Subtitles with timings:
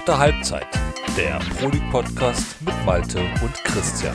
[0.00, 0.66] Dritte Halbzeit,
[1.14, 4.14] der Pro League Podcast mit Malte und Christian.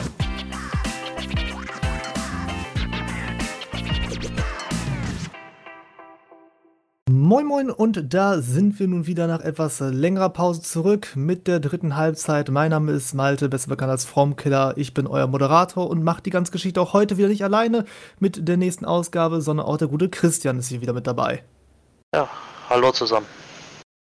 [7.08, 11.60] Moin Moin und da sind wir nun wieder nach etwas längerer Pause zurück mit der
[11.60, 12.50] dritten Halbzeit.
[12.50, 14.74] Mein Name ist Malte, besser bekannt als Formkiller.
[14.76, 17.84] Ich bin euer Moderator und mache die ganze Geschichte auch heute wieder nicht alleine
[18.18, 21.44] mit der nächsten Ausgabe, sondern auch der gute Christian ist hier wieder mit dabei.
[22.12, 22.28] Ja,
[22.68, 23.26] hallo zusammen.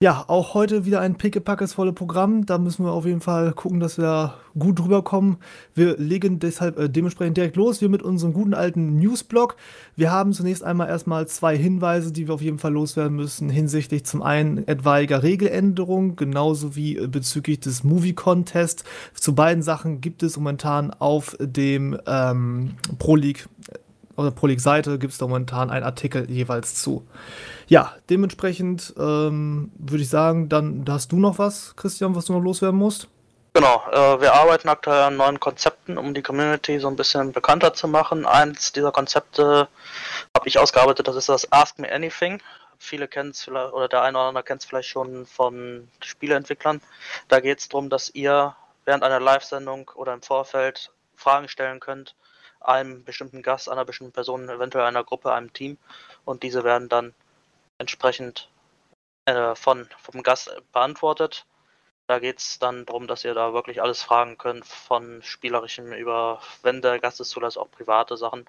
[0.02, 2.44] Ja, auch heute wieder ein pickepackes volle Programm.
[2.44, 5.38] Da müssen wir auf jeden Fall gucken, dass wir gut drüber kommen.
[5.74, 7.80] Wir legen deshalb äh, dementsprechend direkt los.
[7.80, 9.56] Wir mit unserem guten alten Newsblog.
[9.96, 14.04] Wir haben zunächst einmal erstmal zwei Hinweise, die wir auf jeden Fall loswerden müssen, hinsichtlich
[14.04, 18.84] zum einen etwaiger Regeländerungen, genauso wie äh, bezüglich des Movie Contest.
[19.14, 23.48] Zu beiden Sachen gibt es momentan auf dem ähm, Pro League
[24.16, 27.04] auf der Pro League Seite gibt es momentan einen Artikel jeweils zu.
[27.68, 32.40] Ja, dementsprechend ähm, würde ich sagen, dann hast du noch was, Christian, was du noch
[32.40, 33.08] loswerden musst?
[33.54, 37.72] Genau, äh, wir arbeiten aktuell an neuen Konzepten, um die Community so ein bisschen bekannter
[37.74, 38.26] zu machen.
[38.26, 39.68] Eins dieser Konzepte
[40.36, 42.40] habe ich ausgearbeitet, das ist das Ask Me Anything.
[42.78, 46.82] Viele kennen es vielleicht, oder der eine oder andere kennt es vielleicht schon von Spieleentwicklern.
[47.28, 52.14] Da geht es darum, dass ihr während einer Live-Sendung oder im Vorfeld Fragen stellen könnt
[52.60, 55.78] einem bestimmten Gast, einer bestimmten Person, eventuell einer Gruppe, einem Team.
[56.24, 57.14] Und diese werden dann
[57.78, 58.50] entsprechend
[59.26, 61.46] äh, von, vom Gast beantwortet.
[62.06, 66.40] Da geht es dann darum, dass ihr da wirklich alles fragen könnt, von spielerischem über,
[66.62, 68.48] wenn der Gast es zulässt, auch private Sachen.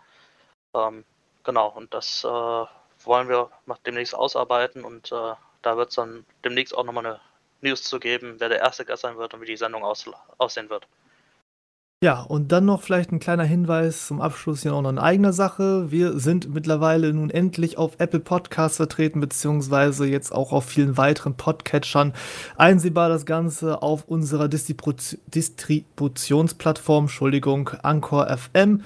[0.76, 1.06] Ähm,
[1.44, 3.50] genau, und das äh, wollen wir
[3.86, 7.22] demnächst ausarbeiten und äh, da wird es dann demnächst auch nochmal eine
[7.62, 10.70] News zu geben, wer der erste Gast sein wird und wie die Sendung aus, aussehen
[10.70, 10.88] wird.
[12.04, 15.34] Ja, und dann noch vielleicht ein kleiner Hinweis zum Abschluss hier auch noch in eigener
[15.34, 15.90] Sache.
[15.90, 21.34] Wir sind mittlerweile nun endlich auf Apple Podcasts vertreten, beziehungsweise jetzt auch auf vielen weiteren
[21.34, 22.14] Podcatchern.
[22.56, 24.94] Einsehbar das Ganze auf unserer Distribu
[25.34, 28.84] Distributionsplattform, Entschuldigung, Anchor FM.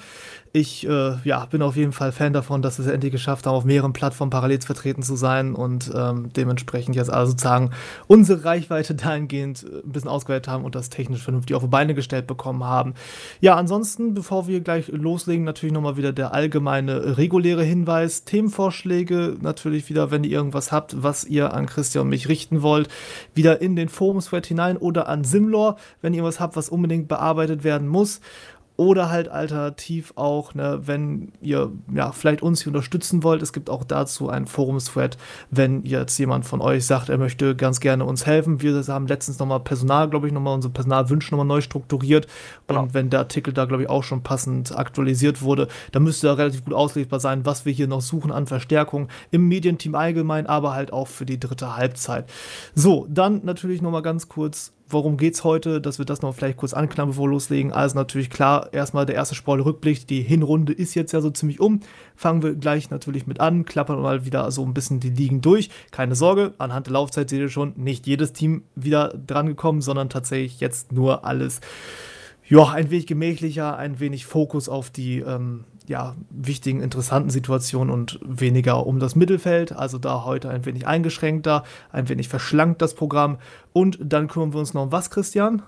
[0.54, 3.56] Ich äh, ja, bin auf jeden Fall Fan davon, dass wir es endlich geschafft haben,
[3.56, 7.72] auf mehreren Plattformen parallel vertreten zu sein und ähm, dementsprechend jetzt also sozusagen
[8.08, 11.94] unsere Reichweite dahingehend äh, ein bisschen ausgeweitet haben und das technisch vernünftig auf die Beine
[11.94, 12.96] gestellt bekommen haben.
[13.40, 18.26] Ja, ansonsten, bevor wir gleich loslegen, natürlich nochmal wieder der allgemeine reguläre Hinweis.
[18.26, 22.90] Themenvorschläge natürlich wieder, wenn ihr irgendwas habt, was ihr an Christian und mich richten wollt,
[23.34, 27.64] wieder in den Forum-Thread hinein oder an Simlor, wenn ihr was habt, was unbedingt bearbeitet
[27.64, 28.20] werden muss.
[28.78, 33.70] Oder halt alternativ auch, ne, wenn ihr ja vielleicht uns hier unterstützen wollt, es gibt
[33.70, 35.18] auch dazu einen Forums-Thread,
[35.52, 38.62] wenn jetzt jemand von euch sagt, er möchte ganz gerne uns helfen.
[38.62, 42.28] Wir haben letztens nochmal Personal, glaube ich, nochmal unsere Personalwünsche nochmal neu strukturiert.
[42.68, 42.84] Genau.
[42.84, 46.34] Und wenn der Artikel da, glaube ich, auch schon passend aktualisiert wurde, dann müsste da
[46.34, 50.74] relativ gut auslesbar sein, was wir hier noch suchen an Verstärkung im Medienteam allgemein, aber
[50.74, 52.30] halt auch für die dritte Halbzeit.
[52.74, 56.58] So, dann natürlich nochmal ganz kurz worum geht es heute, dass wir das noch vielleicht
[56.58, 57.72] kurz anknabbern, bevor wir loslegen.
[57.72, 60.08] Also natürlich klar, erstmal der erste Spoiler-Rückblick.
[60.08, 61.80] Die Hinrunde ist jetzt ja so ziemlich um.
[62.16, 65.70] Fangen wir gleich natürlich mit an, klappern mal wieder so ein bisschen die Ligen durch.
[65.92, 70.60] Keine Sorge, anhand der Laufzeit seht ihr schon, nicht jedes Team wieder drangekommen, sondern tatsächlich
[70.60, 71.62] jetzt nur alles
[72.48, 78.20] ja, ein wenig gemächlicher, ein wenig Fokus auf die ähm, ja, wichtigen, interessanten Situationen und
[78.24, 79.74] weniger um das Mittelfeld.
[79.74, 83.40] Also da heute ein wenig eingeschränkter, ein wenig verschlankt das Programm.
[83.74, 85.62] Und dann kümmern wir uns noch um was, Christian?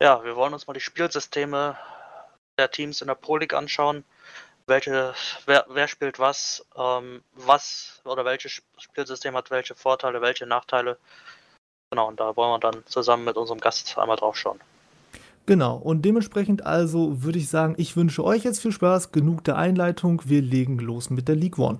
[0.00, 1.76] Ja, wir wollen uns mal die Spielsysteme
[2.58, 4.04] der Teams in der Pro League anschauen.
[4.66, 5.14] Welche,
[5.44, 10.98] wer, wer spielt was, ähm, was oder welches Spielsystem hat welche Vorteile, welche Nachteile.
[11.90, 14.60] Genau, und da wollen wir dann zusammen mit unserem Gast einmal drauf schauen.
[15.46, 19.56] Genau, und dementsprechend also würde ich sagen, ich wünsche euch jetzt viel Spaß, genug der
[19.56, 21.78] Einleitung, wir legen los mit der League One.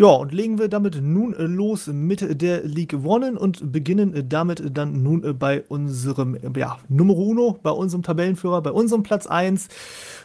[0.00, 4.22] Ja, und legen wir damit nun äh, los mit der League One und beginnen äh,
[4.24, 9.26] damit dann nun äh, bei unserem ja, Nummer Uno, bei unserem Tabellenführer, bei unserem Platz
[9.26, 9.66] 1.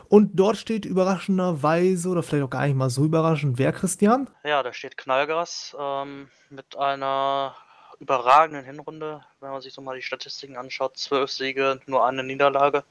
[0.10, 4.30] Und dort steht überraschenderweise, oder vielleicht auch gar nicht mal so überraschend, wer Christian?
[4.44, 7.56] Ja, da steht Knallgas ähm, mit einer
[8.00, 10.98] überragenden Hinrunde, wenn man sich so mal die Statistiken anschaut.
[10.98, 12.84] Zwölf Siege, nur eine Niederlage.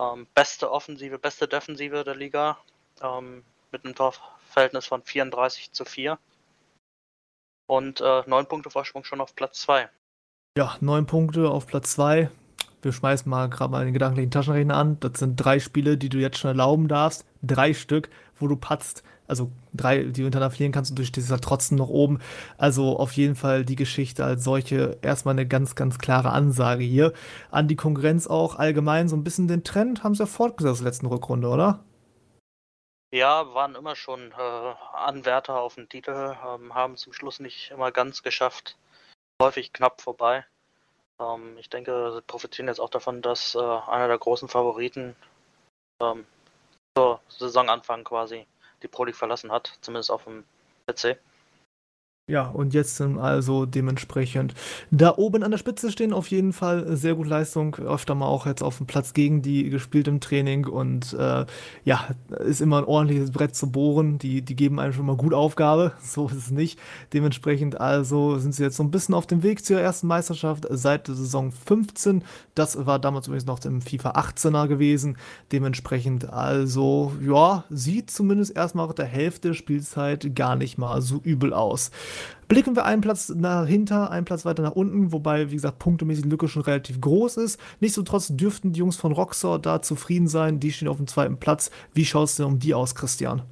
[0.00, 2.56] Ähm, beste Offensive, beste Defensive der Liga.
[3.02, 3.94] Ähm, mit einem
[4.52, 6.18] Torverhältnis von 34 zu 4.
[7.66, 9.88] Und äh, neun Punkte Vorsprung schon auf Platz 2.
[10.58, 12.30] Ja, neun Punkte auf Platz 2.
[12.82, 14.98] Wir schmeißen mal gerade mal den gedanklichen Taschenrechner an.
[15.00, 17.24] Das sind drei Spiele, die du jetzt schon erlauben darfst.
[17.42, 19.02] Drei Stück, wo du patzt.
[19.28, 22.18] Also drei, die du hintereinander verlieren kannst und du stehst halt trotzdem noch oben.
[22.58, 27.12] Also auf jeden Fall die Geschichte als solche erstmal eine ganz, ganz klare Ansage hier.
[27.50, 30.84] An die Konkurrenz auch allgemein so ein bisschen den Trend haben sie ja fortgesetzt in
[30.84, 31.84] der letzten Rückrunde, oder?
[33.14, 37.92] Ja, waren immer schon äh, Anwärter auf den Titel, ähm, haben zum Schluss nicht immer
[37.92, 38.78] ganz geschafft,
[39.42, 40.46] häufig knapp vorbei.
[41.20, 45.14] Ähm, ich denke, sie profitieren jetzt auch davon, dass äh, einer der großen Favoriten
[46.02, 46.26] ähm,
[46.96, 48.46] zur Saisonanfang quasi
[48.82, 50.44] die Pro League verlassen hat, zumindest auf dem
[50.86, 51.18] PC.
[52.28, 54.54] Ja, und jetzt sind also dementsprechend
[54.92, 56.12] da oben an der Spitze stehen.
[56.12, 59.68] Auf jeden Fall sehr gut Leistung, öfter mal auch jetzt auf dem Platz gegen die
[59.70, 60.66] gespielt im Training.
[60.66, 61.44] Und äh,
[61.84, 62.08] ja,
[62.38, 65.94] ist immer ein ordentliches Brett zu bohren, die, die geben einem schon mal gut Aufgabe,
[66.00, 66.78] so ist es nicht.
[67.12, 71.08] Dementsprechend also sind sie jetzt so ein bisschen auf dem Weg zur ersten Meisterschaft seit
[71.08, 72.22] der Saison 15,
[72.54, 75.16] das war damals übrigens noch im FIFA 18er gewesen,
[75.50, 81.20] dementsprechend also, ja, sieht zumindest erstmal auf der Hälfte der Spielzeit gar nicht mal so
[81.24, 81.90] übel aus.
[82.48, 86.30] Blicken wir einen Platz dahinter, einen Platz weiter nach unten, wobei, wie gesagt, punktemäßig die
[86.30, 87.60] Lücke schon relativ groß ist.
[87.80, 90.60] Nichtsdestotrotz dürften die Jungs von Roxor da zufrieden sein.
[90.60, 91.70] Die stehen auf dem zweiten Platz.
[91.94, 93.42] Wie schaut es denn um die aus, Christian?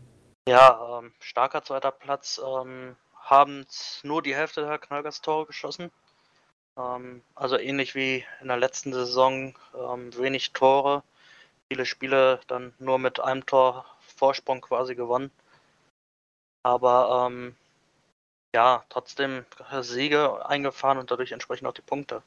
[0.49, 2.41] Ja, ähm, starker zweiter Platz.
[2.45, 3.65] Ähm, haben
[4.03, 5.91] nur die Hälfte der Knallgas-Tore geschossen.
[6.77, 11.03] Ähm, also ähnlich wie in der letzten Saison ähm, wenig Tore.
[11.69, 13.85] Viele Spiele dann nur mit einem Tor
[14.17, 15.31] Vorsprung quasi gewonnen.
[16.63, 17.57] Aber ähm,
[18.55, 19.45] ja, trotzdem
[19.81, 22.23] Siege eingefahren und dadurch entsprechend auch die Punkte.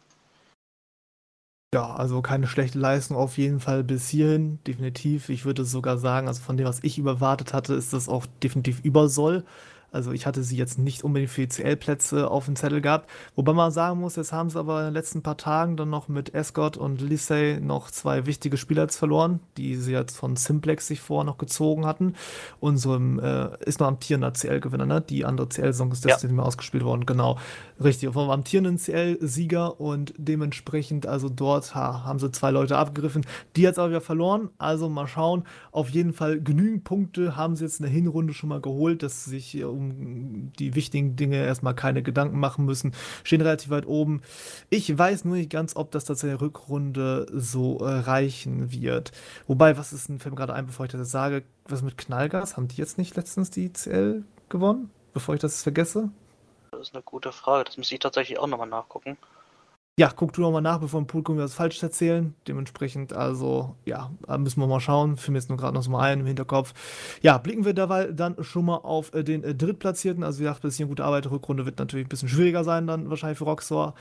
[1.73, 5.29] Ja, also keine schlechte Leistung auf jeden Fall bis hierhin, definitiv.
[5.29, 8.79] Ich würde sogar sagen, also von dem, was ich überwartet hatte, ist das auch definitiv
[8.83, 9.43] über Soll.
[9.93, 13.09] Also ich hatte sie jetzt nicht unbedingt für CL-Plätze auf dem Zettel gehabt.
[13.35, 16.07] Wobei man sagen muss, jetzt haben sie aber in den letzten paar Tagen dann noch
[16.07, 20.87] mit Escott und Lissay noch zwei wichtige Spieler jetzt verloren, die sie jetzt von Simplex
[20.87, 22.15] sich vorher noch gezogen hatten.
[22.59, 25.01] Und so äh, ist noch amtierender CL-Gewinner, ne?
[25.01, 26.37] Die andere CL-Saison ist deswegen ja.
[26.37, 27.37] mehr ausgespielt worden, genau.
[27.83, 33.25] Richtig, vom amtierenden CL-Sieger und dementsprechend, also dort ha, haben sie zwei Leute abgegriffen,
[33.55, 34.49] die jetzt aber wieder verloren.
[34.57, 35.43] Also mal schauen.
[35.71, 39.25] Auf jeden Fall genügend Punkte haben sie jetzt in der Hinrunde schon mal geholt, dass
[39.25, 39.82] sie sich um
[40.57, 42.93] die wichtigen Dinge erstmal keine Gedanken machen müssen.
[43.23, 44.21] Stehen relativ weit oben.
[44.69, 49.11] Ich weiß nur nicht ganz, ob das tatsächlich in der Rückrunde so äh, reichen wird.
[49.47, 52.57] Wobei, was ist fällt mir gerade ein, bevor ich das sage, was mit Knallgas?
[52.57, 54.89] Haben die jetzt nicht letztens die CL gewonnen?
[55.13, 56.09] Bevor ich das vergesse?
[56.71, 57.65] Das ist eine gute Frage.
[57.65, 59.17] Das müsste ich tatsächlich auch nochmal nachgucken.
[59.99, 62.33] Ja, guck du nochmal nach, bevor im Publikum was falsch erzählen.
[62.47, 64.09] Dementsprechend, also, ja,
[64.39, 65.17] müssen wir mal schauen.
[65.17, 66.73] Für mich jetzt nur gerade noch mal ein im Hinterkopf.
[67.21, 70.23] Ja, blicken wir dabei dann schon mal auf äh, den äh, Drittplatzierten.
[70.23, 71.29] Also, wie gesagt, bisschen gute Arbeit.
[71.29, 73.93] Rückrunde wird natürlich ein bisschen schwieriger sein, dann wahrscheinlich für Rockstar.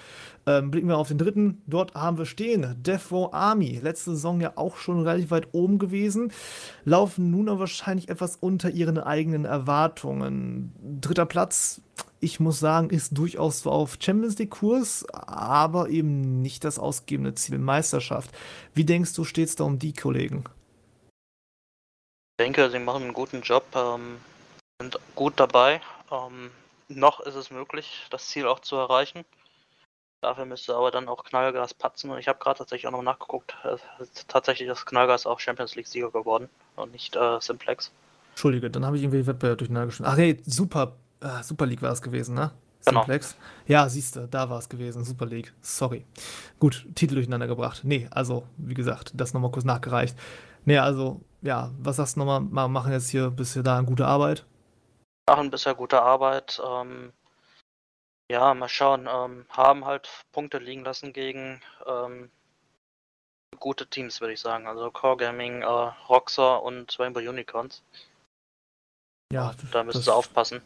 [0.47, 1.61] Ähm, blicken wir auf den dritten.
[1.67, 3.79] Dort haben wir stehen Death Row Army.
[3.83, 6.33] Letzte Saison ja auch schon relativ weit oben gewesen.
[6.87, 10.73] Laufen nun aber wahrscheinlich etwas unter ihren eigenen Erwartungen.
[11.03, 11.83] Dritter Platz
[12.23, 18.31] ich muss sagen, ist durchaus auf Champions League-Kurs, aber eben nicht das ausgegebene Ziel Meisterschaft.
[18.75, 20.45] Wie denkst du, steht es da um die Kollegen?
[22.39, 24.19] Ich denke, sie machen einen guten Job, ähm,
[24.81, 25.81] sind gut dabei.
[26.13, 26.51] Ähm,
[26.89, 29.25] noch ist es möglich, das Ziel auch zu erreichen.
[30.23, 33.57] Dafür müsste aber dann auch Knallgas patzen und ich habe gerade tatsächlich auch noch nachgeguckt.
[34.29, 37.91] tatsächlich ist Knallgas auch Champions League-Sieger geworden und nicht äh, Simplex.
[38.31, 40.09] Entschuldige, dann habe ich irgendwie Wettbewerb durcheinander geschrieben.
[40.09, 40.93] Ach nee, super
[41.23, 42.53] äh, Super League war es gewesen, ne?
[42.85, 43.01] Genau.
[43.01, 43.37] Simplex.
[43.67, 45.53] Ja, siehst du, da war es gewesen, Super League.
[45.61, 46.05] Sorry.
[46.59, 47.83] Gut, Titel durcheinander gebracht.
[47.85, 50.17] Nee, also, wie gesagt, das nochmal kurz nachgereicht.
[50.65, 52.41] Nee, also, ja, was sagst du nochmal?
[52.41, 54.45] Wir machen jetzt hier bisher da eine gute Arbeit?
[55.29, 56.61] Machen bisher gute Arbeit.
[56.65, 57.13] Ähm,
[58.31, 59.09] ja, mal schauen.
[59.13, 62.31] Ähm, haben halt Punkte liegen lassen gegen ähm,
[63.61, 64.67] gute Teams, würde ich sagen.
[64.67, 67.83] Also Core Gaming, äh, Roxer und Rainbow Unicorns.
[69.33, 70.63] Ja, da müssen sie aufpassen.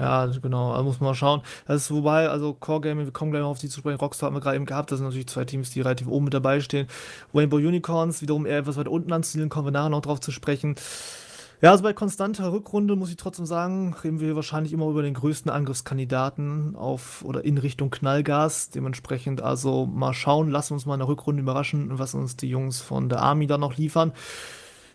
[0.00, 1.42] Ja, genau, also muss man mal schauen.
[1.66, 3.98] Das ist wobei, also Core Gaming, wir kommen gleich noch auf die zu sprechen.
[3.98, 6.32] Rockstar haben wir gerade eben gehabt, das sind natürlich zwei Teams, die relativ oben mit
[6.34, 6.86] dabei stehen.
[7.34, 10.76] Rainbow Unicorns, wiederum eher etwas weiter unten anzusiedeln, kommen wir nachher noch drauf zu sprechen.
[11.60, 15.12] Ja, also bei konstanter Rückrunde muss ich trotzdem sagen, reden wir wahrscheinlich immer über den
[15.12, 18.70] größten Angriffskandidaten auf oder in Richtung Knallgas.
[18.70, 22.80] Dementsprechend also mal schauen, lassen uns mal in der Rückrunde überraschen, was uns die Jungs
[22.80, 24.12] von der Army da noch liefern.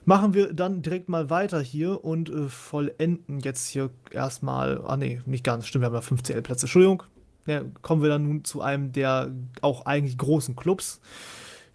[0.05, 4.83] Machen wir dann direkt mal weiter hier und äh, vollenden jetzt hier erstmal.
[4.85, 5.65] Ah, nee, nicht ganz.
[5.65, 6.67] Stimmt, wir haben ja 5 CL-Plätze.
[6.67, 7.03] Entschuldigung.
[7.47, 9.31] Ja, kommen wir dann nun zu einem der
[9.61, 11.01] auch eigentlich großen Clubs.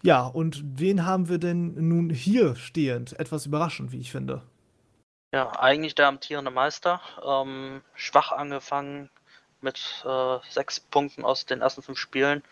[0.01, 3.19] Ja, und wen haben wir denn nun hier stehend?
[3.19, 4.41] Etwas überraschend, wie ich finde.
[5.33, 7.01] Ja, eigentlich der amtierende Meister.
[7.25, 9.09] Ähm, schwach angefangen
[9.61, 12.43] mit äh, sechs Punkten aus den ersten fünf Spielen.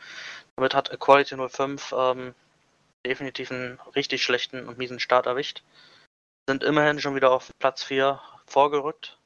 [0.56, 2.36] Damit hat Equality 05 ähm,
[3.06, 5.64] definitiv einen richtig schlechten und miesen Start erwischt.
[6.48, 9.18] Sind immerhin schon wieder auf Platz 4 vorgerückt.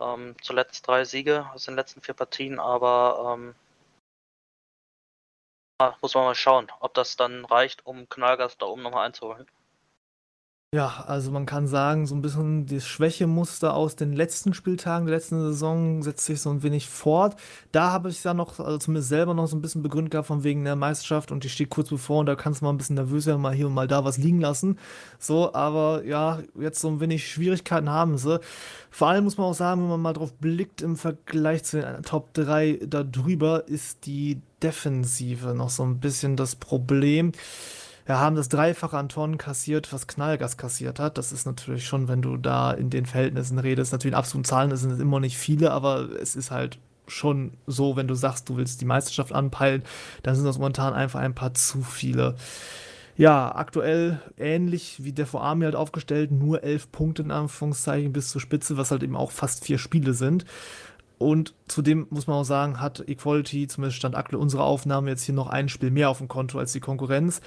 [0.00, 3.54] Ähm, zuletzt drei Siege aus den letzten vier Partien, aber ähm,
[6.00, 9.46] muss man mal schauen, ob das dann reicht, um Knallgas da oben nochmal einzuholen.
[10.72, 15.16] Ja, also man kann sagen, so ein bisschen das Schwächemuster aus den letzten Spieltagen der
[15.16, 17.34] letzten Saison setzt sich so ein wenig fort.
[17.72, 20.44] Da habe ich ja noch, also zumindest selber noch so ein bisschen begründet gehabt von
[20.44, 22.94] wegen der Meisterschaft und die steht kurz bevor und da kannst du mal ein bisschen
[22.94, 24.78] nervös werden, mal hier und mal da was liegen lassen.
[25.18, 28.38] So, aber ja, jetzt so ein wenig Schwierigkeiten haben sie.
[28.92, 32.04] Vor allem muss man auch sagen, wenn man mal drauf blickt, im Vergleich zu den
[32.04, 37.32] Top 3 da drüber ist die Defensive noch so ein bisschen das Problem
[38.10, 41.16] ja, haben das Dreifache an Tonnen kassiert, was Knallgas kassiert hat.
[41.16, 44.76] Das ist natürlich schon, wenn du da in den Verhältnissen redest, natürlich in absoluten Zahlen
[44.76, 48.56] sind es immer nicht viele, aber es ist halt schon so, wenn du sagst, du
[48.56, 49.84] willst die Meisterschaft anpeilen,
[50.24, 52.34] dann sind das momentan einfach ein paar zu viele.
[53.16, 58.30] Ja, aktuell ähnlich wie der vor Army halt aufgestellt, nur elf Punkte in Anführungszeichen bis
[58.30, 60.44] zur Spitze, was halt eben auch fast vier Spiele sind.
[61.18, 65.34] Und zudem muss man auch sagen, hat Equality, zumindest stand aktuell unsere Aufnahme, jetzt hier
[65.36, 67.40] noch ein Spiel mehr auf dem Konto als die Konkurrenz.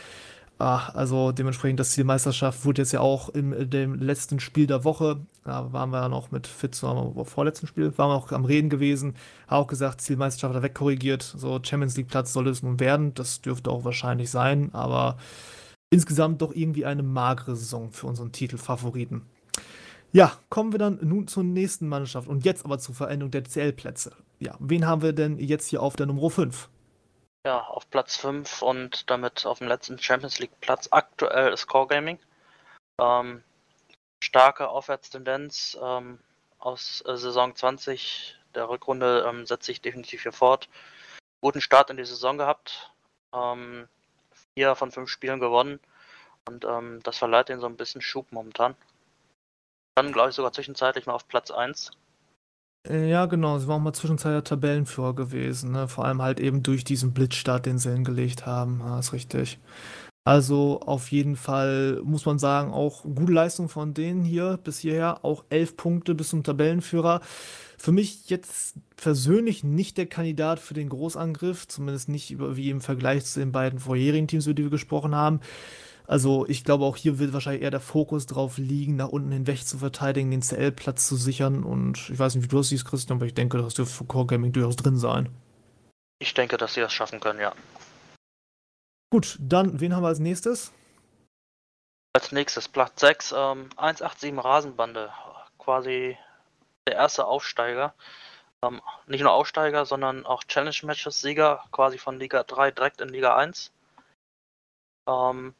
[0.64, 5.20] Ah, also dementsprechend, das Zielmeisterschaft wurde jetzt ja auch im dem letzten Spiel der Woche,
[5.44, 8.70] da waren wir ja noch mit Fitz, am vorletzten Spiel, waren wir auch am Reden
[8.70, 9.18] gewesen,
[9.48, 13.42] auch gesagt, Zielmeisterschaft hat er wegkorrigiert, so Champions League Platz soll es nun werden, das
[13.42, 15.18] dürfte auch wahrscheinlich sein, aber
[15.90, 19.24] insgesamt doch irgendwie eine magere Saison für unseren Titelfavoriten.
[20.14, 24.14] Ja, kommen wir dann nun zur nächsten Mannschaft und jetzt aber zur Veränderung der CL-Plätze.
[24.40, 26.70] Ja, wen haben wir denn jetzt hier auf der Nummer 5?
[27.46, 31.88] Ja, auf Platz 5 und damit auf dem letzten Champions League Platz aktuell ist Core
[31.88, 32.18] Gaming.
[33.02, 33.44] Ähm,
[34.24, 36.20] starke Aufwärtstendenz ähm,
[36.60, 40.70] aus äh, Saison 20 der Rückrunde ähm, setzt sich definitiv hier fort.
[41.42, 42.94] Guten Start in die Saison gehabt.
[43.34, 43.90] Ähm,
[44.56, 45.82] vier von fünf Spielen gewonnen.
[46.48, 48.76] Und ähm, das verleiht ihnen so ein bisschen Schub momentan.
[49.96, 51.92] Dann glaube ich sogar zwischenzeitlich mal auf Platz 1.
[52.88, 53.58] Äh, ja, genau.
[53.60, 55.72] Sie waren auch mal zwischenzeitlich Tabellenführer gewesen.
[55.72, 55.88] Ne?
[55.88, 58.80] Vor allem halt eben durch diesen Blitzstart, den sie hingelegt haben.
[58.80, 59.60] Ja, ist richtig.
[60.26, 65.26] Also auf jeden Fall muss man sagen, auch gute Leistung von denen hier bis hierher.
[65.26, 67.22] Auch elf Punkte bis zum Tabellenführer.
[67.78, 73.26] Für mich jetzt persönlich nicht der Kandidat für den Großangriff, zumindest nicht wie im Vergleich
[73.26, 75.42] zu den beiden vorherigen Teams, über die wir gesprochen haben.
[76.06, 79.66] Also ich glaube, auch hier wird wahrscheinlich eher der Fokus drauf liegen, nach unten hinweg
[79.66, 81.64] zu verteidigen, den CL-Platz zu sichern.
[81.64, 84.06] Und ich weiß nicht, wie du das siehst, Christian, aber ich denke, das dürfte für
[84.06, 85.30] Core Gaming durchaus drin sein.
[86.20, 87.54] Ich denke, dass sie das schaffen können, ja.
[89.12, 90.72] Gut, dann, wen haben wir als nächstes?
[92.14, 95.12] Als nächstes Platz 6, ähm, 187 Rasenbande.
[95.58, 96.18] Quasi
[96.88, 97.94] der erste Aufsteiger.
[98.64, 103.72] Ähm, nicht nur Aufsteiger, sondern auch Challenge-Matches-Sieger, quasi von Liga 3 direkt in Liga 1.
[105.08, 105.54] Ähm,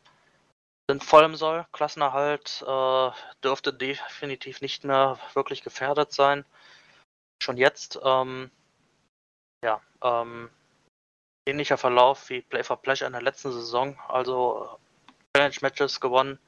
[0.90, 1.66] sind voll im Soll.
[1.72, 3.12] Klassenerhalt äh,
[3.44, 6.46] dürfte definitiv nicht mehr wirklich gefährdet sein.
[7.42, 8.52] Schon jetzt, ähm,
[9.64, 10.50] ja, ähm,
[11.48, 13.98] ähnlicher Verlauf wie Play for Pleasure in der letzten Saison.
[14.08, 14.78] Also
[15.36, 16.40] Challenge Matches gewonnen,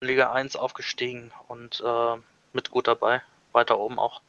[0.00, 2.16] Liga 1 aufgestiegen und äh,
[2.52, 3.22] mit gut dabei.
[3.52, 4.22] Weiter oben auch.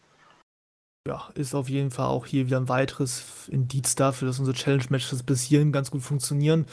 [1.08, 4.86] Ja, ist auf jeden Fall auch hier wieder ein weiteres Indiz dafür, dass unsere Challenge
[4.90, 6.66] Matches bis hierhin ganz gut funktionieren.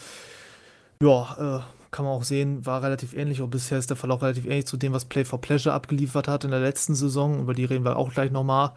[1.02, 4.44] Ja, äh, kann man auch sehen, war relativ ähnlich, und bisher ist der Verlauf relativ
[4.44, 7.40] ähnlich zu dem, was Play for Pleasure abgeliefert hat in der letzten Saison.
[7.40, 8.72] Über die reden wir auch gleich nochmal.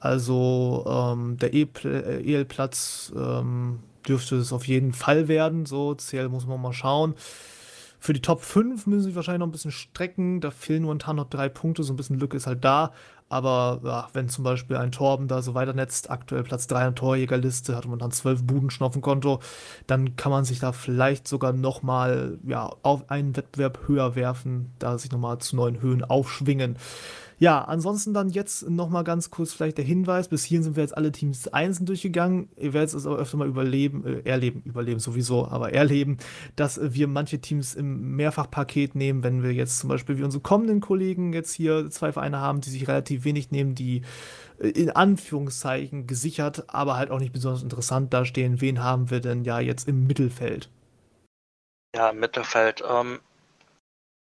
[0.00, 5.66] Also ähm, der EL-Platz ähm, dürfte es auf jeden Fall werden.
[5.66, 7.14] So, CL muss man mal schauen.
[8.00, 10.42] Für die Top 5 müssen sie wahrscheinlich noch ein bisschen strecken.
[10.42, 11.82] Da fehlen momentan noch drei Punkte.
[11.82, 12.92] So ein bisschen Lücke ist halt da.
[13.28, 16.94] Aber ja, wenn zum Beispiel ein Torben da so weiternetzt, aktuell Platz 3 in der
[16.94, 19.40] Torjägerliste, hat man dann 12 Buden schon auf dem Konto,
[19.86, 24.98] dann kann man sich da vielleicht sogar nochmal ja, auf einen Wettbewerb höher werfen, da
[24.98, 26.76] sich nochmal zu neuen Höhen aufschwingen.
[27.38, 30.28] Ja, ansonsten dann jetzt nochmal ganz kurz vielleicht der Hinweis.
[30.28, 32.48] Bis hierhin sind wir jetzt alle Teams einzeln durchgegangen.
[32.56, 36.18] Ihr werdet es aber öfter mal überleben, äh, erleben, überleben sowieso, aber erleben,
[36.56, 40.80] dass wir manche Teams im Mehrfachpaket nehmen, wenn wir jetzt zum Beispiel wie unsere kommenden
[40.80, 44.02] Kollegen jetzt hier zwei Vereine haben, die sich relativ wenig nehmen, die
[44.60, 48.60] äh, in Anführungszeichen gesichert, aber halt auch nicht besonders interessant dastehen.
[48.60, 50.70] Wen haben wir denn ja jetzt im Mittelfeld?
[51.96, 52.82] Ja, im Mittelfeld.
[52.88, 53.20] Ähm,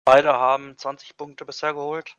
[0.05, 2.15] beide haben 20 Punkte bisher geholt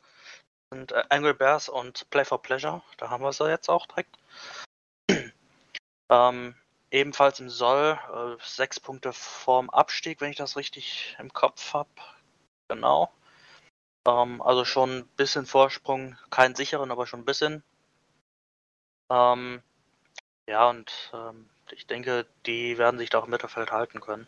[0.74, 2.82] sind äh, Angry Bears und Play for Pleasure.
[2.98, 4.18] Da haben wir sie jetzt auch direkt.
[6.10, 6.54] ähm,
[6.90, 11.90] ebenfalls im Soll, äh, sechs Punkte vorm Abstieg, wenn ich das richtig im Kopf habe.
[12.68, 13.12] Genau.
[14.06, 17.62] Ähm, also schon ein bisschen Vorsprung, keinen sicheren, aber schon ein bisschen.
[19.10, 19.62] Ähm,
[20.48, 24.26] ja, und ähm, ich denke, die werden sich da auch im Mittelfeld halten können.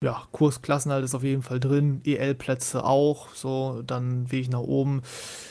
[0.00, 5.02] Ja, Kursklassenhalt ist auf jeden Fall drin, EL-Plätze auch, so, dann Weg nach oben.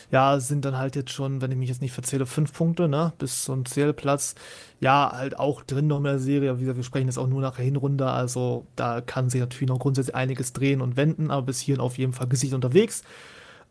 [0.10, 3.12] Ja, sind dann halt jetzt schon, wenn ich mich jetzt nicht verzähle, fünf Punkte, ne,
[3.18, 4.36] bis zum Zählplatz.
[4.80, 7.42] Ja, halt auch drin noch in der Serie, wie gesagt, wir sprechen jetzt auch nur
[7.42, 11.48] nach der Hinrunde, also da kann sich natürlich noch grundsätzlich einiges drehen und wenden, aber
[11.48, 13.04] bis hierhin auf jeden Fall Gesicht unterwegs.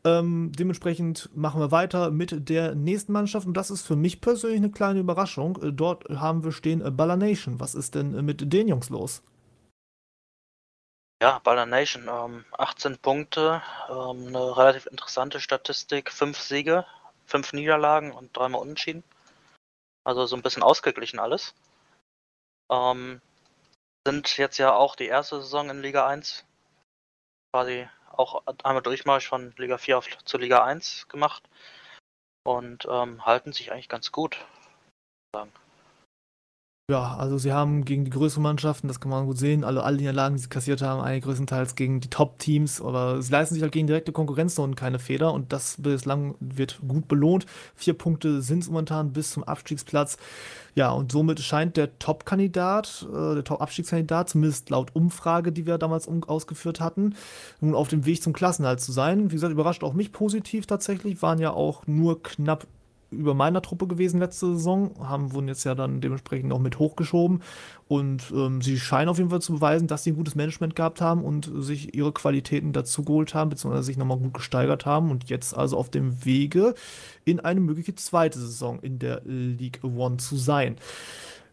[0.04, 4.58] Ähm, dementsprechend machen wir weiter mit der nächsten Mannschaft und das ist für mich persönlich
[4.58, 5.58] eine kleine Überraschung.
[5.62, 7.60] Äh, dort haben wir stehen äh, Baller Nation.
[7.60, 9.22] Was ist denn äh, mit den Jungs los?
[11.22, 16.84] Ja, Baller Nation, ähm, 18 Punkte, ähm, eine relativ interessante Statistik, 5 Siege,
[17.24, 19.02] 5 Niederlagen und dreimal Unentschieden.
[20.04, 21.54] Also so ein bisschen ausgeglichen alles.
[22.70, 23.22] Ähm,
[24.06, 26.44] sind jetzt ja auch die erste Saison in Liga 1.
[27.52, 31.48] Quasi auch einmal Durchmarsch von Liga 4 auf, zu Liga 1 gemacht.
[32.44, 34.44] Und ähm, halten sich eigentlich ganz gut.
[35.34, 35.52] Sagen.
[36.88, 39.96] Ja, also sie haben gegen die größeren Mannschaften, das kann man gut sehen, alle, alle
[39.96, 43.72] Niederlagen, die sie kassiert haben, eigentlich größtenteils gegen die Top-Teams, aber sie leisten sich halt
[43.72, 47.44] gegen direkte Konkurrenz und keine Feder und das bislang wird gut belohnt.
[47.74, 50.16] Vier Punkte sind es momentan bis zum Abstiegsplatz.
[50.76, 56.06] Ja, und somit scheint der Top-Kandidat, äh, der Top-Abstiegskandidat, zumindest laut Umfrage, die wir damals
[56.06, 57.16] um, ausgeführt hatten,
[57.60, 59.32] nun auf dem Weg zum Klassenhalt zu sein.
[59.32, 62.68] Wie gesagt, überrascht auch mich positiv tatsächlich, waren ja auch nur knapp
[63.10, 67.42] über meiner Truppe gewesen letzte Saison, haben wurden jetzt ja dann dementsprechend auch mit hochgeschoben
[67.88, 71.00] und ähm, sie scheinen auf jeden Fall zu beweisen, dass sie ein gutes Management gehabt
[71.00, 75.28] haben und sich ihre Qualitäten dazu geholt haben, beziehungsweise sich nochmal gut gesteigert haben und
[75.28, 76.74] jetzt also auf dem Wege
[77.24, 80.76] in eine mögliche zweite Saison in der League One zu sein.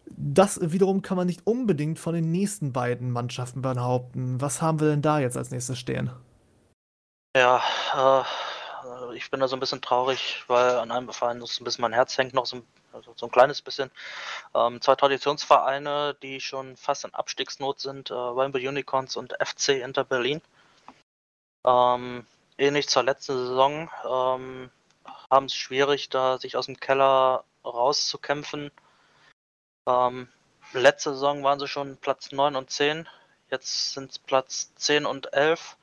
[0.05, 4.41] Das wiederum kann man nicht unbedingt von den nächsten beiden Mannschaften behaupten.
[4.41, 6.11] Was haben wir denn da jetzt als nächstes stehen?
[7.35, 7.61] Ja,
[7.95, 8.23] äh,
[9.11, 11.93] ich bin da so ein bisschen traurig, weil an einem Verein so ein bisschen mein
[11.93, 13.91] Herz hängt noch so, also so ein kleines bisschen.
[14.55, 20.03] Ähm, zwei Traditionsvereine, die schon fast in Abstiegsnot sind, äh, Rainbow Unicorns und FC Inter
[20.03, 20.41] Berlin.
[21.65, 22.25] Ähm,
[22.57, 24.71] ähnlich zur letzten Saison ähm,
[25.29, 28.71] haben es schwierig, da sich aus dem Keller rauszukämpfen.
[29.87, 30.29] Ähm,
[30.73, 33.07] letzte Saison waren sie schon Platz 9 und 10,
[33.49, 35.77] jetzt sind es Platz 10 und 11.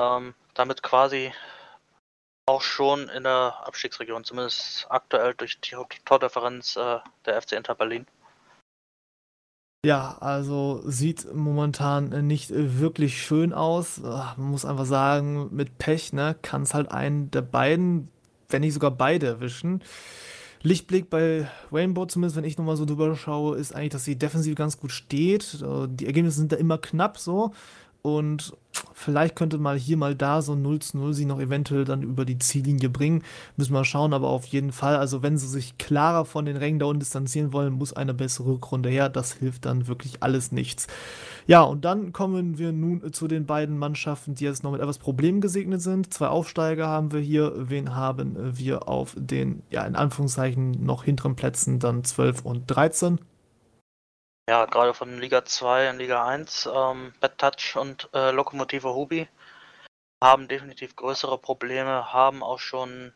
[0.00, 1.32] Ähm, damit quasi
[2.46, 8.06] auch schon in der Abstiegsregion, zumindest aktuell durch die Tordifferenz äh, der FC Inter Berlin.
[9.84, 13.98] Ja, also sieht momentan nicht wirklich schön aus.
[13.98, 18.08] Man muss einfach sagen, mit Pech, ne, kann es halt einen der beiden,
[18.48, 19.82] wenn nicht sogar beide erwischen.
[20.62, 24.54] Lichtblick bei Rainbow, zumindest wenn ich nochmal so drüber schaue, ist eigentlich, dass sie defensiv
[24.54, 25.58] ganz gut steht.
[25.60, 27.52] Die Ergebnisse sind da immer knapp so.
[28.02, 28.52] Und
[28.94, 32.02] vielleicht könnte mal hier mal da so ein 0 zu 0 sie noch eventuell dann
[32.02, 33.22] über die Ziellinie bringen.
[33.56, 36.80] Müssen wir schauen, aber auf jeden Fall, also wenn sie sich klarer von den Rängen
[36.80, 39.08] da unten distanzieren wollen, muss eine bessere Rückrunde her.
[39.08, 40.88] Das hilft dann wirklich alles nichts.
[41.46, 44.98] Ja, und dann kommen wir nun zu den beiden Mannschaften, die jetzt noch mit etwas
[44.98, 46.12] Problemen gesegnet sind.
[46.12, 47.52] Zwei Aufsteiger haben wir hier.
[47.56, 53.20] Wen haben wir auf den, ja, in Anführungszeichen noch hinteren Plätzen dann 12 und 13?
[54.48, 59.28] Ja, gerade von Liga 2 in Liga 1, ähm, Bad Touch und äh, Lokomotive Hubi
[60.22, 63.14] haben definitiv größere Probleme, haben auch schon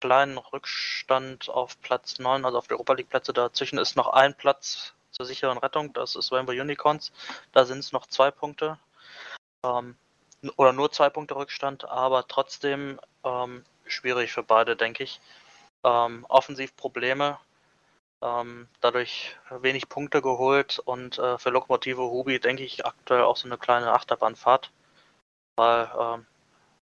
[0.00, 3.32] kleinen Rückstand auf Platz 9, also auf die Europa League Plätze.
[3.32, 7.12] Dazwischen ist noch ein Platz zur sicheren Rettung, das ist Rainbow Unicorns.
[7.52, 8.78] Da sind es noch zwei Punkte.
[9.64, 9.96] Ähm,
[10.56, 15.20] oder nur zwei Punkte Rückstand, aber trotzdem ähm, schwierig für beide, denke ich.
[15.82, 17.38] Ähm, offensiv Probleme,
[18.22, 23.48] ähm, dadurch wenig Punkte geholt und äh, für Lokomotive Hubi denke ich aktuell auch so
[23.48, 24.70] eine kleine Achterbahnfahrt.
[25.56, 26.26] Weil ähm,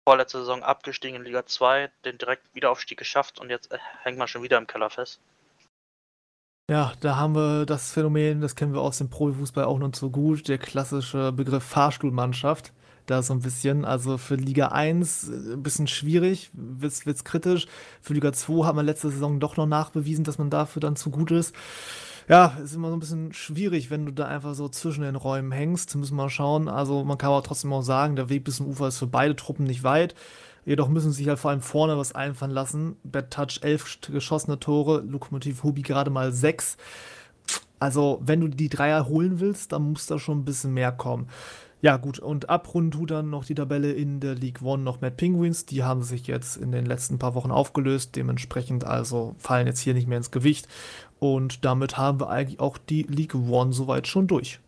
[0.08, 4.28] vorletzte Saison abgestiegen in Liga 2, den direkten Wiederaufstieg geschafft und jetzt äh, hängt man
[4.28, 5.20] schon wieder im Keller fest.
[6.70, 10.10] Ja, da haben wir das Phänomen, das kennen wir aus dem Profifußball auch noch so
[10.10, 12.74] gut, der klassische Begriff Fahrstuhlmannschaft
[13.08, 13.86] da so ein bisschen.
[13.86, 17.68] Also für Liga 1 äh, ein bisschen schwierig, wird es kritisch.
[18.02, 21.10] Für Liga 2 hat man letzte Saison doch noch nachbewiesen, dass man dafür dann zu
[21.10, 21.56] gut ist.
[22.30, 25.52] Ja, ist immer so ein bisschen schwierig, wenn du da einfach so zwischen den Räumen
[25.52, 25.96] hängst.
[25.96, 26.68] Müssen wir mal schauen.
[26.68, 29.36] Also man kann aber trotzdem auch sagen, der Weg bis zum Ufer ist für beide
[29.36, 30.14] Truppen nicht weit.
[30.66, 32.98] Jedoch müssen sie sich halt vor allem vorne was einfallen lassen.
[33.04, 36.76] Bad Touch 11 geschossene Tore, Lokomotiv Hubi gerade mal 6.
[37.80, 41.30] Also, wenn du die Dreier holen willst, dann muss da schon ein bisschen mehr kommen.
[41.80, 45.16] Ja, gut, und abrunden tut dann noch die Tabelle in der League One noch Mad
[45.16, 45.68] Penguins.
[45.68, 48.16] Die haben sich jetzt in den letzten paar Wochen aufgelöst.
[48.16, 50.68] Dementsprechend also fallen jetzt hier nicht mehr ins Gewicht.
[51.20, 54.60] Und damit haben wir eigentlich auch die League One soweit schon durch.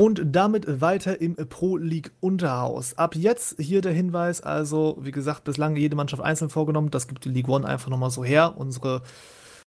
[0.00, 2.96] Und damit weiter im Pro League Unterhaus.
[2.96, 6.90] Ab jetzt hier der Hinweis, also wie gesagt, bislang jede Mannschaft einzeln vorgenommen.
[6.90, 8.54] Das gibt die League One einfach nochmal so her.
[8.56, 9.02] Unsere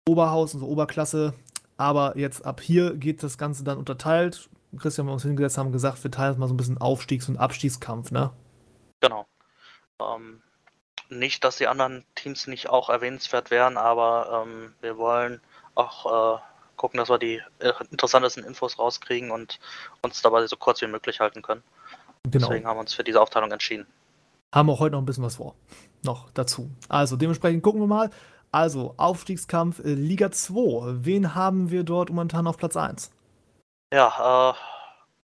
[0.08, 1.34] Oberhaus, unsere Oberklasse.
[1.78, 4.50] Aber jetzt ab hier geht das Ganze dann unterteilt.
[4.78, 7.38] Christian, wir uns hingesetzt haben gesagt, wir teilen es mal so ein bisschen Aufstiegs- und
[7.38, 8.32] Abstiegskampf, ne?
[9.02, 9.26] Genau.
[10.00, 10.42] Ähm,
[11.10, 15.42] nicht, dass die anderen Teams nicht auch erwähnenswert wären, aber ähm, wir wollen
[15.76, 16.40] auch äh,
[16.78, 19.60] gucken, dass wir die äh, interessantesten Infos rauskriegen und
[20.02, 21.64] uns dabei so kurz wie möglich halten können.
[22.24, 22.48] Genau.
[22.48, 23.86] Deswegen haben wir uns für diese Aufteilung entschieden.
[24.54, 25.56] Haben auch heute noch ein bisschen was vor.
[26.04, 26.70] Noch dazu.
[26.90, 28.10] Also dementsprechend gucken wir mal.
[28.52, 31.06] Also Aufstiegskampf äh, Liga 2.
[31.06, 33.12] Wen haben wir dort momentan auf Platz 1?
[33.94, 34.56] Ja, äh,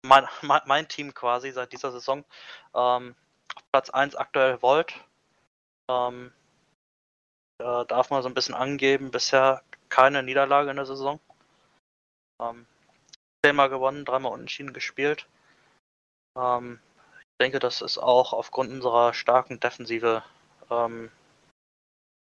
[0.05, 2.25] mein, mein, mein, Team quasi seit dieser Saison.
[2.75, 3.15] Ähm,
[3.71, 4.93] Platz 1 aktuell Volt.
[5.89, 6.31] Ähm,
[7.59, 9.11] äh, darf man so ein bisschen angeben.
[9.11, 11.19] Bisher keine Niederlage in der Saison.
[12.41, 12.65] Ähm,
[13.45, 15.27] zehnmal gewonnen, dreimal unentschieden gespielt.
[16.37, 16.79] Ähm,
[17.19, 20.23] ich denke, das ist auch aufgrund unserer starken Defensive
[20.69, 21.11] ähm,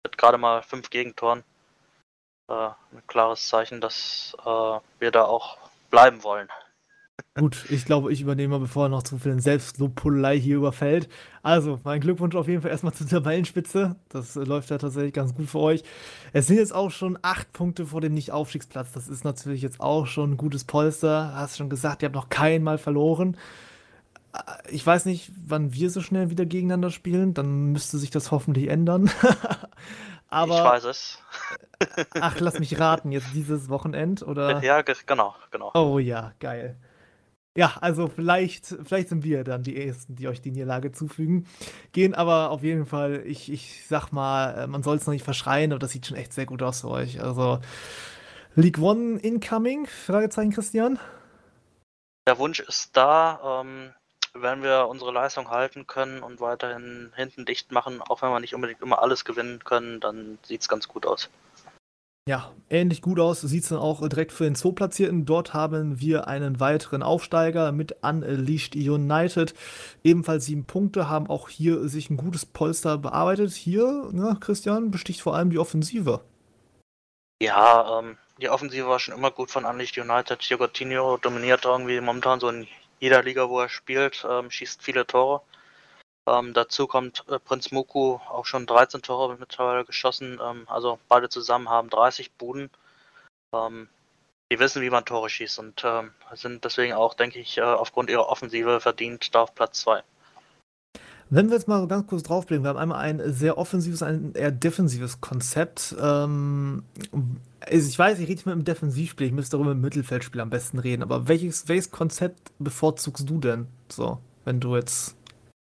[0.04, 1.44] mit gerade mal fünf Gegentoren
[2.48, 5.58] äh, ein klares Zeichen, dass äh, wir da auch
[5.90, 6.48] bleiben wollen.
[7.34, 11.08] Gut, ich glaube, ich übernehme, bevor noch zu viel Selbstlobpullei hier überfällt.
[11.42, 13.96] Also, mein Glückwunsch auf jeden Fall erstmal zur Tabellenspitze.
[14.08, 15.82] Das äh, läuft ja tatsächlich ganz gut für euch.
[16.32, 18.92] Es sind jetzt auch schon acht Punkte vor dem Nicht-Aufstiegsplatz.
[18.92, 21.34] Das ist natürlich jetzt auch schon ein gutes Polster.
[21.34, 23.36] Hast schon gesagt, ihr habt noch kein Mal verloren.
[24.32, 24.38] Äh,
[24.70, 27.34] ich weiß nicht, wann wir so schnell wieder gegeneinander spielen.
[27.34, 29.10] Dann müsste sich das hoffentlich ändern.
[30.28, 31.18] Aber, ich weiß es.
[32.20, 34.62] ach, lass mich raten, jetzt dieses Wochenend, oder?
[34.62, 35.72] Ja, genau, genau.
[35.74, 36.78] Oh ja, geil.
[37.54, 41.46] Ja, also vielleicht, vielleicht sind wir dann die Ersten, die euch die Niederlage zufügen.
[41.92, 45.24] Gehen aber auf jeden Fall, ich, ich sag mal, äh, man soll es noch nicht
[45.24, 47.20] verschreien, aber das sieht schon echt sehr gut aus für euch.
[47.20, 47.60] Also
[48.54, 49.86] League One incoming?
[49.86, 50.98] Fragezeichen, Christian?
[52.26, 53.92] Der Wunsch ist da, ähm,
[54.34, 58.54] wenn wir unsere Leistung halten können und weiterhin hinten dicht machen, auch wenn wir nicht
[58.54, 61.28] unbedingt immer alles gewinnen können, dann sieht es ganz gut aus.
[62.28, 65.26] Ja, ähnlich gut aus sieht es dann auch direkt für den Zoo-Platzierten.
[65.26, 69.54] Dort haben wir einen weiteren Aufsteiger mit Unleashed United.
[70.04, 73.50] Ebenfalls sieben Punkte, haben auch hier sich ein gutes Polster bearbeitet.
[73.52, 76.20] Hier, ja, Christian, besticht vor allem die Offensive.
[77.42, 80.38] Ja, ähm, die Offensive war schon immer gut von Unleashed United.
[80.38, 82.68] Giorgotino dominiert irgendwie momentan so in
[83.02, 85.42] jeder Liga, wo er spielt, ähm, schießt viele Tore.
[86.28, 90.40] Ähm, dazu kommt äh, Prinz Muku, auch schon 13 Tore mittlerweile geschossen.
[90.40, 92.70] Ähm, also beide zusammen haben 30 Buden.
[93.52, 93.88] Ähm,
[94.52, 98.08] die wissen, wie man Tore schießt und ähm, sind deswegen auch, denke ich, äh, aufgrund
[98.08, 100.04] ihrer Offensive verdient da auf Platz 2.
[101.34, 104.50] Wenn wir jetzt mal ganz kurz draufblicken, wir haben einmal ein sehr offensives, ein eher
[104.50, 105.96] defensives Konzept.
[105.98, 106.82] Ähm,
[107.60, 110.78] also ich weiß, ich rede mit einem Defensivspiel, ich müsste darüber im Mittelfeldspiel am besten
[110.78, 115.16] reden, aber welches, welches Konzept bevorzugst du denn so, wenn du jetzt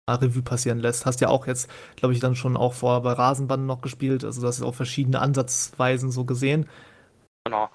[0.09, 1.05] Revue passieren lässt.
[1.05, 4.23] Hast ja auch jetzt, glaube ich, dann schon auch vor bei Rasenbanden noch gespielt.
[4.25, 6.67] Also das ist auch verschiedene Ansatzweisen so gesehen.
[7.45, 7.69] Genau.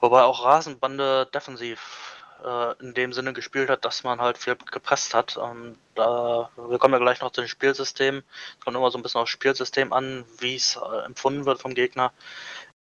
[0.00, 5.14] Wobei auch Rasenbande defensiv äh, in dem Sinne gespielt hat, dass man halt viel gepresst
[5.14, 5.38] hat.
[5.42, 8.22] Ähm, da, wir kommen ja gleich noch zu den Spielsystemen.
[8.58, 11.74] Es kommt immer so ein bisschen aufs Spielsystem an, wie es äh, empfunden wird vom
[11.74, 12.12] Gegner.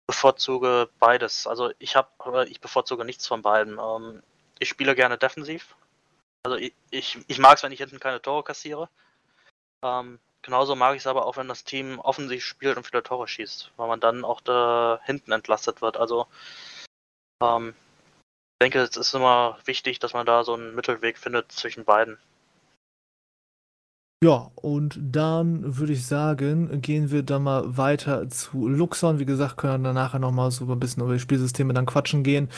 [0.09, 1.47] Ich bevorzuge beides.
[1.47, 3.79] Also ich habe, ich bevorzuge nichts von beiden.
[3.79, 4.23] Ähm,
[4.59, 5.75] ich spiele gerne defensiv,
[6.43, 8.89] also ich, ich, ich mag es, wenn ich hinten keine Tore kassiere.
[9.83, 13.29] Ähm, genauso mag ich es aber auch, wenn das Team offensiv spielt und viele Tore
[13.29, 15.97] schießt, weil man dann auch da hinten entlastet wird.
[15.97, 16.27] Also
[17.43, 17.75] ähm,
[18.61, 22.19] denke, es ist immer wichtig, dass man da so einen Mittelweg findet zwischen beiden.
[24.23, 29.19] Ja, und dann würde ich sagen, gehen wir dann mal weiter zu Luxon.
[29.19, 32.23] Wie gesagt, können wir dann nachher nochmal so ein bisschen über die Spielsysteme dann quatschen
[32.23, 32.51] gehen.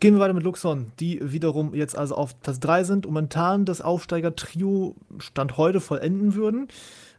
[0.00, 3.80] Gehen wir weiter mit Luxon, die wiederum jetzt also auf Platz 3 sind momentan das
[3.80, 6.68] Aufsteiger-Trio Stand heute vollenden würden.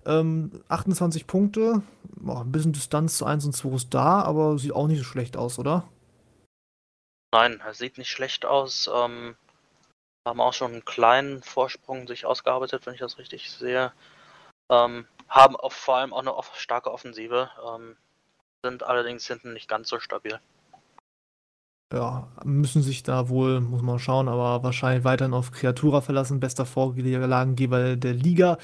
[0.05, 1.81] Ähm, 28 Punkte,
[2.17, 5.03] Boah, ein bisschen Distanz zu 1 und 2 ist da, aber sieht auch nicht so
[5.03, 5.85] schlecht aus, oder?
[7.33, 8.89] Nein, sieht nicht schlecht aus.
[8.93, 9.35] Ähm,
[10.27, 13.91] haben auch schon einen kleinen Vorsprung sich ausgearbeitet, wenn ich das richtig sehe.
[14.71, 17.97] Ähm, haben auch vor allem auch eine starke Offensive, ähm,
[18.63, 20.39] sind allerdings hinten nicht ganz so stabil
[21.93, 26.39] ja, müssen sich da wohl, muss man schauen, aber wahrscheinlich weiterhin auf Kreatura verlassen.
[26.39, 28.57] Bester Vorlagengeber der Liga.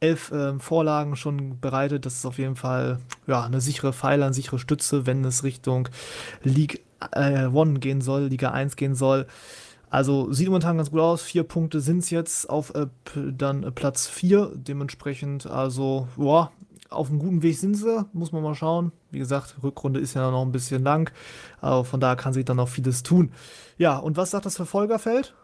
[0.00, 2.06] Elf äh, Vorlagen schon bereitet.
[2.06, 5.88] Das ist auf jeden Fall ja, eine sichere Pfeiler, eine sichere Stütze, wenn es Richtung
[6.42, 9.26] League äh, One gehen soll, Liga 1 gehen soll.
[9.90, 11.22] Also sieht momentan ganz gut aus.
[11.22, 14.52] Vier Punkte sind es jetzt auf äh, dann äh, Platz 4.
[14.54, 16.50] Dementsprechend, also, ja,
[16.90, 18.92] auf einem guten Weg sind sie, muss man mal schauen.
[19.10, 21.12] Wie gesagt, Rückrunde ist ja noch ein bisschen lang,
[21.60, 23.32] aber von daher kann sich dann noch vieles tun.
[23.78, 25.34] Ja, und was sagt das Verfolgerfeld?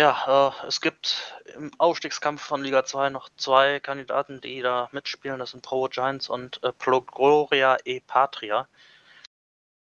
[0.00, 5.38] Ja, äh, es gibt im Aufstiegskampf von Liga 2 noch zwei Kandidaten, die da mitspielen.
[5.38, 8.66] Das sind Pro Giants und äh, Pro Gloria e Patria.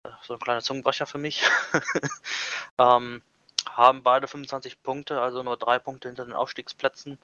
[0.04, 1.42] Äh, so ein kleiner Zungenbrecher für mich.
[2.78, 3.22] ähm,
[3.68, 7.18] haben beide 25 Punkte, also nur drei Punkte hinter den Aufstiegsplätzen.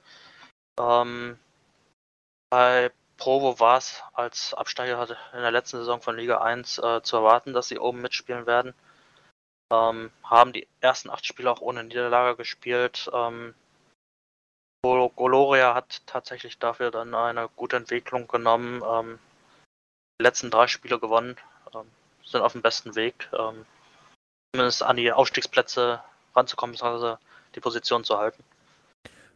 [0.79, 1.39] Ähm,
[2.49, 5.01] bei Provo war es als Absteiger
[5.33, 8.73] in der letzten Saison von Liga 1 äh, zu erwarten, dass sie oben mitspielen werden.
[9.73, 13.09] Ähm, haben die ersten acht Spiele auch ohne Niederlage gespielt.
[13.11, 13.53] Ähm,
[14.85, 18.81] Goloria hat tatsächlich dafür dann eine gute Entwicklung genommen.
[18.87, 19.19] Ähm,
[20.19, 21.37] die letzten drei Spiele gewonnen,
[22.29, 23.65] sind auf dem besten Weg, ähm,
[24.53, 26.01] zumindest an die Aufstiegsplätze
[26.35, 27.19] ranzukommen, beziehungsweise
[27.55, 28.43] die Position zu halten.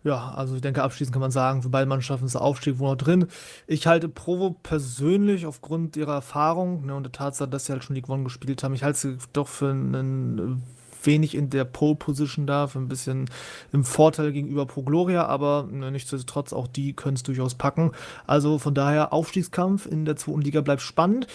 [0.04, 2.90] Ja, also ich denke, abschließend kann man sagen, für beide Mannschaften ist der Aufstieg wohl
[2.90, 3.28] noch drin.
[3.68, 7.96] Ich halte Provo persönlich aufgrund ihrer Erfahrung ne, und der Tatsache, dass sie halt schon
[7.96, 10.64] League One gespielt haben, ich halte sie doch für einen
[11.04, 13.30] wenig in der Pole Position da, für ein bisschen
[13.72, 17.92] im Vorteil gegenüber Pro Gloria, aber ne, nichtsdestotrotz auch die können es durchaus packen.
[18.26, 21.28] Also von daher Aufstiegskampf in der zweiten Liga bleibt spannend.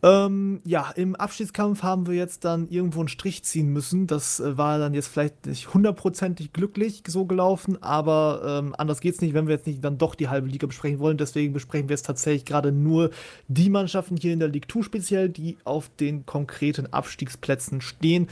[0.00, 4.06] Ähm, ja, im Abschiedskampf haben wir jetzt dann irgendwo einen Strich ziehen müssen.
[4.06, 9.20] Das äh, war dann jetzt vielleicht nicht hundertprozentig glücklich so gelaufen, aber ähm, anders geht's
[9.20, 11.18] nicht, wenn wir jetzt nicht dann doch die halbe Liga besprechen wollen.
[11.18, 13.10] Deswegen besprechen wir jetzt tatsächlich gerade nur
[13.48, 18.28] die Mannschaften hier in der League 2 speziell, die auf den konkreten Abstiegsplätzen stehen.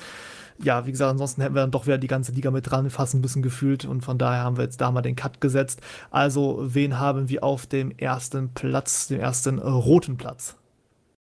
[0.63, 3.15] Ja, wie gesagt, ansonsten hätten wir dann doch wieder die ganze Liga mit dran fast
[3.15, 5.81] ein bisschen gefühlt und von daher haben wir jetzt da mal den Cut gesetzt.
[6.13, 10.57] Also, wen haben wir auf dem ersten Platz, dem ersten äh, roten Platz?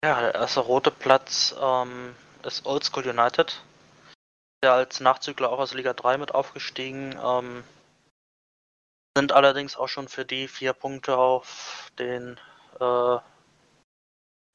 [0.02, 3.62] Ja, der erste rote Platz ähm, ist Oldschool United.
[4.62, 7.18] Der als Nachzügler auch aus Liga 3 mit aufgestiegen.
[7.22, 7.64] Ähm,
[9.16, 12.38] sind allerdings auch schon für die vier Punkte auf den
[12.80, 13.18] äh,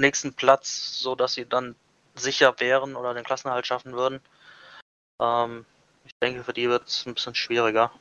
[0.02, 1.76] nächsten Platz, so dass sie dann
[2.16, 4.22] sicher wären oder den Klassenerhalt schaffen würden.
[5.22, 5.66] Ähm,
[6.06, 7.92] ich denke, für die wird es ein bisschen schwieriger.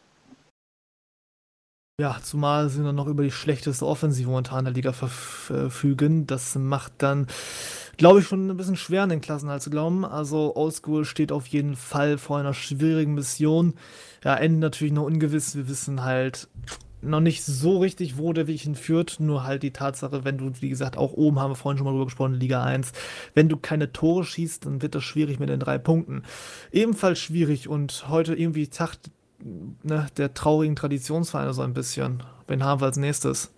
[2.01, 6.27] Ja, zumal sie dann noch über die schlechteste Offensive momentan der Liga verfügen.
[6.27, 7.29] Das macht dann,
[7.99, 10.05] glaube ich, schon ein bisschen schwer, an den Klassenhalt zu glauben.
[10.05, 13.75] Also Oldschool steht auf jeden Fall vor einer schwierigen Mission.
[14.25, 15.55] Ja, Ende natürlich noch ungewiss.
[15.55, 16.49] Wir wissen halt
[17.01, 19.19] noch nicht so richtig, wo der Weg hinführt.
[19.21, 21.93] Nur halt die Tatsache, wenn du, wie gesagt, auch oben haben wir vorhin schon mal
[21.93, 22.91] drüber gesprochen, Liga 1,
[23.35, 26.25] wenn du keine Tore schießt, dann wird das schwierig mit den drei Punkten.
[26.73, 32.23] Ebenfalls schwierig und heute irgendwie tacht ne, der traurigen Traditionsvereine so ein bisschen.
[32.47, 33.53] Wen haben wir als nächstes?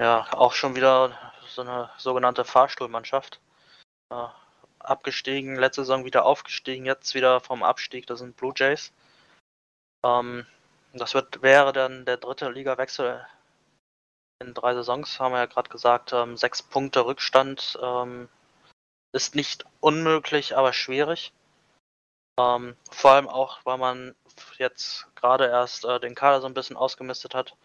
[0.00, 1.12] Ja, auch schon wieder
[1.48, 3.40] so eine sogenannte Fahrstuhlmannschaft.
[4.10, 4.26] Äh,
[4.78, 8.92] abgestiegen, letzte Saison wieder aufgestiegen, jetzt wieder vom Abstieg, das sind Blue Jays.
[10.04, 10.46] Ähm,
[10.92, 13.26] das wird, wäre dann der dritte Ligawechsel
[14.40, 16.12] in drei Saisons, haben wir ja gerade gesagt.
[16.12, 18.28] Ähm, sechs Punkte Rückstand ähm,
[19.12, 21.32] ist nicht unmöglich, aber schwierig.
[22.38, 24.14] Ähm, vor allem auch, weil man
[24.58, 27.56] jetzt gerade erst äh, den Kader so ein bisschen ausgemistet hat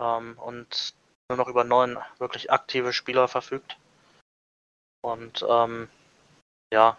[0.00, 0.94] ähm, und
[1.28, 3.78] nur noch über neun wirklich aktive Spieler verfügt.
[5.02, 5.88] Und ähm,
[6.72, 6.96] ja,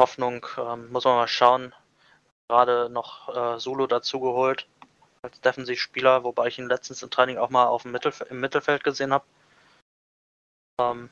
[0.00, 1.74] Hoffnung ähm, muss man mal schauen.
[2.48, 4.66] Gerade noch äh, Zulu dazugeholt
[5.22, 8.84] als Defensivspieler, wobei ich ihn letztens im Training auch mal auf dem Mittelf im Mittelfeld
[8.84, 9.24] gesehen habe.
[10.80, 11.10] Ähm,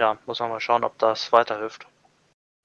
[0.00, 1.86] ja, muss man mal schauen, ob das weiterhilft.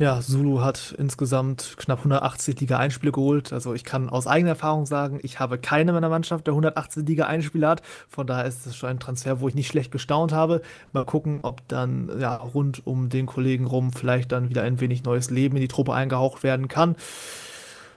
[0.02, 3.52] Ja, Zulu hat insgesamt knapp 180 Liga-Einspiele geholt.
[3.52, 7.68] Also ich kann aus eigener Erfahrung sagen, ich habe keine meiner Mannschaft, der 180 Liga-Einspiele
[7.68, 7.82] hat.
[8.08, 10.62] Von daher ist es schon ein Transfer, wo ich nicht schlecht gestaunt habe.
[10.94, 15.04] Mal gucken, ob dann ja, rund um den Kollegen rum vielleicht dann wieder ein wenig
[15.04, 16.96] neues Leben in die Truppe eingehaucht werden kann.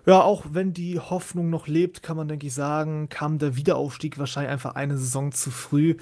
[0.05, 4.19] Ja, auch wenn die Hoffnung noch lebt, kann man, denke ich, sagen, kam der Wiederaufstieg
[4.19, 5.95] wahrscheinlich einfach eine Saison zu früh.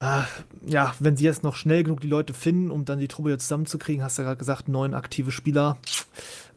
[0.00, 3.44] Ja, wenn sie jetzt noch schnell genug die Leute finden, um dann die Truppe jetzt
[3.44, 5.78] zusammenzukriegen, hast du ja gerade gesagt, neun aktive Spieler,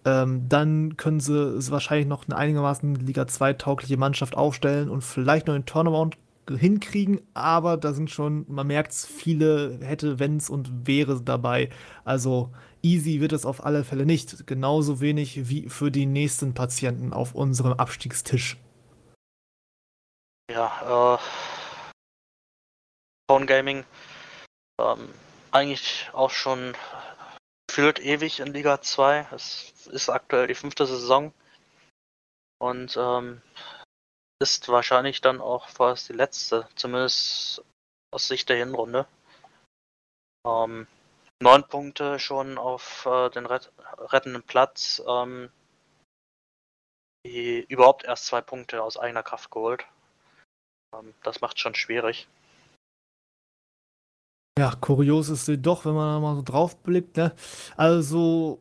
[0.04, 5.48] ähm, dann können sie wahrscheinlich noch eine einigermaßen Liga 2 taugliche Mannschaft aufstellen und vielleicht
[5.48, 6.18] noch einen Turnaround
[6.50, 11.70] hinkriegen, aber da sind schon, man merkt es, viele hätte, wenns und wäre dabei.
[12.04, 12.50] Also
[12.82, 14.48] easy wird es auf alle Fälle nicht.
[14.48, 18.58] Genauso wenig wie für die nächsten Patienten auf unserem Abstiegstisch.
[20.52, 21.59] Ja, äh,
[23.30, 23.86] Phone Gaming.
[24.82, 25.14] Ähm,
[25.52, 26.76] eigentlich auch schon
[27.68, 29.28] gefühlt ewig in Liga 2.
[29.32, 31.32] Es ist aktuell die fünfte Saison.
[32.60, 33.44] Und ähm,
[34.42, 37.64] ist wahrscheinlich dann auch vorerst die letzte, zumindest
[38.12, 39.06] aus Sicht der Hinrunde.
[40.48, 40.88] Ähm,
[41.40, 43.72] neun Punkte schon auf äh, den ret
[44.12, 45.04] rettenden Platz.
[45.08, 45.52] Ähm,
[47.28, 49.86] die überhaupt erst zwei Punkte aus eigener Kraft geholt.
[50.96, 52.28] Ähm, das macht schon schwierig.
[54.60, 57.16] Ja, kurios ist sie doch, wenn man da mal so drauf blickt.
[57.16, 57.32] Ne?
[57.78, 58.60] Also,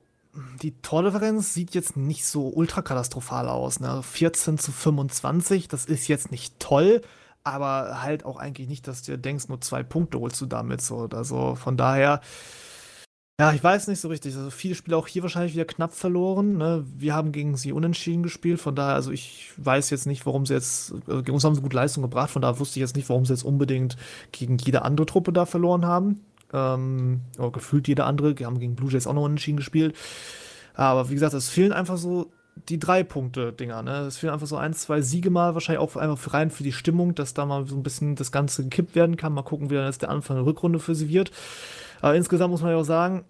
[0.62, 3.80] die Tordifferenz sieht jetzt nicht so ultra katastrophal aus.
[3.80, 4.00] Ne?
[4.04, 7.02] 14 zu 25, das ist jetzt nicht toll,
[7.42, 10.98] aber halt auch eigentlich nicht, dass du denkst, nur zwei Punkte holst du damit so
[10.98, 11.56] oder so.
[11.56, 12.20] Von daher,
[13.40, 14.34] ja, ich weiß nicht so richtig.
[14.34, 16.56] Also viele Spiele auch hier wahrscheinlich wieder knapp verloren.
[16.56, 16.84] Ne?
[16.96, 20.54] Wir haben gegen sie unentschieden gespielt, von daher, also ich weiß jetzt nicht, warum sie
[20.54, 23.08] jetzt, also gegen uns haben sie gute Leistung gebracht, von daher wusste ich jetzt nicht,
[23.08, 23.96] warum sie jetzt unbedingt
[24.32, 26.20] gegen jede andere Truppe da verloren haben.
[26.52, 28.36] Ähm, oder gefühlt jede andere.
[28.38, 29.94] Wir haben gegen Blue Jays auch noch unentschieden gespielt.
[30.74, 32.32] Aber wie gesagt, es fehlen einfach so
[32.68, 33.82] die drei Punkte-Dinger.
[33.82, 34.00] Ne?
[34.00, 37.14] Es fehlen einfach so ein, zwei Siege mal, wahrscheinlich auch einfach rein für die Stimmung,
[37.14, 39.32] dass da mal so ein bisschen das Ganze gekippt werden kann.
[39.32, 41.30] Mal gucken, wie dann jetzt der Anfang der Rückrunde für sie wird.
[42.00, 43.24] Aber insgesamt muss man ja auch sagen,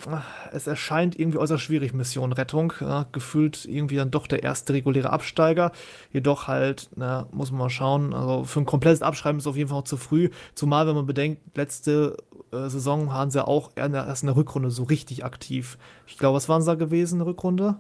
[0.53, 2.73] es erscheint irgendwie äußerst schwierig, Mission Rettung.
[2.81, 5.73] Ja, gefühlt irgendwie dann doch der erste reguläre Absteiger.
[6.13, 8.13] Jedoch halt, na, muss man mal schauen.
[8.13, 10.31] Also für ein komplettes Abschreiben ist auf jeden Fall noch zu früh.
[10.55, 12.17] Zumal, wenn man bedenkt, letzte
[12.53, 15.79] äh, Saison waren sie auch erst in der Rückrunde so richtig aktiv.
[16.07, 17.77] Ich glaube, was waren sie da gewesen in der Rückrunde?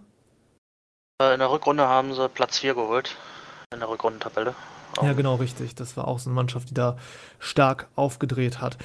[1.20, 3.16] Äh, in der Rückrunde haben sie Platz 4 geholt.
[3.72, 4.55] In der Rückrundentabelle.
[5.03, 5.74] Ja, genau, richtig.
[5.74, 6.96] Das war auch so eine Mannschaft, die da
[7.38, 8.79] stark aufgedreht hat.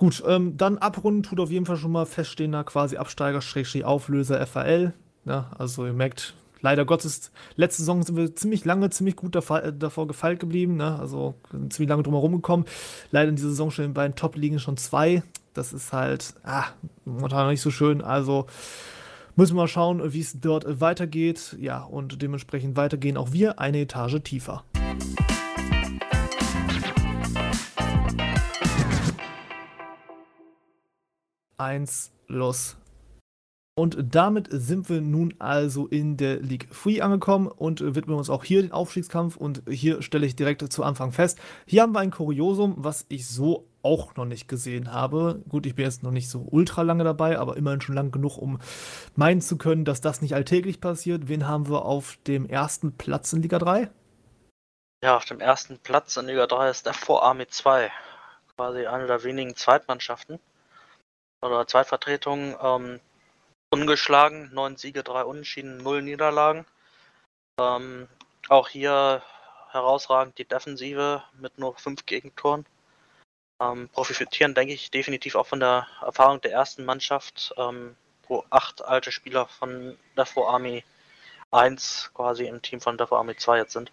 [0.00, 3.40] Gut, ähm, dann abrunden tut auf jeden Fall schon mal feststehender quasi Absteiger,
[3.84, 4.94] Auflöser FAL.
[5.26, 6.32] Ja, also ihr merkt,
[6.62, 10.78] leider Gottes, letzte Saison sind wir ziemlich lange, ziemlich gut davor, äh, davor gefeilt geblieben.
[10.78, 10.98] Ne?
[10.98, 11.34] Also
[11.68, 12.64] ziemlich lange drum herum gekommen.
[13.10, 15.22] Leider in dieser Saison schon in beiden Top-Ligen schon zwei.
[15.52, 16.68] Das ist halt, ah,
[17.04, 18.00] momentan nicht so schön.
[18.00, 18.46] Also
[19.36, 21.58] müssen wir mal schauen, wie es dort weitergeht.
[21.60, 24.64] Ja, und dementsprechend weitergehen auch wir eine Etage tiefer.
[31.60, 32.76] 1 los.
[33.76, 38.44] Und damit sind wir nun also in der League 3 angekommen und widmen uns auch
[38.44, 39.36] hier den Aufstiegskampf.
[39.36, 43.26] Und hier stelle ich direkt zu Anfang fest, hier haben wir ein Kuriosum, was ich
[43.26, 45.42] so auch noch nicht gesehen habe.
[45.48, 48.36] Gut, ich bin jetzt noch nicht so ultra lange dabei, aber immerhin schon lang genug,
[48.36, 48.58] um
[49.16, 51.28] meinen zu können, dass das nicht alltäglich passiert.
[51.28, 53.88] Wen haben wir auf dem ersten Platz in Liga 3?
[55.02, 57.90] Ja, auf dem ersten Platz in Liga 3 ist der Vorarmy 2.
[58.56, 60.38] Quasi eine der wenigen Zweitmannschaften
[61.42, 63.00] oder Zweitvertretung ähm,
[63.70, 66.66] ungeschlagen, neun Siege, drei Unentschieden, null Niederlagen.
[67.58, 68.08] Ähm,
[68.48, 69.22] auch hier
[69.70, 72.66] herausragend die Defensive mit nur fünf Gegentoren.
[73.60, 78.82] Ähm, profitieren, denke ich, definitiv auch von der Erfahrung der ersten Mannschaft, ähm, wo acht
[78.84, 80.82] alte Spieler von Defo Army
[81.50, 83.92] 1 quasi im Team von Defo Army 2 jetzt sind.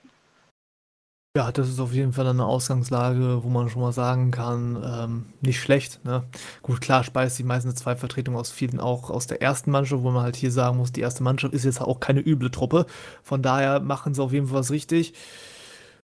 [1.37, 5.25] Ja, das ist auf jeden Fall eine Ausgangslage, wo man schon mal sagen kann, ähm,
[5.41, 6.03] nicht schlecht.
[6.03, 6.23] Ne?
[6.63, 10.09] Gut, klar speist die meisten zwei Vertretungen aus vielen auch aus der ersten Mannschaft, wo
[10.09, 12.87] man halt hier sagen muss, die erste Mannschaft ist jetzt auch keine üble Truppe.
[13.21, 15.13] Von daher machen sie auf jeden Fall was richtig.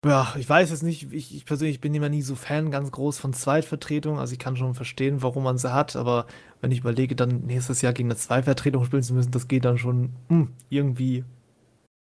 [0.05, 3.19] Ja, ich weiß jetzt nicht, ich, ich persönlich bin immer nie so Fan ganz groß
[3.19, 4.21] von Zweitvertretungen.
[4.21, 6.27] Also ich kann schon verstehen, warum man sie hat, aber
[6.61, 9.77] wenn ich überlege, dann nächstes Jahr gegen eine Zweitvertretung spielen zu müssen, das geht dann
[9.77, 11.25] schon mh, hm, irgendwie,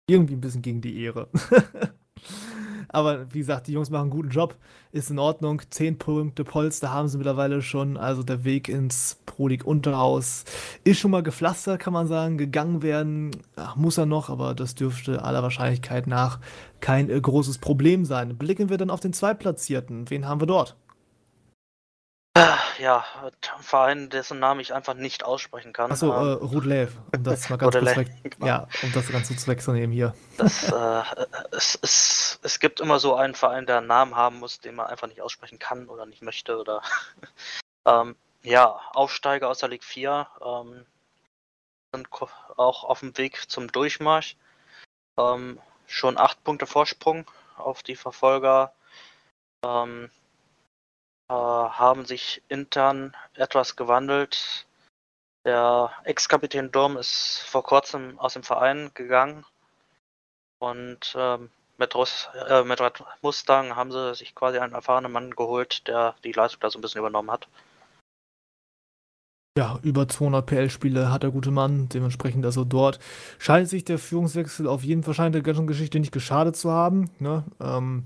[0.07, 1.27] irgendwie ein bisschen gegen die Ehre.
[2.91, 4.55] Aber wie gesagt, die Jungs machen einen guten Job,
[4.91, 5.61] ist in Ordnung.
[5.69, 7.97] Zehn Punkte Polster haben sie mittlerweile schon.
[7.97, 10.43] Also der Weg ins Pro League Unterhaus
[10.83, 12.37] ist schon mal gepflastert, kann man sagen.
[12.37, 16.39] Gegangen werden ach, muss er noch, aber das dürfte aller Wahrscheinlichkeit nach
[16.81, 18.37] kein äh, großes Problem sein.
[18.37, 20.09] Blicken wir dann auf den Zweitplatzierten.
[20.09, 20.75] Wen haben wir dort?
[22.79, 25.91] Ja, ein Verein, dessen Namen ich einfach nicht aussprechen kann.
[25.91, 28.45] Achso, ähm, äh, Rudlev, um das mal ganz kurz weg, genau.
[28.45, 30.15] ja, um das ganz kurz wegzunehmen hier.
[30.37, 31.03] Das, äh,
[31.51, 34.87] es, es, es gibt immer so einen Verein, der einen Namen haben muss, den man
[34.87, 36.81] einfach nicht aussprechen kann oder nicht möchte oder
[37.85, 40.85] ähm, ja, Aufsteiger aus der Ligue 4 ähm,
[41.93, 42.07] sind
[42.57, 44.37] auch auf dem Weg zum Durchmarsch.
[45.19, 48.73] Ähm, schon acht Punkte Vorsprung auf die Verfolger.
[49.63, 50.20] Ähm, äh,
[51.31, 54.67] haben sich intern etwas gewandelt.
[55.45, 59.45] Der Ex-Kapitän Durm ist vor kurzem aus dem Verein gegangen
[60.59, 62.79] und ähm, mit, Russ, äh, mit
[63.23, 66.81] Mustang haben sie sich quasi einen erfahrenen Mann geholt, der die Leistung da so ein
[66.81, 67.47] bisschen übernommen hat.
[69.57, 72.99] Ja, über 200 PL-Spiele hat der gute Mann, dementsprechend also dort
[73.37, 77.09] scheint sich der Führungswechsel auf jeden Fall scheint der ganzen Geschichte nicht geschadet zu haben.
[77.19, 77.43] Ne?
[77.59, 78.05] Ähm,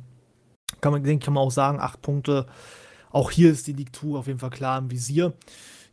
[0.82, 2.48] kann man, denke ich, kann man auch sagen, acht Punkte
[3.16, 5.34] auch hier ist die League 2 auf jeden Fall klar im Visier.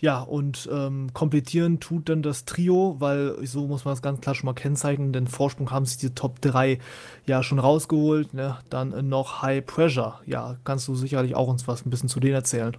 [0.00, 4.34] Ja, und ähm, komplettieren tut dann das Trio, weil so muss man das ganz klar
[4.34, 6.80] schon mal kennzeichnen, denn Vorsprung haben sich die Top 3
[7.24, 8.34] ja schon rausgeholt.
[8.34, 8.58] Ne?
[8.68, 10.20] Dann noch High Pressure.
[10.26, 12.76] Ja, kannst du sicherlich auch uns was ein bisschen zu denen erzählen.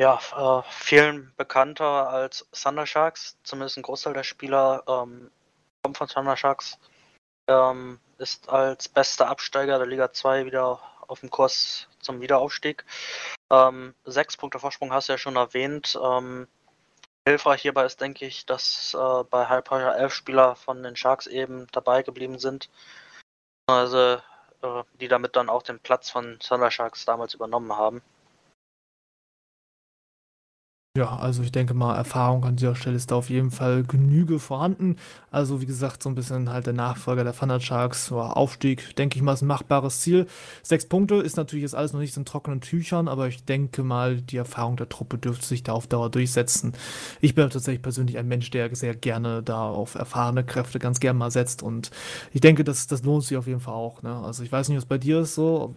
[0.00, 5.30] Ja, äh, vielen bekannter als Thunder Sharks, zumindest ein Großteil der Spieler ähm,
[5.84, 6.76] kommt von Thunder Sharks.
[7.46, 12.84] Ähm, ist als bester Absteiger der Liga 2 wieder auf dem Kurs zum Wiederaufstieg.
[13.50, 15.98] Ähm, sechs Punkte Vorsprung hast du ja schon erwähnt.
[16.02, 16.46] Ähm,
[17.26, 21.26] Hilfreich hierbei ist, denke ich, dass äh, bei High Pressure elf Spieler von den Sharks
[21.26, 22.68] eben dabei geblieben sind.
[23.66, 24.20] Also,
[24.62, 28.02] äh, die damit dann auch den Platz von Thunder Sharks damals übernommen haben.
[30.96, 34.38] Ja, also ich denke mal, Erfahrung an dieser Stelle ist da auf jeden Fall Genüge
[34.38, 34.94] vorhanden.
[35.32, 39.16] Also wie gesagt, so ein bisschen halt der Nachfolger der Thunder Sharks, so Aufstieg, denke
[39.16, 40.28] ich mal, ist ein machbares Ziel.
[40.62, 44.22] Sechs Punkte ist natürlich jetzt alles noch nicht in trockenen Tüchern, aber ich denke mal,
[44.22, 46.74] die Erfahrung der Truppe dürfte sich da auf Dauer durchsetzen.
[47.20, 51.18] Ich bin tatsächlich persönlich ein Mensch, der sehr gerne da auf erfahrene Kräfte ganz gerne
[51.18, 51.90] mal setzt und
[52.32, 54.02] ich denke, das, das lohnt sich auf jeden Fall auch.
[54.02, 54.14] Ne?
[54.14, 55.74] Also ich weiß nicht, was bei dir ist so,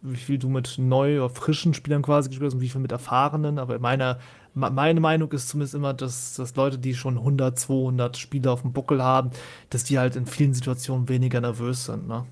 [0.00, 2.92] wie viel du mit neu oder frischen Spielern quasi gespielt hast und wie viel mit
[2.92, 4.20] erfahrenen, aber in meiner
[4.54, 8.72] meine Meinung ist zumindest immer, dass, dass Leute, die schon 100, 200 Spiele auf dem
[8.72, 9.30] Buckel haben,
[9.70, 12.08] dass die halt in vielen Situationen weniger nervös sind.
[12.08, 12.26] Ne?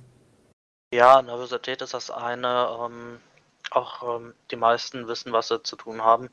[0.92, 2.68] Ja, Nervosität ist das eine.
[2.80, 3.20] Ähm,
[3.70, 6.30] auch ähm, die meisten wissen, was sie zu tun haben.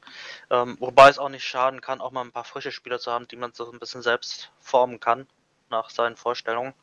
[0.50, 3.28] Ähm, wobei es auch nicht schaden kann, auch mal ein paar frische Spieler zu haben,
[3.28, 5.28] die man so ein bisschen selbst formen kann,
[5.70, 6.74] nach seinen Vorstellungen.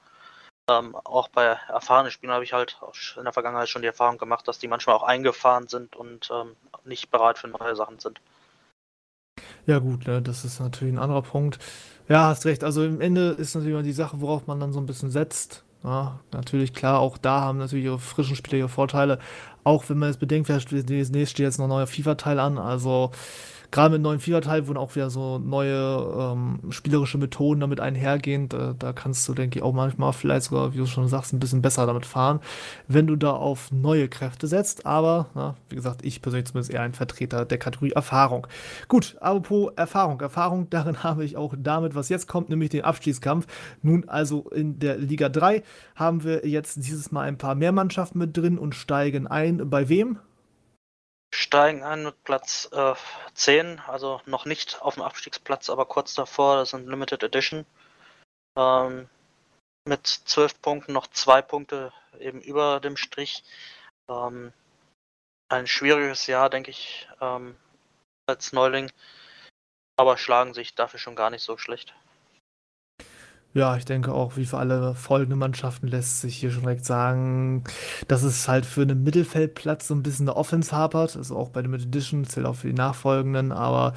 [0.69, 2.79] Ähm, auch bei erfahrenen Spielern habe ich halt
[3.17, 6.57] in der Vergangenheit schon die Erfahrung gemacht, dass die manchmal auch eingefahren sind und ähm,
[6.85, 8.21] nicht bereit für neue Sachen sind.
[9.67, 11.59] Ja, gut, ne, das ist natürlich ein anderer Punkt.
[12.09, 12.65] Ja, hast recht.
[12.65, 15.65] Also im Ende ist natürlich immer die Sache, worauf man dann so ein bisschen setzt.
[15.85, 19.19] Ja, natürlich, klar, auch da haben natürlich ihre frischen Spieler ihre Vorteile.
[19.65, 22.59] Auch wenn man jetzt bedenkt, demnächst steht jetzt noch ein neuer FIFA-Teil an.
[22.59, 23.11] Also
[23.73, 28.49] gerade mit dem neuen FIFA-Teil wurden auch wieder so neue ähm, spielerische Methoden damit einhergehen.
[28.49, 31.41] Da, da, kannst du, denke ich, auch manchmal vielleicht sogar, wie du schon sagst, ein
[31.41, 32.41] bisschen besser damit fahren,
[32.87, 34.87] wenn du da auf neue Kräfte setzt.
[34.87, 38.47] Aber, na, wie gesagt, ich persönlich zumindest eher ein Vertreter der Kategorie Erfahrung.
[38.89, 40.21] Gut, apropos Erfahrung.
[40.21, 43.47] Erfahrung, darin habe ich auch damit, was jetzt kommt, nämlich den Abstiegskampf.
[43.81, 45.63] Nun also in der Liga 3
[45.97, 49.71] haben wir jetzt dieses Mal ein paar mehr Mannschaften mit drin und steigen ein.
[49.71, 50.19] Bei wem?
[51.33, 52.95] Steigen ein mit Platz äh,
[53.35, 57.67] 10, also noch nicht auf dem Abstiegsplatz, aber kurz davor, das sind Limited Edition.
[58.57, 59.09] Ähm,
[59.85, 63.43] mit 12 Punkten noch zwei Punkte eben über dem Strich.
[64.09, 64.53] Ähm,
[65.49, 67.57] ein schwieriges Jahr, denke ich, ähm,
[68.27, 68.91] als Neuling,
[69.97, 71.95] aber schlagen sich dafür schon gar nicht so schlecht.
[73.55, 77.65] Ja, ich denke auch, wie für alle folgenden Mannschaften lässt sich hier schon direkt sagen,
[78.09, 81.17] dass es halt für einen Mittelfeldplatz so ein bisschen eine Offense hapert.
[81.19, 83.53] Also auch bei den Edition, zählt auch für die nachfolgenden.
[83.53, 83.93] Aber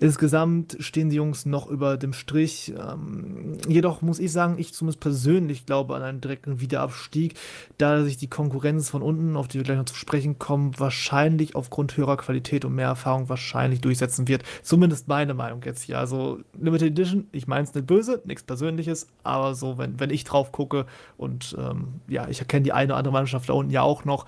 [0.00, 2.74] insgesamt stehen die Jungs noch über dem Strich.
[2.76, 7.34] Ähm, jedoch muss ich sagen, ich zumindest persönlich glaube an einen direkten Wiederabstieg,
[7.78, 11.54] da sich die Konkurrenz von unten, auf die wir gleich noch zu sprechen kommen, wahrscheinlich
[11.54, 14.42] aufgrund höherer Qualität und mehr Erfahrung wahrscheinlich durchsetzen wird.
[14.62, 16.00] Zumindest meine Meinung jetzt hier.
[16.00, 20.10] Also Limited Edition, ich meine es nicht böse, nichts Persönliches ist, aber so, wenn, wenn
[20.10, 20.86] ich drauf gucke
[21.16, 24.26] und ähm, ja, ich erkenne die eine oder andere Mannschaft da unten ja auch noch.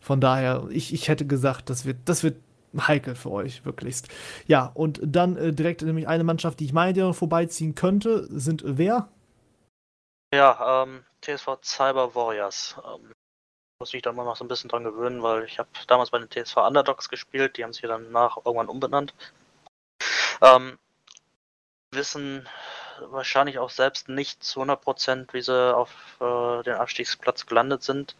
[0.00, 2.36] Von daher, ich, ich hätte gesagt, das wird, das wird
[2.76, 4.08] heikel für euch, wirklichst.
[4.46, 8.26] Ja, und dann äh, direkt nämlich eine Mannschaft, die ich meine, die noch vorbeiziehen könnte,
[8.30, 9.08] sind wer?
[10.34, 12.76] Ja, ähm, TSV Cyber Warriors.
[12.84, 13.12] Ähm,
[13.80, 16.18] muss mich da mal noch so ein bisschen dran gewöhnen, weil ich habe damals bei
[16.18, 19.14] den TSV Underdogs gespielt, die haben sich dann nach irgendwann umbenannt.
[20.42, 20.78] Ähm,
[21.92, 22.48] wissen
[23.10, 25.90] wahrscheinlich auch selbst nicht zu 100%, wie sie auf
[26.20, 28.16] äh, den Abstiegsplatz gelandet sind.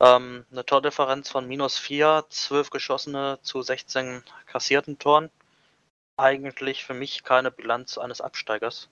[0.00, 5.30] Ähm, eine Tordifferenz von minus 4, 12 geschossene zu 16 kassierten Toren.
[6.16, 8.88] Eigentlich für mich keine Bilanz eines Absteigers.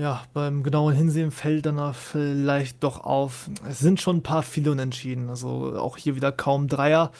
[0.00, 4.72] Ja, beim genauen Hinsehen fällt dann vielleicht doch auf, es sind schon ein paar viele
[4.72, 5.28] Unentschieden.
[5.28, 7.12] Also auch hier wieder kaum Dreier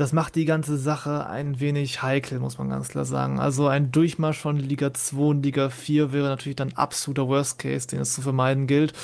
[0.00, 3.38] das macht die ganze Sache ein wenig heikel, muss man ganz klar sagen.
[3.38, 7.86] Also ein Durchmarsch von Liga 2 und Liga 4 wäre natürlich dann absoluter Worst Case,
[7.86, 8.94] den es zu vermeiden gilt.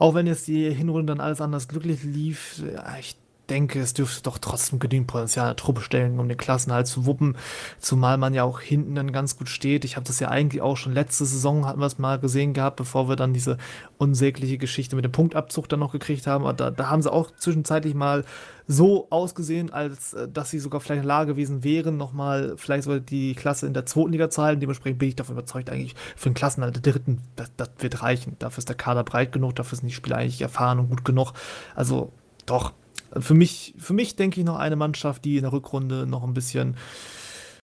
[0.00, 3.14] Auch wenn jetzt die Hinrunde dann alles anders glücklich lief, ja, ich
[3.52, 7.04] denke, es dürfte doch trotzdem genügend Potenzial in der Truppe stellen, um den Klassenhalt zu
[7.04, 7.36] wuppen.
[7.78, 9.84] Zumal man ja auch hinten dann ganz gut steht.
[9.84, 12.76] Ich habe das ja eigentlich auch schon letzte Saison, hatten wir es mal gesehen gehabt,
[12.76, 13.58] bevor wir dann diese
[13.98, 16.44] unsägliche Geschichte mit dem Punktabzug dann noch gekriegt haben.
[16.56, 18.24] Da, da haben sie auch zwischenzeitlich mal
[18.66, 22.84] so ausgesehen, als äh, dass sie sogar vielleicht in der Lage gewesen wären, nochmal vielleicht
[22.84, 24.60] sogar die Klasse in der zweiten Liga zu halten.
[24.60, 28.36] Dementsprechend bin ich davon überzeugt, eigentlich für den Klassenhalt der dritten, das, das wird reichen.
[28.38, 31.32] Dafür ist der Kader breit genug, dafür sind die Spieler eigentlich erfahren und gut genug.
[31.74, 32.12] Also
[32.46, 32.72] doch,
[33.20, 36.34] für mich, für mich denke ich noch eine Mannschaft, die in der Rückrunde noch ein
[36.34, 36.76] bisschen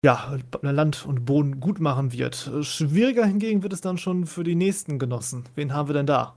[0.04, 2.50] ja, Land und Boden gut machen wird.
[2.62, 5.48] Schwieriger hingegen wird es dann schon für die nächsten Genossen.
[5.56, 6.36] Wen haben wir denn da?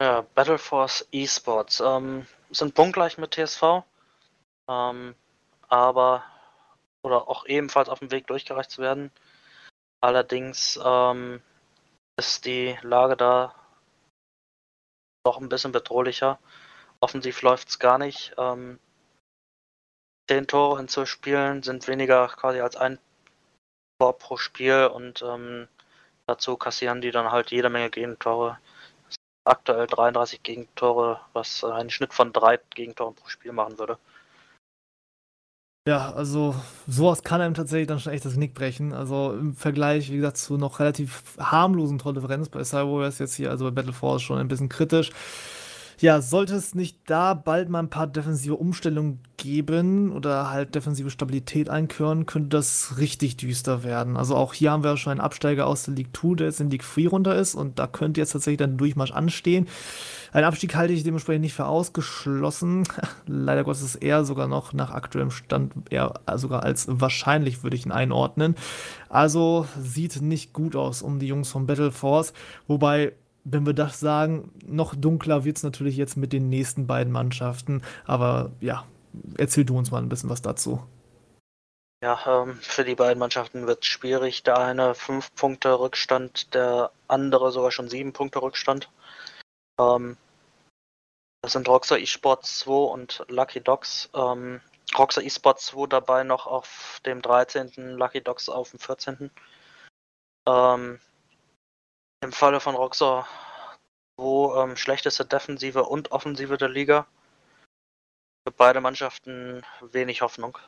[0.00, 3.82] Ja, Battleforce Esports ähm, sind punktgleich mit TSV,
[4.68, 5.14] ähm,
[5.68, 6.22] aber
[7.02, 9.10] oder auch ebenfalls auf dem Weg durchgereicht zu werden.
[10.00, 11.40] Allerdings ähm,
[12.18, 13.54] ist die Lage da
[15.24, 16.38] doch ein bisschen bedrohlicher.
[17.00, 18.34] Offensiv läuft es gar nicht.
[18.38, 18.78] Ähm,
[20.28, 22.98] zehn Tore hinzuspielen sind weniger quasi als ein
[23.98, 25.68] Tor pro Spiel und ähm,
[26.26, 28.58] dazu kassieren die dann halt jede Menge Gegentore.
[29.44, 33.98] Aktuell 33 Gegentore, was einen Schnitt von drei Gegentoren pro Spiel machen würde.
[35.88, 36.56] Ja, also
[36.88, 38.92] sowas kann einem tatsächlich dann schon echt das Knick brechen.
[38.92, 43.50] Also im Vergleich, wie gesagt, zu noch relativ harmlosen Tordifferenz bei Cyber Warriors jetzt hier,
[43.50, 45.12] also bei Battle Force schon ein bisschen kritisch.
[45.98, 51.08] Ja, sollte es nicht da bald mal ein paar defensive Umstellungen geben oder halt defensive
[51.08, 54.18] Stabilität einkören, könnte das richtig düster werden.
[54.18, 56.68] Also auch hier haben wir schon einen Absteiger aus der League 2, der jetzt in
[56.68, 59.68] League 3 runter ist und da könnte jetzt tatsächlich dann Durchmarsch anstehen.
[60.32, 62.84] Ein Abstieg halte ich dementsprechend nicht für ausgeschlossen.
[63.26, 67.86] Leider Gottes ist er sogar noch nach aktuellem Stand eher sogar als wahrscheinlich würde ich
[67.86, 68.54] ihn einordnen.
[69.08, 72.34] Also sieht nicht gut aus um die Jungs von Battle Force,
[72.66, 73.12] wobei
[73.48, 77.82] wenn wir das sagen, noch dunkler wird es natürlich jetzt mit den nächsten beiden Mannschaften.
[78.04, 78.84] Aber ja,
[79.38, 80.82] erzähl du uns mal ein bisschen was dazu.
[82.02, 84.42] Ja, ähm, für die beiden Mannschaften wird es schwierig.
[84.42, 88.90] Der eine 5 Punkte Rückstand, der andere sogar schon 7 Punkte Rückstand.
[89.80, 90.16] Ähm,
[91.42, 94.10] das sind Roxer eSports 2 und Lucky Dogs.
[94.12, 94.60] Ähm,
[94.98, 99.30] Roxer eSports 2 dabei noch auf dem 13., Lucky Dogs auf dem 14.
[100.48, 101.00] Ähm,
[102.22, 103.26] im Falle von Roxor,
[104.16, 107.06] wo ähm, schlechteste Defensive und Offensive der Liga.
[108.46, 110.58] Für beide Mannschaften wenig Hoffnung.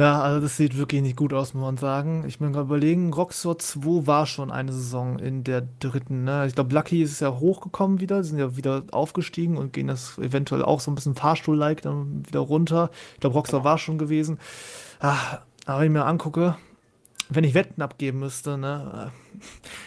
[0.00, 2.24] Ja, also das sieht wirklich nicht gut aus, muss man sagen.
[2.26, 6.24] Ich bin gerade überlegen, Roxor 2 war schon eine Saison in der dritten.
[6.24, 6.46] Ne?
[6.46, 10.64] Ich glaube, Lucky ist ja hochgekommen wieder, sind ja wieder aufgestiegen und gehen das eventuell
[10.64, 12.90] auch so ein bisschen Fahrstuhl-like dann wieder runter.
[13.14, 13.70] Ich glaube, Roxor genau.
[13.70, 14.40] war schon gewesen.
[14.98, 16.56] Ah, aber wenn ich mir angucke,
[17.34, 19.12] wenn ich Wetten abgeben müsste, ne,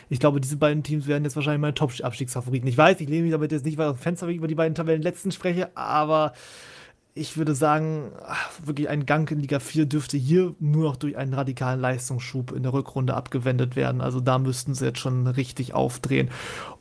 [0.10, 2.68] ich glaube, diese beiden Teams werden jetzt wahrscheinlich meine Top-Abstiegsfavoriten.
[2.68, 4.48] Ich weiß, ich lehne mich damit jetzt nicht weit aus dem Fenster, wenn ich über
[4.48, 6.34] die beiden Tabellenletzten spreche, aber
[7.18, 8.12] ich würde sagen,
[8.64, 12.64] wirklich ein Gang in Liga 4 dürfte hier nur noch durch einen radikalen Leistungsschub in
[12.64, 14.02] der Rückrunde abgewendet werden.
[14.02, 16.30] Also da müssten sie jetzt schon richtig aufdrehen,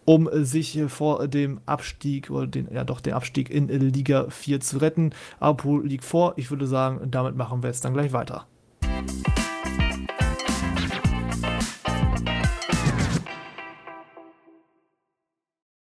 [0.05, 4.79] um sich vor dem Abstieg oder den, ja doch den Abstieg in Liga 4 zu
[4.79, 5.11] retten.
[5.39, 8.49] Apropos liegt vor, ich würde sagen, damit machen wir jetzt dann gleich weiter.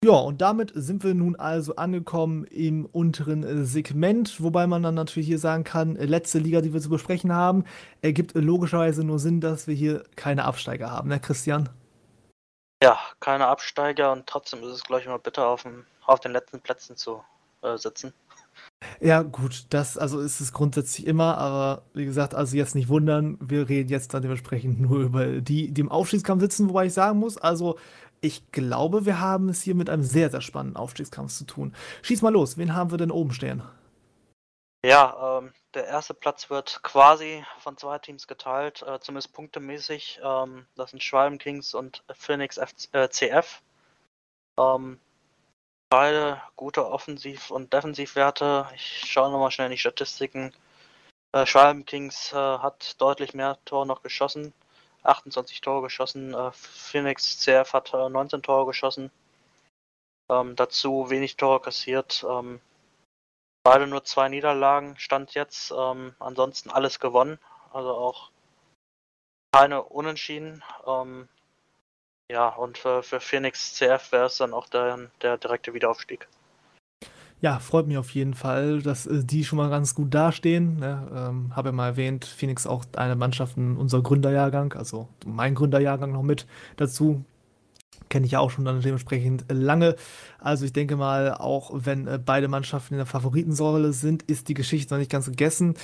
[0.02, 4.94] Ja, und damit sind wir nun also angekommen im unteren äh, Segment, wobei man dann
[4.94, 7.64] natürlich hier sagen kann, äh, letzte Liga, die wir zu besprechen haben,
[8.00, 11.68] ergibt logischerweise nur Sinn, dass wir hier keine Absteiger haben, ne Christian?
[12.82, 16.32] Ja, keine Absteiger und trotzdem ist es, glaube ich, mal bitter, auf, dem, auf den
[16.32, 17.22] letzten Plätzen zu
[17.60, 18.14] äh, sitzen.
[19.00, 23.36] Ja, gut, das also ist es grundsätzlich immer, aber wie gesagt, also jetzt nicht wundern,
[23.38, 27.18] wir reden jetzt dann dementsprechend nur über die, die im Aufstiegskampf sitzen, wobei ich sagen
[27.18, 27.78] muss, also
[28.20, 31.74] ich glaube, wir haben es hier mit einem sehr, sehr spannenden Aufstiegskampf zu tun.
[32.02, 33.62] Schieß mal los, wen haben wir denn oben stehen?
[34.84, 40.20] Ja, ähm, der erste Platz wird quasi von zwei Teams geteilt, äh, zumindest punktemäßig.
[40.22, 43.60] Ähm, das sind Schwalm Kings und Phoenix F äh, CF.
[44.58, 44.98] Ähm,
[45.90, 48.66] beide gute Offensiv- und Defensivwerte.
[48.74, 50.52] Ich schaue nochmal schnell in die Statistiken.
[51.32, 54.54] Äh, Schwalm Kings äh, hat deutlich mehr Tore noch geschossen.
[55.02, 56.34] 28 Tore geschossen.
[56.34, 59.10] Äh, Phoenix CF hat äh, 19 Tore geschossen.
[60.30, 62.24] Ähm, dazu wenig Tore kassiert.
[62.28, 62.60] Ähm,
[63.62, 65.72] beide nur zwei Niederlagen stand jetzt.
[65.76, 67.38] Ähm, ansonsten alles gewonnen.
[67.72, 68.30] Also auch
[69.52, 70.62] keine Unentschieden.
[70.86, 71.28] Ähm,
[72.30, 76.28] ja, und für, für Phoenix CF wäre es dann auch der, der direkte Wiederaufstieg.
[77.42, 80.76] Ja, freut mich auf jeden Fall, dass äh, die schon mal ganz gut dastehen.
[80.78, 81.08] Ne?
[81.14, 86.22] Ähm, Habe ja mal erwähnt, Phoenix auch eine Mannschaft unser Gründerjahrgang, also mein Gründerjahrgang noch
[86.22, 87.24] mit dazu.
[88.10, 89.96] Kenne ich ja auch schon dann dementsprechend lange.
[90.38, 94.54] Also ich denke mal, auch wenn äh, beide Mannschaften in der Favoritensäule sind, ist die
[94.54, 95.74] Geschichte noch nicht ganz gegessen.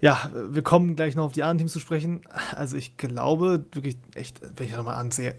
[0.00, 2.22] Ja, wir kommen gleich noch auf die anderen Teams zu sprechen.
[2.54, 5.34] Also ich glaube wirklich echt, wenn ich das mal ansehe,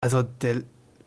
[0.00, 0.62] also der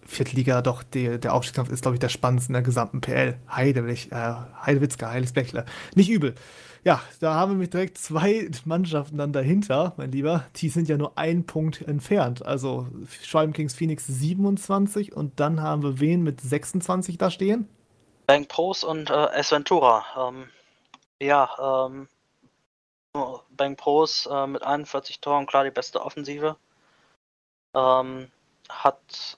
[0.05, 3.37] Viertliga doch die, der Aufstiegskampf ist, glaube ich, der spannendste in der gesamten PL.
[3.49, 4.33] Heidelich, äh,
[4.65, 5.65] Heidewitzka, Heiligspechler.
[5.95, 6.35] Nicht übel.
[6.83, 10.45] Ja, da haben wir mich direkt zwei Mannschaften dann dahinter, mein Lieber.
[10.57, 12.45] Die sind ja nur ein Punkt entfernt.
[12.45, 12.87] Also
[13.21, 17.69] Schwalm Kings Phoenix 27 und dann haben wir wen mit 26 da stehen?
[18.27, 19.51] Bank Pros und äh, S.
[19.51, 20.49] Ähm,
[21.21, 22.07] ja, ähm,
[23.51, 26.57] Bank Pros äh, mit 41 Toren, klar die beste Offensive.
[27.73, 28.29] Ähm,
[28.69, 29.37] hat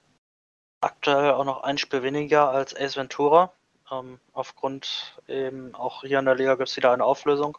[0.81, 3.51] aktuell auch noch ein Spiel weniger als Ace Ventura.
[3.91, 7.57] Ähm, aufgrund eben auch hier in der Liga gibt es wieder eine Auflösung.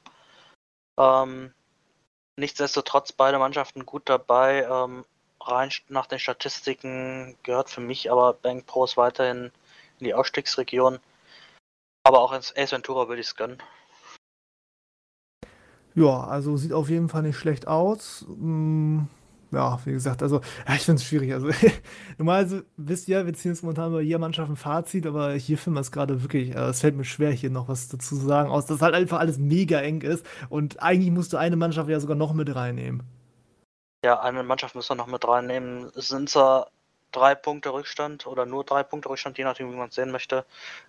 [0.98, 1.52] Ähm,
[2.36, 4.64] nichtsdestotrotz beide Mannschaften gut dabei.
[4.64, 5.04] Ähm,
[5.40, 9.52] rein nach den Statistiken gehört für mich aber Bank Pros weiterhin
[9.98, 10.98] in die Ausstiegsregion.
[12.04, 13.62] Aber auch ins Ace Ventura würde ich es gönnen.
[15.94, 18.26] Ja, also sieht auf jeden Fall nicht schlecht aus.
[18.28, 19.08] Hm,
[19.56, 21.32] ja, wie gesagt, also ja, ich finde es schwierig.
[21.32, 21.48] Also
[22.18, 25.76] normalerweise wisst ihr, wir ziehen jetzt momentan bei jeder Mannschaft ein Fazit, aber hier finden
[25.76, 28.50] wir es gerade wirklich, äh, es fällt mir schwer, hier noch was dazu zu sagen,
[28.50, 31.98] aus dass halt einfach alles mega eng ist und eigentlich musst du eine Mannschaft ja
[31.98, 33.02] sogar noch mit reinnehmen.
[34.04, 35.90] Ja, eine Mannschaft müssen wir noch mit reinnehmen.
[35.96, 36.68] Es sind zwar
[37.12, 40.44] drei Punkte Rückstand oder nur drei Punkte Rückstand, je nachdem, wie man es sehen möchte.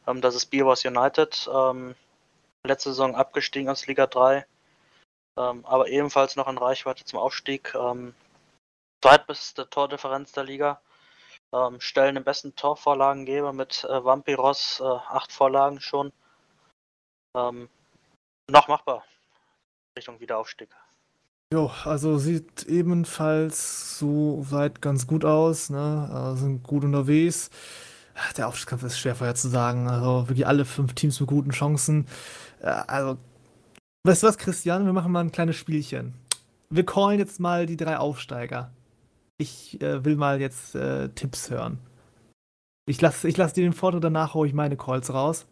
[0.06, 1.50] Ähm, das ist Beavers United.
[1.52, 1.96] Ähm,
[2.64, 4.46] letzte Saison abgestiegen aus Liga 3,
[5.38, 7.74] ähm, aber ebenfalls noch in Reichweite zum Aufstieg.
[7.76, 8.14] Ähm,
[9.08, 10.82] zweitbeste Tordifferenz der Liga.
[11.54, 16.12] Ähm, stellen den besten Torvorlagengeber mit äh, Vampiros, äh, acht Vorlagen schon.
[17.34, 17.70] Ähm,
[18.52, 19.06] noch machbar.
[19.98, 20.70] Richtung Wiederaufstieg.
[21.54, 26.34] Jo, also sieht ebenfalls so weit ganz gut aus, ne?
[26.34, 27.50] Äh, sind gut unterwegs.
[28.36, 29.88] Der Aufstiegskampf ist schwer vorherzusagen.
[29.88, 32.08] Also wirklich alle fünf Teams mit guten Chancen.
[32.60, 33.18] Äh, also,
[34.04, 34.86] weißt du was, Christian?
[34.86, 36.14] Wir machen mal ein kleines Spielchen.
[36.70, 38.72] Wir callen jetzt mal die drei Aufsteiger.
[39.38, 41.80] Ich äh, will mal jetzt äh, Tipps hören.
[42.88, 45.46] Ich lasse ich lass dir den Vorteil, danach hole ich meine Calls raus.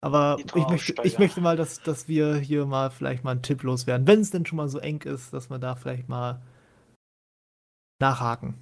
[0.00, 3.64] Aber ich möchte, ich möchte mal, dass, dass wir hier mal vielleicht mal einen Tipp
[3.64, 6.40] loswerden, wenn es denn schon mal so eng ist, dass wir da vielleicht mal
[8.00, 8.54] nachhaken.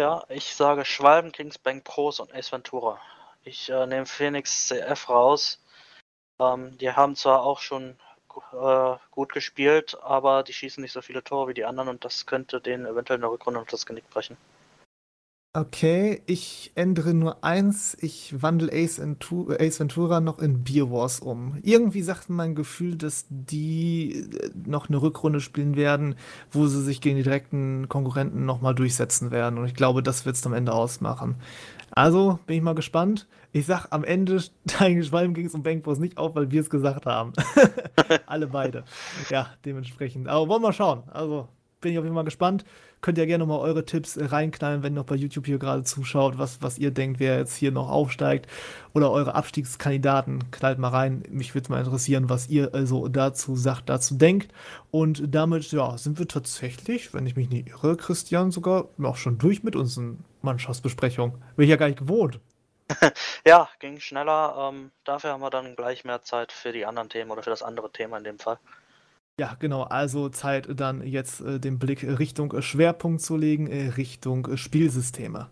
[0.00, 2.98] Ja, ich sage Schwalben, Kingsbank Pros und Ace Ventura.
[3.44, 5.62] Ich äh, nehme Phoenix CF raus.
[6.40, 7.96] Ähm, die haben zwar auch schon
[8.52, 12.26] äh, gut gespielt, aber die schießen nicht so viele Tore wie die anderen und das
[12.26, 14.36] könnte denen eventuell in der Rückrunde noch das Genick brechen.
[15.56, 17.96] Okay, ich ändere nur eins.
[18.00, 21.58] Ich wandle Ace, Ventura noch in Beer Wars um.
[21.62, 26.16] Irgendwie sagt mein Gefühl, dass die äh, noch eine Rückrunde spielen werden,
[26.50, 29.60] wo sie sich gegen die direkten Konkurrenten nochmal durchsetzen werden.
[29.60, 31.36] Und ich glaube, das wird es am Ende ausmachen.
[31.94, 33.28] Also bin ich mal gespannt.
[33.52, 34.42] Ich sag am Ende,
[34.78, 37.32] dein Schwalben ging es um Bankboss nicht auf, weil wir es gesagt haben.
[38.26, 38.84] Alle beide.
[39.30, 40.28] Ja, dementsprechend.
[40.28, 41.04] Aber wollen wir schauen.
[41.08, 41.48] Also
[41.84, 42.64] bin ich auf jeden Fall gespannt.
[43.02, 45.84] Könnt ihr gerne mal eure Tipps äh, reinknallen, wenn ihr noch bei YouTube hier gerade
[45.84, 48.50] zuschaut, was, was ihr denkt, wer jetzt hier noch aufsteigt.
[48.94, 50.50] Oder eure Abstiegskandidaten.
[50.50, 51.22] Knallt mal rein.
[51.28, 54.50] Mich würde mal interessieren, was ihr also dazu sagt, dazu denkt.
[54.90, 59.36] Und damit, ja, sind wir tatsächlich, wenn ich mich nicht irre, Christian, sogar auch schon
[59.36, 61.36] durch mit unseren Mannschaftsbesprechungen.
[61.56, 62.40] Bin ich ja gar nicht gewohnt.
[63.46, 64.70] ja, ging schneller.
[64.72, 67.62] Ähm, dafür haben wir dann gleich mehr Zeit für die anderen Themen oder für das
[67.62, 68.58] andere Thema in dem Fall.
[69.40, 69.82] Ja, genau.
[69.82, 74.56] Also Zeit dann jetzt äh, den Blick Richtung äh, Schwerpunkt zu legen, äh, Richtung äh,
[74.56, 75.48] Spielsysteme.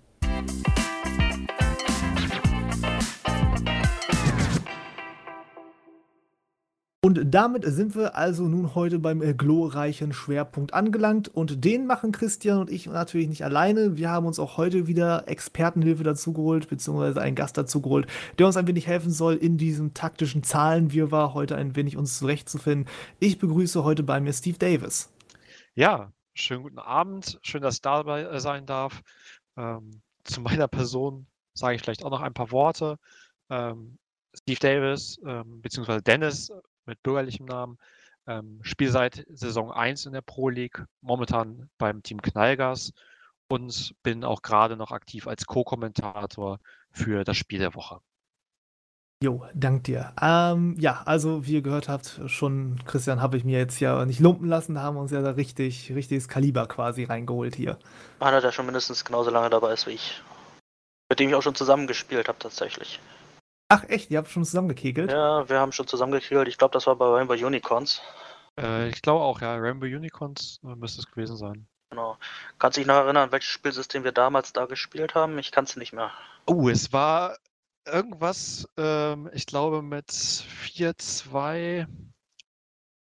[7.12, 11.28] Und damit sind wir also nun heute beim äh, glorreichen Schwerpunkt angelangt.
[11.28, 13.98] Und den machen Christian und ich natürlich nicht alleine.
[13.98, 18.06] Wir haben uns auch heute wieder Expertenhilfe dazu geholt, beziehungsweise einen Gast dazu geholt,
[18.38, 22.88] der uns ein wenig helfen soll, in diesem taktischen Zahlenwirrwarr heute ein wenig uns zurechtzufinden.
[23.20, 25.12] Ich begrüße heute bei mir Steve Davis.
[25.74, 27.38] Ja, schönen guten Abend.
[27.42, 29.02] Schön, dass ich dabei äh, sein darf.
[29.58, 32.96] Ähm, zu meiner Person sage ich vielleicht auch noch ein paar Worte.
[33.50, 33.98] Ähm,
[34.34, 36.50] Steve Davis, ähm, beziehungsweise Dennis,
[36.86, 37.78] mit bürgerlichem Namen.
[38.26, 42.92] Ähm, spiele seit Saison 1 in der Pro League, momentan beim Team Knallgas
[43.48, 46.58] und bin auch gerade noch aktiv als Co-Kommentator
[46.90, 48.00] für das Spiel der Woche.
[49.22, 50.12] Jo, dank dir.
[50.20, 54.18] Ähm, ja, also wie ihr gehört habt, schon Christian habe ich mir jetzt ja nicht
[54.18, 57.78] lumpen lassen, da haben wir uns ja da richtig, richtiges Kaliber quasi reingeholt hier.
[58.18, 60.20] Einer, der schon mindestens genauso lange dabei ist wie ich.
[61.08, 62.98] Mit dem ich auch schon zusammengespielt habe tatsächlich.
[63.74, 65.10] Ach echt, ihr habt schon zusammengekegelt?
[65.10, 66.46] Ja, wir haben schon zusammengekegelt.
[66.46, 68.02] Ich glaube, das war bei Rainbow Unicorns.
[68.60, 69.56] Äh, ich glaube auch, ja.
[69.56, 71.66] Rainbow Unicorns äh, müsste es gewesen sein.
[71.88, 72.18] Genau.
[72.58, 75.38] Kannst du dich noch erinnern, welches Spielsystem wir damals da gespielt haben?
[75.38, 76.10] Ich kann es nicht mehr.
[76.44, 77.38] Oh, es war
[77.86, 81.86] irgendwas, ähm, ich glaube mit 4-2.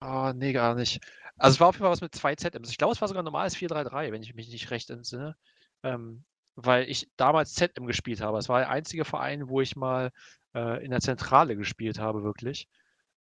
[0.01, 1.05] Ah, nee, gar nicht.
[1.37, 2.71] Also es war auf jeden Fall was mit 2 ZMs.
[2.71, 5.37] Ich glaube, es war sogar ein normales 4-3-3, wenn ich mich nicht recht entsinne.
[5.83, 6.25] Ähm,
[6.57, 8.39] weil ich damals ZM gespielt habe.
[8.39, 10.11] Es war der einzige Verein, wo ich mal
[10.55, 12.69] äh, in der Zentrale gespielt habe, wirklich.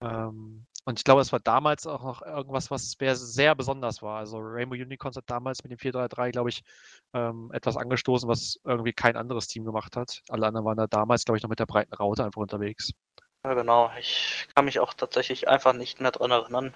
[0.01, 4.19] Ähm, und ich glaube, es war damals auch noch irgendwas, was sehr besonders war.
[4.19, 6.63] Also Rainbow Unicorns hat damals mit dem 4-3-3, glaube ich,
[7.15, 10.21] ähm, etwas angestoßen, was irgendwie kein anderes Team gemacht hat.
[10.29, 12.93] Alle anderen waren da damals, glaube ich, noch mit der breiten Raute einfach unterwegs.
[13.45, 13.91] Ja, genau.
[13.99, 16.75] Ich kann mich auch tatsächlich einfach nicht mehr dran erinnern.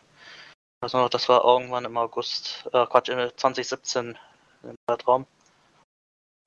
[0.80, 4.16] Also das war irgendwann im August, äh, Quatsch, 2017
[4.62, 5.26] im Zeitraum.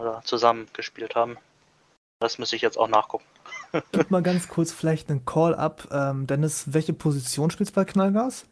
[0.01, 1.37] Oder zusammen gespielt haben.
[2.19, 3.25] Das müsste ich jetzt auch nachgucken.
[3.91, 5.87] Gib mal ganz kurz vielleicht einen Call-up.
[5.91, 8.47] Ähm, Dennis, welche Position spielst du bei Knallgas?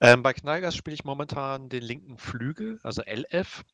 [0.00, 3.64] Ähm, bei Knallgas spiele ich momentan den linken Flügel, also LF.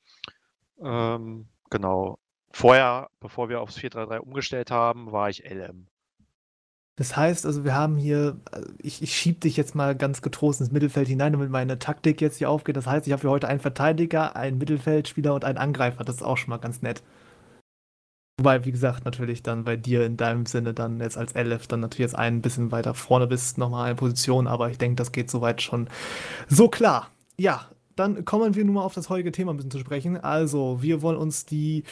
[0.82, 2.18] Ähm, genau.
[2.52, 5.86] Vorher, bevor wir aufs 4-3-3 umgestellt haben, war ich LM.
[7.00, 10.60] Das heißt, also wir haben hier, äh, ich, ich schiebe dich jetzt mal ganz getrost
[10.60, 12.76] ins Mittelfeld hinein, damit meine Taktik jetzt hier aufgeht.
[12.76, 16.04] Das heißt, ich habe hier heute einen Verteidiger, einen Mittelfeldspieler und einen Angreifer.
[16.04, 17.02] Das ist auch schon mal ganz nett.
[18.38, 21.80] Wobei, wie gesagt, natürlich dann bei dir in deinem Sinne dann jetzt als LF dann
[21.80, 25.30] natürlich jetzt ein bisschen weiter vorne bist, nochmal eine Position, aber ich denke, das geht
[25.30, 25.88] soweit schon
[26.48, 27.08] so klar.
[27.38, 27.64] Ja,
[27.96, 30.18] dann kommen wir nun mal auf das heutige Thema ein bisschen zu sprechen.
[30.18, 31.84] Also, wir wollen uns die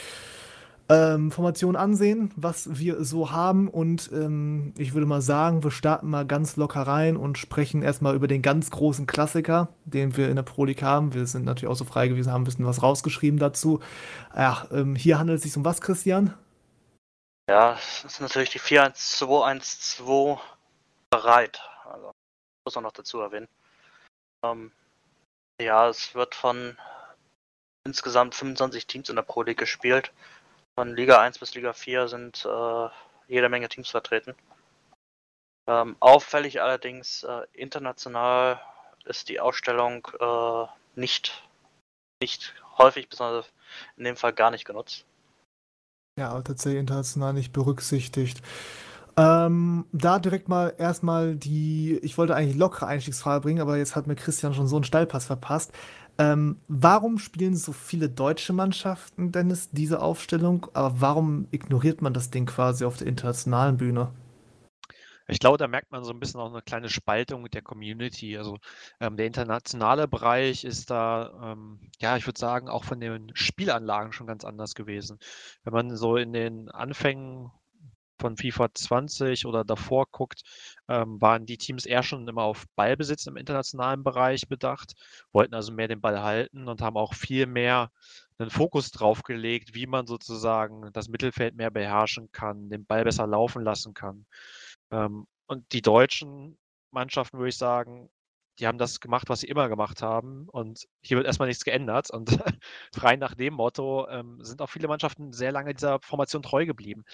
[0.88, 3.68] ähm, Formation ansehen, was wir so haben.
[3.68, 8.14] Und ähm, ich würde mal sagen, wir starten mal ganz locker rein und sprechen erstmal
[8.14, 11.12] über den ganz großen Klassiker, den wir in der Pro League haben.
[11.14, 13.80] Wir sind natürlich auch so frei gewesen, haben ein bisschen was rausgeschrieben dazu.
[14.34, 16.34] Ja, ähm, hier handelt es sich um was, Christian?
[17.50, 20.38] Ja, das ist natürlich die 4-1-2-1-2
[21.10, 21.60] bereit.
[21.84, 22.12] Also,
[22.64, 23.48] muss man noch dazu erwähnen.
[24.44, 24.72] Ähm,
[25.60, 26.76] ja, es wird von
[27.84, 30.12] insgesamt 25 Teams in der Pro League gespielt.
[30.78, 32.88] Von Liga 1 bis Liga 4 sind äh,
[33.26, 34.36] jede Menge Teams vertreten.
[35.66, 38.60] Ähm, auffällig allerdings, äh, international
[39.04, 41.42] ist die Ausstellung äh, nicht,
[42.22, 43.46] nicht häufig, besonders
[43.96, 45.04] in dem Fall gar nicht genutzt.
[46.16, 48.40] Ja, tatsächlich international nicht berücksichtigt.
[49.16, 54.06] Ähm, da direkt mal erstmal die, ich wollte eigentlich lockere Einstiegsfrage bringen, aber jetzt hat
[54.06, 55.72] mir Christian schon so einen Steilpass verpasst.
[56.18, 60.66] Ähm, warum spielen so viele deutsche Mannschaften, Dennis, diese Aufstellung?
[60.74, 64.12] Aber warum ignoriert man das Ding quasi auf der internationalen Bühne?
[65.30, 68.36] Ich glaube, da merkt man so ein bisschen auch eine kleine Spaltung der Community.
[68.38, 68.58] Also
[69.00, 74.12] ähm, der internationale Bereich ist da, ähm, ja, ich würde sagen, auch von den Spielanlagen
[74.12, 75.18] schon ganz anders gewesen.
[75.64, 77.50] Wenn man so in den Anfängen
[78.18, 80.42] von FIFA 20 oder davor guckt,
[80.88, 84.94] ähm, waren die Teams eher schon immer auf Ballbesitz im internationalen Bereich bedacht,
[85.32, 87.90] wollten also mehr den Ball halten und haben auch viel mehr
[88.38, 93.26] einen Fokus drauf gelegt, wie man sozusagen das Mittelfeld mehr beherrschen kann, den Ball besser
[93.26, 94.26] laufen lassen kann.
[94.90, 96.58] Ähm, und die deutschen
[96.90, 98.10] Mannschaften, würde ich sagen,
[98.58, 100.48] die haben das gemacht, was sie immer gemacht haben.
[100.48, 102.10] Und hier wird erstmal nichts geändert.
[102.10, 102.30] Und
[102.94, 107.04] frei nach dem Motto ähm, sind auch viele Mannschaften sehr lange dieser Formation treu geblieben.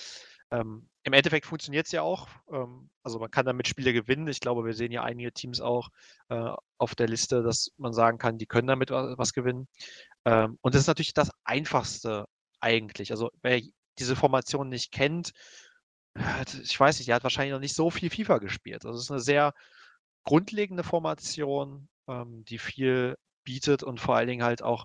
[0.54, 2.28] Ähm, Im Endeffekt funktioniert es ja auch.
[2.50, 4.28] Ähm, also man kann damit Spiele gewinnen.
[4.28, 5.88] Ich glaube, wir sehen ja einige Teams auch
[6.28, 9.68] äh, auf der Liste, dass man sagen kann, die können damit was, was gewinnen.
[10.24, 12.26] Ähm, und das ist natürlich das Einfachste
[12.60, 13.10] eigentlich.
[13.10, 13.60] Also wer
[13.98, 15.32] diese Formation nicht kennt,
[16.62, 18.86] ich weiß nicht, der hat wahrscheinlich noch nicht so viel FIFA gespielt.
[18.86, 19.52] Also es ist eine sehr
[20.24, 24.84] grundlegende Formation, ähm, die viel bietet und vor allen Dingen halt auch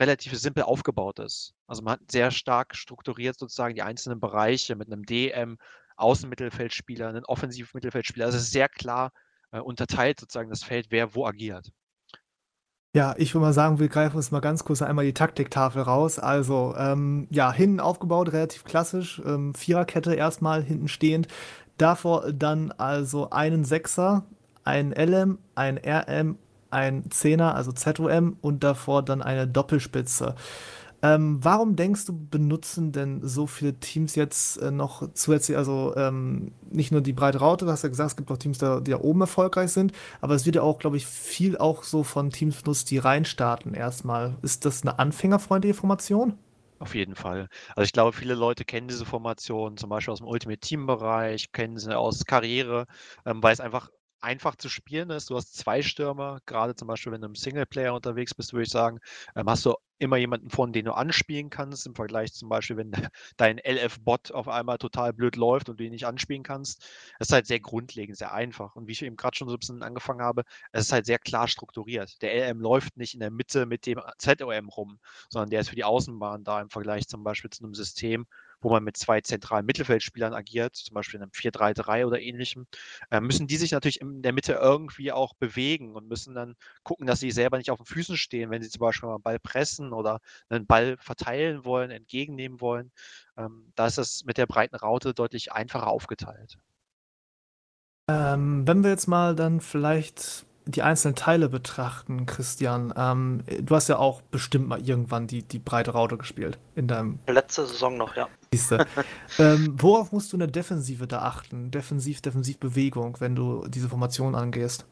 [0.00, 1.54] relativ simpel aufgebaut ist.
[1.66, 5.58] Also man hat sehr stark strukturiert sozusagen die einzelnen Bereiche mit einem DM,
[5.96, 8.26] Außenmittelfeldspieler, einem Offensivmittelfeldspieler.
[8.26, 9.12] Also es ist sehr klar
[9.50, 11.70] äh, unterteilt sozusagen das Feld, wer wo agiert.
[12.94, 16.18] Ja, ich würde mal sagen, wir greifen uns mal ganz kurz einmal die Taktiktafel raus.
[16.18, 19.20] Also, ähm, ja, hinten aufgebaut, relativ klassisch.
[19.24, 21.28] Ähm, Viererkette erstmal hinten stehend.
[21.76, 24.24] Davor dann also einen Sechser,
[24.64, 26.38] einen LM, einen RM
[26.70, 30.34] ein Zehner, also ZOM und davor dann eine Doppelspitze.
[31.00, 36.52] Ähm, warum denkst du, benutzen denn so viele Teams jetzt äh, noch zusätzlich, also ähm,
[36.70, 38.98] nicht nur die breite Raute, du hast ja gesagt, es gibt auch Teams, die da
[38.98, 42.62] oben erfolgreich sind, aber es wird ja auch, glaube ich, viel auch so von Teams
[42.62, 44.36] benutzt, die reinstarten erstmal.
[44.42, 46.36] Ist das eine anfängerfreundliche Formation?
[46.80, 47.48] Auf jeden Fall.
[47.76, 51.76] Also ich glaube, viele Leute kennen diese Formation, zum Beispiel aus dem Ultimate Team-Bereich, kennen
[51.78, 52.86] sie aus Karriere,
[53.26, 53.90] ähm, weil es einfach
[54.20, 55.30] einfach zu spielen ist.
[55.30, 58.70] Du hast zwei Stürmer, gerade zum Beispiel, wenn du im Singleplayer unterwegs bist, würde ich
[58.70, 58.98] sagen,
[59.36, 62.92] ähm, hast du immer jemanden von, den du anspielen kannst, im Vergleich zum Beispiel, wenn
[63.36, 66.84] dein LF-Bot auf einmal total blöd läuft und du ihn nicht anspielen kannst.
[67.18, 68.76] Es ist halt sehr grundlegend, sehr einfach.
[68.76, 71.18] Und wie ich eben gerade schon so ein bisschen angefangen habe, es ist halt sehr
[71.18, 72.20] klar strukturiert.
[72.22, 74.98] Der LM läuft nicht in der Mitte mit dem ZOM rum,
[75.28, 78.26] sondern der ist für die Außenbahn da im Vergleich zum Beispiel zu einem System,
[78.60, 82.66] wo man mit zwei zentralen Mittelfeldspielern agiert, zum Beispiel in einem 4-3-3 oder ähnlichem,
[83.10, 87.06] äh, müssen die sich natürlich in der Mitte irgendwie auch bewegen und müssen dann gucken,
[87.06, 89.38] dass sie selber nicht auf den Füßen stehen, wenn sie zum Beispiel mal einen Ball
[89.38, 92.90] pressen oder einen Ball verteilen wollen, entgegennehmen wollen.
[93.36, 96.58] Ähm, da ist das mit der breiten Raute deutlich einfacher aufgeteilt.
[98.10, 103.88] Ähm, wenn wir jetzt mal dann vielleicht die einzelnen Teile betrachten, Christian, ähm, du hast
[103.88, 107.18] ja auch bestimmt mal irgendwann die, die breite Raute gespielt in deinem.
[107.26, 108.28] Letzte Saison noch, ja.
[108.52, 108.86] Siehste.
[109.38, 111.70] ähm, worauf musst du in der Defensive da achten?
[111.70, 114.84] Defensiv, Defensivbewegung, wenn du diese Formation angehst?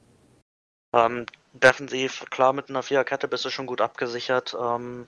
[0.95, 4.57] Ähm, defensiv, klar, mit einer Viererkette bist du schon gut abgesichert.
[4.59, 5.07] Ähm,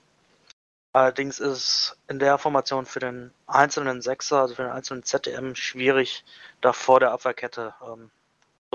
[0.93, 6.23] allerdings ist in der Formation für den einzelnen Sechser, also für den einzelnen ZDM, schwierig,
[6.61, 8.11] da vor der Abwehrkette ähm,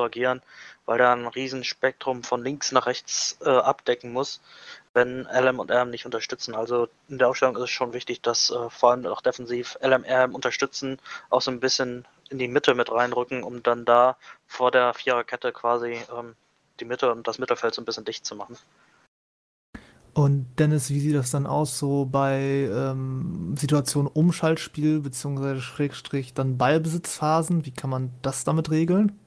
[0.03, 0.43] agieren,
[0.87, 4.41] weil er ein Riesenspektrum von links nach rechts äh, abdecken muss.
[4.93, 6.55] wenn LM und RM nicht unterstützen.
[6.55, 10.05] Also in der Aufstellung ist es schon wichtig, dass äh, vor allem auch defensiv LM,
[10.05, 10.99] RM unterstützen,
[11.31, 14.17] auch so ein bisschen in die Mitte mit reinrücken, um dann da
[14.47, 16.37] vor der Viererkette quasi ähm,
[16.81, 18.57] die Mitte und das Mittelfeld so ein bisschen dicht zu machen.
[20.13, 26.57] Und Dennis, wie sieht das dann aus, so bei ähm, Situationen Umschaltspiel beziehungsweise Schrägstrich dann
[26.57, 27.67] Ballbesitzphasen?
[27.67, 29.19] Wie kann man das damit regeln?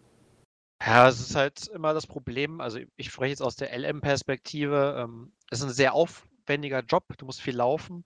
[0.81, 2.61] Ja, es ist halt immer das Problem.
[2.61, 4.95] Also ich spreche jetzt aus der LM-Perspektive.
[5.03, 7.03] Ähm, es ist ein sehr aufwendiger Job.
[7.17, 8.03] Du musst viel laufen.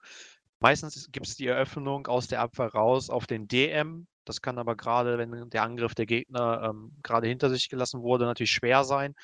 [0.60, 4.06] Meistens gibt es die Eröffnung aus der Abwehr raus auf den DM.
[4.24, 8.24] Das kann aber gerade, wenn der Angriff der Gegner ähm, gerade hinter sich gelassen wurde,
[8.24, 9.14] natürlich schwer sein.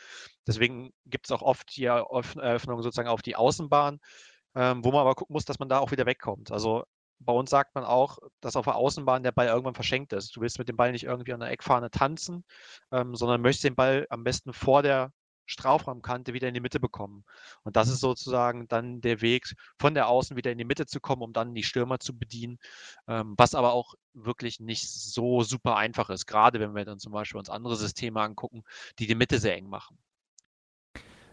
[0.47, 4.01] Deswegen gibt es auch oft die Eröffnung sozusagen auf die Außenbahn,
[4.57, 6.51] ähm, wo man aber gucken muss, dass man da auch wieder wegkommt.
[6.53, 6.85] Also
[7.21, 10.37] bei uns sagt man auch, dass auf der Außenbahn der Ball irgendwann verschenkt ist.
[10.37, 12.45] Du willst mit dem Ball nicht irgendwie an der Eckfahne tanzen,
[12.93, 15.13] ähm, sondern möchtest den Ball am besten vor der
[15.47, 17.25] Strafraumkante wieder in die Mitte bekommen.
[17.65, 21.01] Und das ist sozusagen dann der Weg, von der Außen wieder in die Mitte zu
[21.01, 22.59] kommen, um dann die Stürmer zu bedienen,
[23.09, 27.13] ähm, was aber auch wirklich nicht so super einfach ist, gerade wenn wir dann zum
[27.13, 28.63] Beispiel uns andere Systeme angucken,
[28.99, 29.99] die die Mitte sehr eng machen.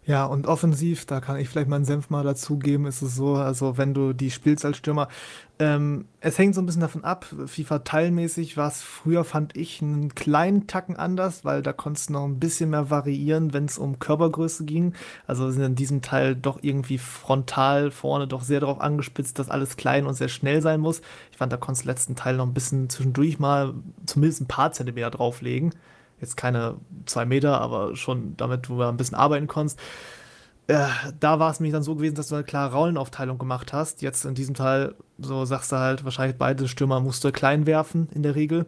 [0.08, 3.80] Ja, und offensiv, da kann ich vielleicht meinen Senf mal dazugeben, ist es so, also
[3.80, 5.08] wenn du die spielst als Stürmer,
[5.58, 10.14] ähm, es hängt so ein bisschen davon ab, FIFA-teilmäßig war es früher, fand ich, einen
[10.14, 13.98] kleinen Tacken anders, weil da konntest du noch ein bisschen mehr variieren, wenn es um
[13.98, 14.94] Körpergröße ging.
[15.26, 19.76] Also sind in diesem Teil doch irgendwie frontal vorne doch sehr darauf angespitzt, dass alles
[19.76, 21.02] klein und sehr schnell sein muss.
[21.32, 23.74] Ich fand, da konntest du letzten Teil noch ein bisschen zwischendurch mal
[24.06, 25.74] zumindest ein paar Zentimeter drauflegen
[26.22, 29.80] jetzt keine zwei Meter, aber schon damit du ein bisschen arbeiten konntest.
[30.68, 30.88] Äh,
[31.20, 34.02] da war es nämlich dann so gewesen, dass du eine klare Rollenaufteilung gemacht hast.
[34.02, 38.10] Jetzt in diesem Teil, so sagst du halt, wahrscheinlich beide Stürmer musst du klein werfen
[38.14, 38.66] in der Regel.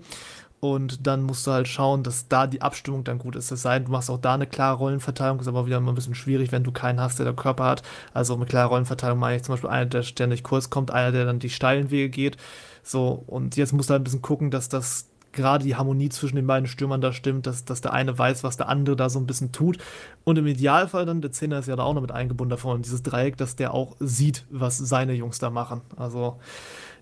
[0.59, 3.51] Und dann musst du halt schauen, dass da die Abstimmung dann gut ist.
[3.51, 5.95] Das sei denn, du machst auch da eine klare Rollenverteilung, ist aber wieder immer ein
[5.95, 7.83] bisschen schwierig, wenn du keinen hast, der der Körper hat.
[8.13, 11.25] Also mit klarer Rollenverteilung meine ich zum Beispiel einer, der ständig kurz kommt, einer, der
[11.25, 12.37] dann die steilen Wege geht.
[12.81, 16.35] So, und jetzt musst du halt ein bisschen gucken, dass das gerade die Harmonie zwischen
[16.35, 19.19] den beiden Stürmern da stimmt, dass, dass der eine weiß, was der andere da so
[19.19, 19.77] ein bisschen tut.
[20.23, 23.03] Und im Idealfall dann, der Zehner ist ja da auch noch mit eingebunden davon, dieses
[23.03, 25.81] Dreieck, dass der auch sieht, was seine Jungs da machen.
[25.95, 26.39] Also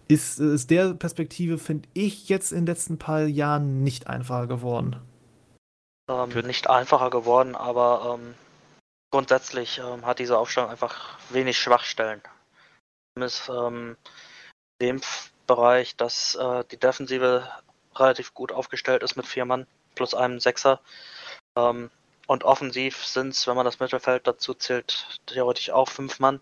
[0.07, 4.97] ist, ist der Perspektive, finde ich, jetzt in den letzten paar Jahren nicht einfacher geworden.
[6.09, 8.35] Ähm, nicht einfacher geworden, aber ähm,
[9.11, 12.21] grundsätzlich ähm, hat diese Aufstellung einfach wenig Schwachstellen.
[13.19, 13.95] Ist ähm,
[14.81, 15.01] dem
[15.47, 17.47] Bereich, dass äh, die Defensive
[17.95, 20.79] relativ gut aufgestellt ist mit vier Mann plus einem Sechser.
[21.55, 21.89] Ähm,
[22.27, 26.41] und offensiv sind es, wenn man das Mittelfeld dazu zählt, theoretisch auch fünf Mann.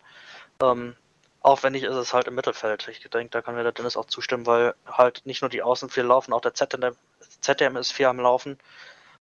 [0.62, 0.96] Ähm,
[1.42, 2.88] aufwendig ist es halt im Mittelfeld.
[2.88, 5.90] Ich denke, da kann mir der Dennis auch zustimmen, weil halt nicht nur die Außen
[5.90, 8.58] viel laufen, auch der ZDM, ist viel am Laufen.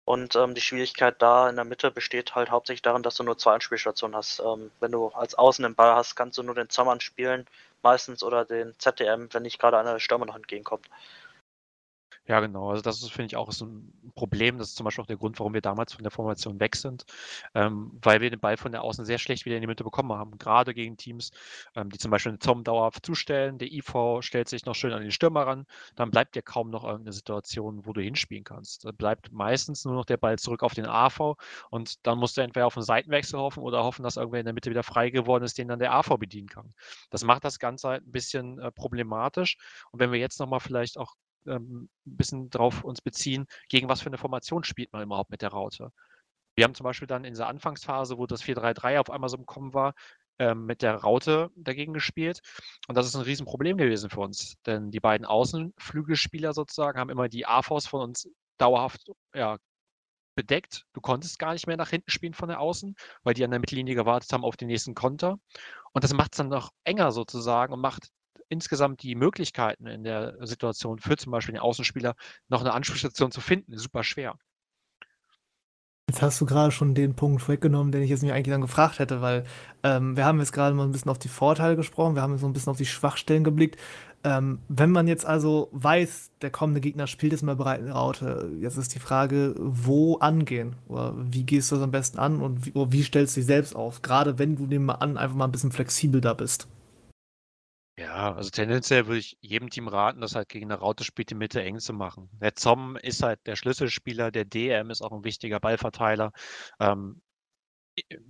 [0.04, 3.38] Und ähm, die Schwierigkeit da in der Mitte besteht halt hauptsächlich darin, dass du nur
[3.38, 4.40] zwei Anspielstationen hast.
[4.40, 7.46] Ähm, wenn du als Außen den Ball hast, kannst du nur den Zommern spielen,
[7.82, 10.86] meistens oder den ZDM, wenn nicht gerade einer der Stürmer noch entgegenkommt.
[12.30, 12.70] Ja, genau.
[12.70, 14.56] Also das ist, finde ich, auch so ein Problem.
[14.58, 17.04] Das ist zum Beispiel auch der Grund, warum wir damals von der Formation weg sind,
[17.56, 20.12] ähm, weil wir den Ball von der Außen sehr schlecht wieder in die Mitte bekommen
[20.12, 20.38] haben.
[20.38, 21.32] Gerade gegen Teams,
[21.74, 23.58] ähm, die zum Beispiel einen Tom dauerhaft zustellen.
[23.58, 25.66] Der IV stellt sich noch schön an den Stürmer ran.
[25.96, 28.84] Dann bleibt dir kaum noch irgendeine Situation, wo du hinspielen kannst.
[28.84, 31.34] Da bleibt meistens nur noch der Ball zurück auf den AV
[31.70, 34.54] und dann musst du entweder auf einen Seitenwechsel hoffen oder hoffen, dass irgendwer in der
[34.54, 36.72] Mitte wieder frei geworden ist, den dann der AV bedienen kann.
[37.10, 39.56] Das macht das Ganze halt ein bisschen äh, problematisch.
[39.90, 41.16] Und wenn wir jetzt nochmal vielleicht auch
[41.46, 45.42] ähm, ein bisschen drauf uns beziehen, gegen was für eine Formation spielt man überhaupt mit
[45.42, 45.92] der Raute.
[46.56, 49.46] Wir haben zum Beispiel dann in dieser Anfangsphase, wo das 4-3-3 auf einmal so im
[49.46, 49.94] Kommen war,
[50.38, 52.40] ähm, mit der Raute dagegen gespielt.
[52.88, 54.56] Und das ist ein Riesenproblem gewesen für uns.
[54.66, 58.28] Denn die beiden Außenflügelspieler sozusagen haben immer die AVs von uns
[58.58, 59.58] dauerhaft ja,
[60.34, 60.86] bedeckt.
[60.92, 63.60] Du konntest gar nicht mehr nach hinten spielen von der Außen, weil die an der
[63.60, 65.38] Mittellinie gewartet haben auf den nächsten Konter.
[65.92, 68.10] Und das macht es dann noch enger sozusagen und macht
[68.50, 72.14] insgesamt die Möglichkeiten in der Situation für zum Beispiel den Außenspieler
[72.48, 74.36] noch eine Anspielstation zu finden, super schwer.
[76.10, 78.98] Jetzt hast du gerade schon den Punkt weggenommen, den ich jetzt mir eigentlich dann gefragt
[78.98, 79.44] hätte, weil
[79.84, 82.48] ähm, wir haben jetzt gerade mal ein bisschen auf die Vorteile gesprochen, wir haben so
[82.48, 83.78] ein bisschen auf die Schwachstellen geblickt.
[84.24, 88.50] Ähm, wenn man jetzt also weiß, der kommende Gegner spielt jetzt mal bereit in Raute,
[88.60, 90.74] jetzt ist die Frage, wo angehen?
[90.88, 93.76] Oder wie gehst du das am besten an und wie, wie stellst du dich selbst
[93.76, 94.02] auf?
[94.02, 96.66] Gerade wenn du dem mal an, einfach mal ein bisschen flexibel da bist.
[98.00, 101.34] Ja, also tendenziell würde ich jedem Team raten, das halt gegen eine Raute spielt, die
[101.34, 102.30] Mitte eng zu machen.
[102.40, 106.32] Der Zom ist halt der Schlüsselspieler, der DM ist auch ein wichtiger Ballverteiler.
[106.80, 107.20] Ähm,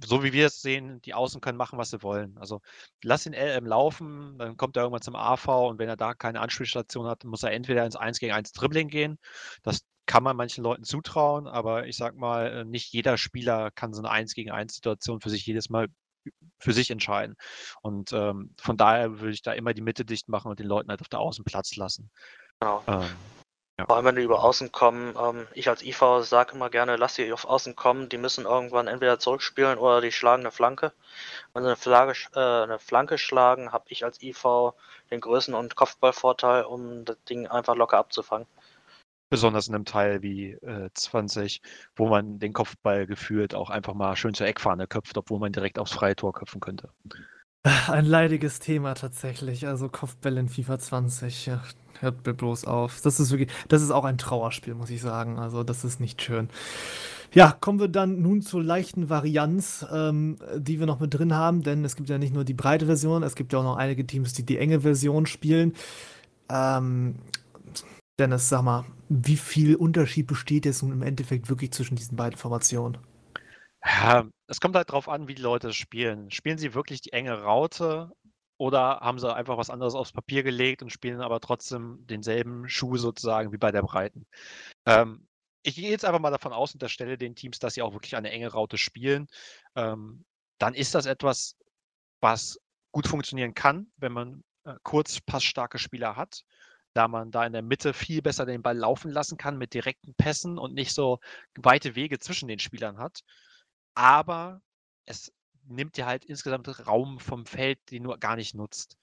[0.04, 2.36] so wie wir es sehen, die Außen können machen, was sie wollen.
[2.38, 2.60] Also
[3.02, 6.40] lass den LM laufen, dann kommt er irgendwann zum AV und wenn er da keine
[6.40, 9.18] Anspielstation hat, muss er entweder ins 1 gegen 1 Dribbling gehen.
[9.62, 14.00] Das kann man manchen Leuten zutrauen, aber ich sag mal, nicht jeder Spieler kann so
[14.02, 15.88] eine 1 gegen 1 Situation für sich jedes Mal
[16.58, 17.36] für sich entscheiden.
[17.82, 20.90] Und ähm, von daher würde ich da immer die Mitte dicht machen und den Leuten
[20.90, 22.10] halt auf der Außen Platz lassen.
[22.60, 22.82] Genau.
[22.86, 23.08] Ähm,
[23.80, 23.86] ja.
[23.86, 27.14] Vor allem, wenn die über Außen kommen, ähm, ich als IV sage immer gerne, lass
[27.14, 30.92] sie auf Außen kommen, die müssen irgendwann entweder zurückspielen oder die schlagen eine Flanke.
[31.54, 34.74] Wenn sie eine, Flagge, äh, eine Flanke schlagen, habe ich als IV
[35.10, 38.46] den Größen- und Kopfballvorteil, um das Ding einfach locker abzufangen.
[39.30, 41.62] Besonders in einem Teil wie äh, 20,
[41.96, 45.78] wo man den Kopfball gefühlt auch einfach mal schön zur Eckfahne köpft, obwohl man direkt
[45.78, 46.90] aufs freie Tor köpfen könnte.
[47.62, 49.66] Ein leidiges Thema tatsächlich.
[49.66, 51.46] Also Kopfbälle in FIFA 20.
[51.46, 51.62] Ja,
[52.00, 53.00] hört bloß auf.
[53.02, 55.38] Das ist wirklich, das ist auch ein Trauerspiel, muss ich sagen.
[55.38, 56.48] Also das ist nicht schön.
[57.32, 61.62] Ja, kommen wir dann nun zur leichten Varianz, ähm, die wir noch mit drin haben,
[61.62, 64.04] denn es gibt ja nicht nur die breite Version, es gibt ja auch noch einige
[64.04, 65.74] Teams, die die enge Version spielen.
[66.48, 67.16] Ähm,
[68.20, 72.38] Dennis, sag mal, wie viel Unterschied besteht jetzt nun im Endeffekt wirklich zwischen diesen beiden
[72.38, 72.98] Formationen?
[73.82, 76.30] Ja, es kommt halt drauf an, wie die Leute spielen.
[76.30, 78.12] Spielen sie wirklich die enge Raute
[78.58, 82.98] oder haben sie einfach was anderes aufs Papier gelegt und spielen aber trotzdem denselben Schuh
[82.98, 84.26] sozusagen wie bei der Breiten?
[84.84, 85.26] Ähm,
[85.62, 88.30] ich gehe jetzt einfach mal davon aus, unterstelle den Teams, dass sie auch wirklich eine
[88.30, 89.28] enge Raute spielen.
[89.76, 90.26] Ähm,
[90.58, 91.56] dann ist das etwas,
[92.20, 92.60] was
[92.92, 96.44] gut funktionieren kann, wenn man äh, kurz passstarke Spieler hat,
[96.94, 100.14] da man da in der Mitte viel besser den Ball laufen lassen kann mit direkten
[100.14, 101.20] Pässen und nicht so
[101.56, 103.22] weite Wege zwischen den Spielern hat
[103.94, 104.62] aber
[105.06, 105.32] es
[105.64, 108.96] nimmt dir halt insgesamt Raum vom Feld, den du gar nicht nutzt.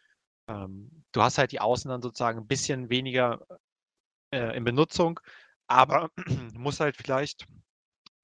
[0.47, 3.45] Ähm, du hast halt die Außen dann sozusagen ein bisschen weniger
[4.31, 5.19] äh, in Benutzung,
[5.67, 6.09] aber
[6.53, 7.45] musst halt vielleicht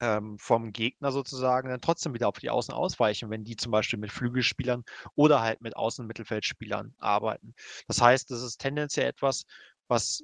[0.04, 3.97] ähm, vom Gegner sozusagen dann trotzdem wieder auf die Außen ausweichen, wenn die zum Beispiel
[3.97, 4.84] mit Flügelspielern
[5.16, 7.56] oder halt mit Außenmittelfeldspielern arbeiten.
[7.88, 9.45] Das heißt, das ist tendenziell etwas,
[9.88, 10.24] was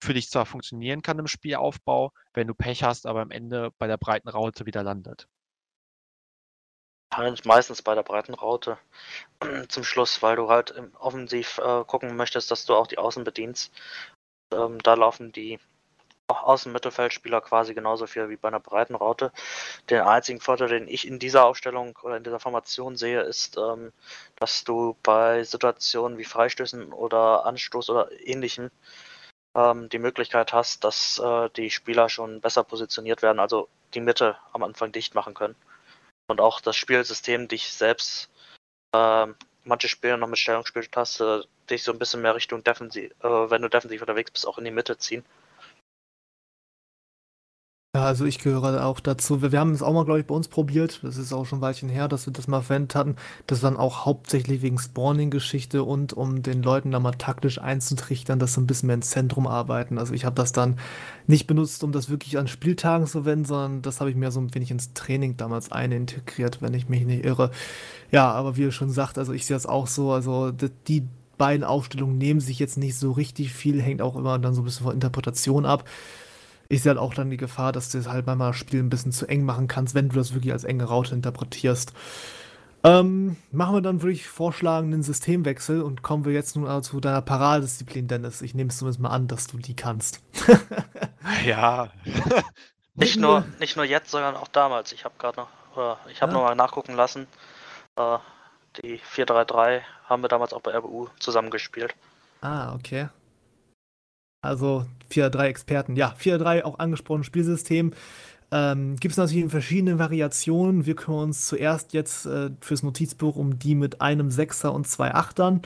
[0.00, 3.88] für dich zwar funktionieren kann im Spielaufbau, wenn du Pech hast, aber am Ende bei
[3.88, 5.26] der breiten Raute wieder landet
[7.44, 8.78] meistens bei der breiten Raute
[9.68, 13.72] zum Schluss, weil du halt offensiv äh, gucken möchtest, dass du auch die Außen bedienst.
[14.52, 15.58] Ähm, da laufen die
[16.28, 19.32] Außenmittelfeldspieler quasi genauso viel wie bei einer breiten Raute.
[19.90, 23.92] Den einzigen Vorteil, den ich in dieser Aufstellung oder in dieser Formation sehe, ist, ähm,
[24.36, 28.70] dass du bei Situationen wie Freistößen oder Anstoß oder ähnlichem
[29.54, 34.36] ähm, die Möglichkeit hast, dass äh, die Spieler schon besser positioniert werden, also die Mitte
[34.52, 35.56] am Anfang dicht machen können
[36.28, 38.30] und auch das Spielsystem dich selbst,
[38.92, 39.26] äh,
[39.64, 43.68] manche Spiele noch mit Stellungsspieltaste, dich so ein bisschen mehr Richtung Defensiv, äh, wenn du
[43.68, 45.24] defensiv unterwegs bist, auch in die Mitte ziehen.
[47.96, 49.40] Ja, also ich gehöre auch dazu.
[49.40, 51.00] Wir, wir haben es auch mal, glaube ich, bei uns probiert.
[51.02, 53.16] Das ist auch schon ein Weilchen her, dass wir das mal verwendet hatten.
[53.46, 58.52] Das dann auch hauptsächlich wegen Spawning-Geschichte und um den Leuten da mal taktisch einzutrichtern, dass
[58.52, 59.96] sie ein bisschen mehr ins Zentrum arbeiten.
[59.96, 60.78] Also ich habe das dann
[61.26, 64.40] nicht benutzt, um das wirklich an Spieltagen zu wenden, sondern das habe ich mir so
[64.40, 67.50] ein wenig ins Training damals einintegriert, wenn ich mich nicht irre.
[68.12, 70.12] Ja, aber wie ihr schon sagt, also ich sehe das auch so.
[70.12, 70.52] Also
[70.86, 71.04] die
[71.38, 74.66] beiden Aufstellungen nehmen sich jetzt nicht so richtig viel, hängt auch immer dann so ein
[74.66, 75.84] bisschen von Interpretation ab
[76.68, 79.12] ich sehe halt auch dann die Gefahr, dass du es halt das Spiel ein bisschen
[79.12, 81.92] zu eng machen kannst, wenn du das wirklich als enge Raute interpretierst.
[82.84, 87.00] Ähm, machen wir dann, würde ich vorschlagen, einen Systemwechsel und kommen wir jetzt nun zu
[87.00, 88.42] deiner Paradedisziplin, Dennis.
[88.42, 90.20] Ich nehme es zumindest mal an, dass du die kannst.
[91.44, 91.88] ja.
[92.94, 94.92] nicht, nur, nicht nur jetzt, sondern auch damals.
[94.92, 96.38] Ich habe gerade noch, oder ich habe ja.
[96.38, 97.26] nochmal nachgucken lassen.
[97.96, 98.18] Äh,
[98.82, 101.94] die 4-3-3 haben wir damals auch bei RBU zusammengespielt.
[102.40, 103.08] Ah, okay.
[104.46, 105.96] Also 4-3 Experten.
[105.96, 107.92] Ja, 4-3 auch angesprochen, Spielsystem.
[108.52, 110.86] Ähm, Gibt es natürlich in verschiedenen Variationen.
[110.86, 115.14] Wir kümmern uns zuerst jetzt äh, fürs Notizbuch um die mit einem Sechser und zwei
[115.14, 115.62] Achtern.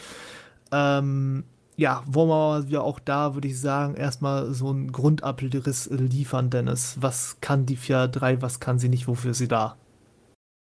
[0.73, 1.45] Ähm,
[1.77, 6.97] ja, wollen wir auch da, würde ich sagen, erstmal so einen Grundabriss liefern, Dennis.
[7.01, 9.77] Was kann die 4-3, was kann sie nicht, wofür ist sie da?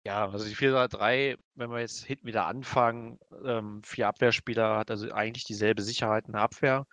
[0.06, 5.10] Ja, also die 4-3-3, wenn wir jetzt hinten wieder anfangen, ähm, vier Abwehrspieler hat also
[5.12, 6.86] eigentlich dieselbe Sicherheit in der Abwehr,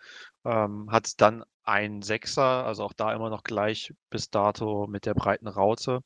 [0.46, 5.14] ähm, hat dann einen Sechser, also auch da immer noch gleich bis dato mit der
[5.14, 6.02] breiten Raute.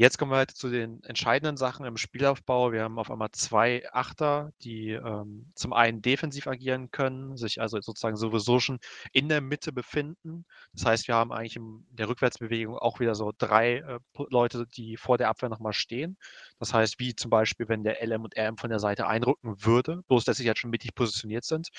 [0.00, 2.72] Jetzt kommen wir halt zu den entscheidenden Sachen im Spielaufbau.
[2.72, 7.78] Wir haben auf einmal zwei Achter, die ähm, zum einen defensiv agieren können, sich also
[7.82, 8.78] sozusagen sowieso schon
[9.12, 10.46] in der Mitte befinden.
[10.72, 13.98] Das heißt, wir haben eigentlich in der Rückwärtsbewegung auch wieder so drei äh,
[14.30, 16.16] Leute, die vor der Abwehr nochmal stehen.
[16.60, 20.02] Das heißt, wie zum Beispiel, wenn der LM und RM von der Seite einrücken würde,
[20.08, 21.70] bloß dass sie jetzt schon mittig positioniert sind.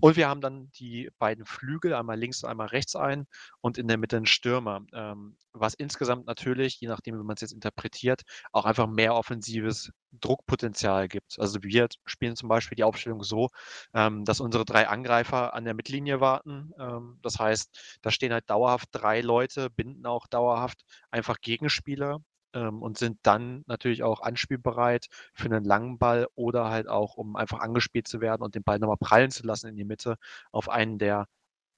[0.00, 3.26] Und wir haben dann die beiden Flügel, einmal links und einmal rechts ein
[3.60, 7.42] und in der Mitte einen Stürmer, ähm, was insgesamt natürlich, je nachdem, wie man es
[7.42, 11.38] jetzt interpretiert, auch einfach mehr offensives Druckpotenzial gibt.
[11.38, 13.48] Also wir spielen zum Beispiel die Aufstellung so,
[13.94, 16.72] ähm, dass unsere drei Angreifer an der Mittellinie warten.
[16.78, 22.20] Ähm, das heißt, da stehen halt dauerhaft drei Leute, binden auch dauerhaft einfach Gegenspieler
[22.54, 27.36] ähm, und sind dann natürlich auch anspielbereit für einen langen Ball oder halt auch, um
[27.36, 30.16] einfach angespielt zu werden und den Ball nochmal prallen zu lassen in die Mitte
[30.50, 31.26] auf einen der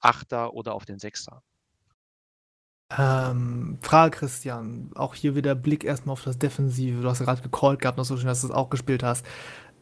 [0.01, 1.43] Achter oder auf den Sechster.
[2.97, 7.01] Ähm, Frage Christian, auch hier wieder Blick erstmal auf das Defensive.
[7.01, 9.27] Du hast gerade gecallt gehabt, noch so schön, dass du es auch gespielt hast.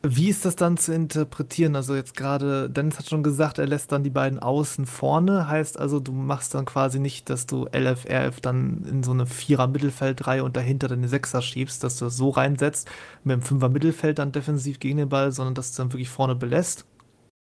[0.05, 1.76] Wie ist das dann zu interpretieren?
[1.76, 5.46] Also jetzt gerade, Dennis hat schon gesagt, er lässt dann die beiden außen vorne.
[5.46, 9.26] Heißt also, du machst dann quasi nicht, dass du LF, RF dann in so eine
[9.26, 12.90] Vierer-Mittelfeldreihe und dahinter deine Sechser schiebst, dass du das so reinsetzt,
[13.22, 16.84] mit dem Fünfer-Mittelfeld dann defensiv gegen den Ball, sondern dass du dann wirklich vorne belässt.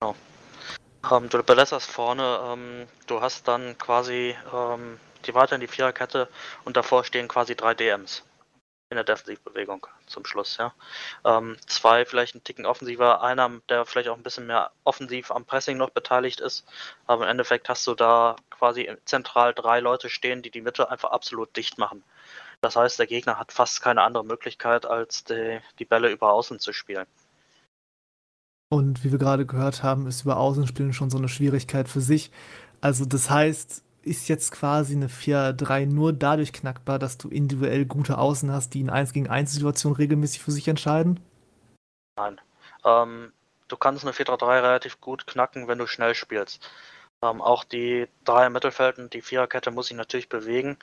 [0.01, 0.15] Genau.
[1.11, 5.67] Ähm, du belässt das vorne, ähm, du hast dann quasi ähm, die weiter in die
[5.67, 6.29] Viererkette
[6.67, 8.23] und davor stehen quasi drei DMs
[8.91, 10.73] in der Defensivbewegung zum Schluss, ja.
[11.25, 15.45] Ähm, zwei vielleicht ein Ticken offensiver, einer, der vielleicht auch ein bisschen mehr offensiv am
[15.45, 16.65] Pressing noch beteiligt ist,
[17.07, 21.11] aber im Endeffekt hast du da quasi zentral drei Leute stehen, die die Mitte einfach
[21.11, 22.05] absolut dicht machen.
[22.61, 26.59] Das heißt, der Gegner hat fast keine andere Möglichkeit, als die, die Bälle über Außen
[26.61, 27.07] zu spielen.
[28.71, 32.31] Und wie wir gerade gehört haben, ist über Außenspielen schon so eine Schwierigkeit für sich.
[32.81, 38.19] Also das heißt, ist jetzt quasi eine 4-3 nur dadurch knackbar, dass du individuell gute
[38.19, 41.21] Außen hast, die in 1 gegen 1 Situationen regelmäßig für sich entscheiden?
[42.17, 42.41] Nein.
[42.85, 43.33] Ähm,
[43.69, 46.69] du kannst eine 4-3 relativ gut knacken, wenn du schnell spielst.
[47.23, 50.79] Ähm, auch die drei Mittelfeld und die Viererkette muss sich natürlich bewegen.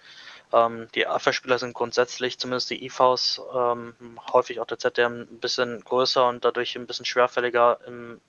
[0.51, 3.93] Ähm, die Abwehrspieler sind grundsätzlich, zumindest die IVs, ähm,
[4.34, 8.19] häufig auch der ZDM, ein bisschen größer und dadurch ein bisschen schwerfälliger im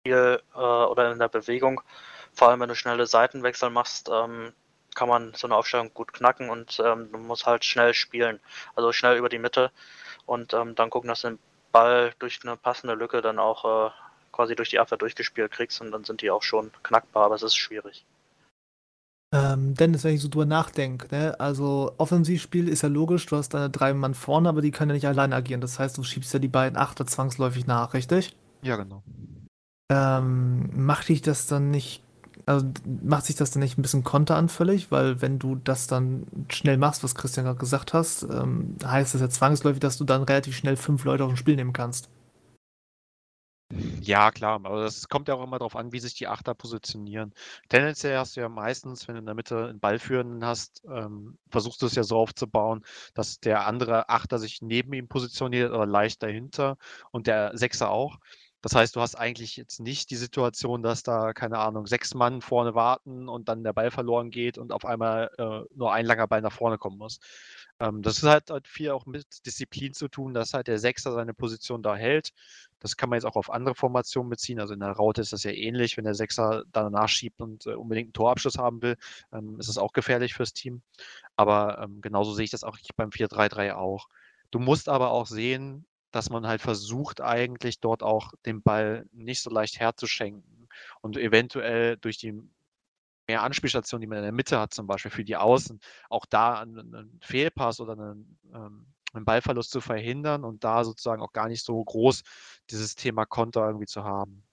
[0.00, 1.82] Spiel äh, oder in der Bewegung
[2.34, 4.52] vor allem wenn du schnelle Seitenwechsel machst, ähm,
[4.94, 8.40] kann man so eine Aufstellung gut knacken und ähm, du musst halt schnell spielen.
[8.74, 9.70] Also schnell über die Mitte
[10.26, 11.38] und ähm, dann gucken, dass du den
[11.72, 13.90] Ball durch eine passende Lücke dann auch äh,
[14.32, 17.42] quasi durch die Abwehr durchgespielt kriegst und dann sind die auch schon knackbar, aber es
[17.42, 18.04] ist schwierig.
[19.34, 21.40] Ähm, Dennis, wenn ich so drüber nachdenke, ne?
[21.40, 24.94] also Offensivspiel ist ja logisch, du hast deine drei Mann vorne, aber die können ja
[24.94, 25.62] nicht alleine agieren.
[25.62, 28.36] Das heißt, du schiebst ja die beiden Achter zwangsläufig nach, richtig?
[28.60, 29.02] Ja, genau.
[29.90, 32.02] Ähm, macht dich das dann nicht
[32.46, 32.66] also
[33.02, 34.90] macht sich das dann nicht ein bisschen konteranfällig?
[34.90, 39.20] Weil wenn du das dann schnell machst, was Christian gerade gesagt hast, ähm, heißt das
[39.20, 42.08] ja zwangsläufig, dass du dann relativ schnell fünf Leute auf ein Spiel nehmen kannst.
[44.02, 47.32] Ja, klar, aber das kommt ja auch immer darauf an, wie sich die Achter positionieren.
[47.70, 51.80] Tendenziell hast du ja meistens, wenn du in der Mitte einen Ballführenden hast, ähm, versuchst
[51.80, 52.84] du es ja so aufzubauen,
[53.14, 56.76] dass der andere Achter sich neben ihm positioniert oder leicht dahinter
[57.12, 58.18] und der Sechser auch.
[58.62, 62.40] Das heißt, du hast eigentlich jetzt nicht die Situation, dass da, keine Ahnung, sechs Mann
[62.40, 66.28] vorne warten und dann der Ball verloren geht und auf einmal äh, nur ein langer
[66.28, 67.18] Ball nach vorne kommen muss.
[67.80, 71.34] Ähm, das hat halt viel auch mit Disziplin zu tun, dass halt der Sechser seine
[71.34, 72.30] Position da hält.
[72.78, 74.60] Das kann man jetzt auch auf andere Formationen beziehen.
[74.60, 75.96] Also in der Raute ist das ja ähnlich.
[75.96, 78.96] Wenn der Sechser danach schiebt und äh, unbedingt einen Torabschluss haben will,
[79.32, 80.82] ähm, ist das auch gefährlich fürs Team.
[81.34, 84.08] Aber ähm, genauso sehe ich das auch beim 4-3-3 auch.
[84.52, 89.42] Du musst aber auch sehen, dass man halt versucht, eigentlich dort auch den Ball nicht
[89.42, 90.68] so leicht herzuschenken
[91.00, 92.40] und eventuell durch die
[93.28, 96.60] mehr Anspielstationen, die man in der Mitte hat, zum Beispiel für die Außen, auch da
[96.60, 101.64] einen, Fehlpass oder einen, ähm, einen Ballverlust zu verhindern und da sozusagen auch gar nicht
[101.64, 102.22] so groß
[102.70, 104.44] dieses Thema Konter irgendwie zu haben.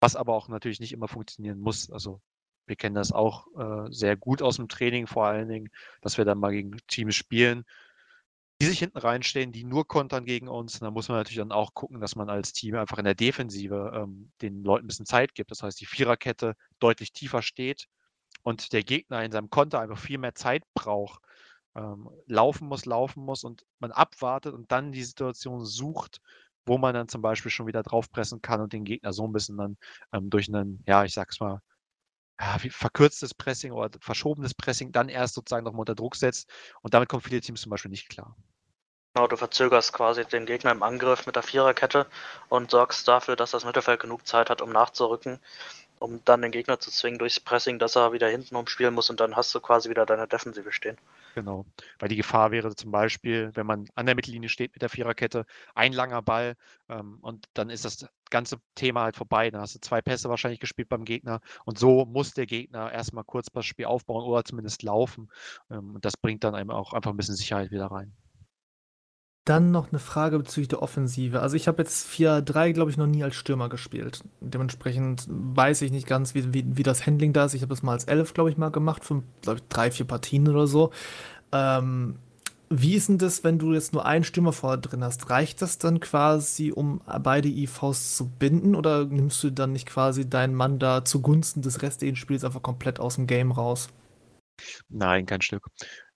[0.00, 1.90] Was aber auch natürlich nicht immer funktionieren muss.
[1.90, 2.20] Also
[2.66, 5.70] wir kennen das auch äh, sehr gut aus dem Training vor allen Dingen,
[6.00, 7.64] dass wir dann mal gegen Teams spielen,
[8.60, 10.78] die sich hinten reinstellen, die nur kontern gegen uns.
[10.78, 13.92] Da muss man natürlich dann auch gucken, dass man als Team einfach in der Defensive
[13.94, 15.50] ähm, den Leuten ein bisschen Zeit gibt.
[15.50, 17.86] Das heißt, die Viererkette deutlich tiefer steht
[18.42, 21.20] und der Gegner in seinem Konter einfach viel mehr Zeit braucht.
[21.76, 26.20] Ähm, laufen muss, laufen muss und man abwartet und dann die Situation sucht,
[26.66, 29.56] wo man dann zum Beispiel schon wieder draufpressen kann und den Gegner so ein bisschen
[29.56, 29.76] dann
[30.12, 31.60] ähm, durch einen, ja, ich sag's mal,
[32.40, 36.50] ja, wie verkürztes Pressing oder verschobenes Pressing dann erst sozusagen nochmal unter Druck setzt.
[36.82, 38.36] Und damit kommen viele Teams zum Beispiel nicht klar.
[39.14, 42.06] Genau, du verzögerst quasi den Gegner im Angriff mit der Viererkette
[42.48, 45.38] und sorgst dafür, dass das Mittelfeld genug Zeit hat, um nachzurücken,
[45.98, 49.20] um dann den Gegner zu zwingen durchs Pressing, dass er wieder hinten umspielen muss und
[49.20, 50.98] dann hast du quasi wieder deine Defensive stehen.
[51.34, 51.66] Genau,
[51.98, 55.46] weil die Gefahr wäre zum Beispiel, wenn man an der Mittellinie steht mit der Viererkette,
[55.74, 56.54] ein langer Ball
[56.88, 59.50] ähm, und dann ist das ganze Thema halt vorbei.
[59.50, 63.24] Dann hast du zwei Pässe wahrscheinlich gespielt beim Gegner und so muss der Gegner erstmal
[63.24, 65.28] kurz das Spiel aufbauen oder zumindest laufen.
[65.70, 68.12] Ähm, und das bringt dann einem auch einfach ein bisschen Sicherheit wieder rein.
[69.44, 71.40] Dann noch eine Frage bezüglich der Offensive.
[71.40, 74.22] Also ich habe jetzt 4-3, glaube ich, noch nie als Stürmer gespielt.
[74.40, 77.52] Dementsprechend weiß ich nicht ganz, wie, wie, wie das Handling da ist.
[77.54, 80.06] Ich habe das mal als 11, glaube ich, mal gemacht, für, glaube ich, drei, vier
[80.06, 80.92] Partien oder so.
[81.52, 82.16] Ähm,
[82.70, 85.28] wie ist denn das, wenn du jetzt nur einen Stürmer vorne drin hast?
[85.30, 88.74] Reicht das dann quasi, um beide IVs zu binden?
[88.74, 92.98] Oder nimmst du dann nicht quasi deinen Mann da zugunsten des restlichen Spiels einfach komplett
[92.98, 93.90] aus dem Game raus?
[94.88, 95.62] Nein, kein Stück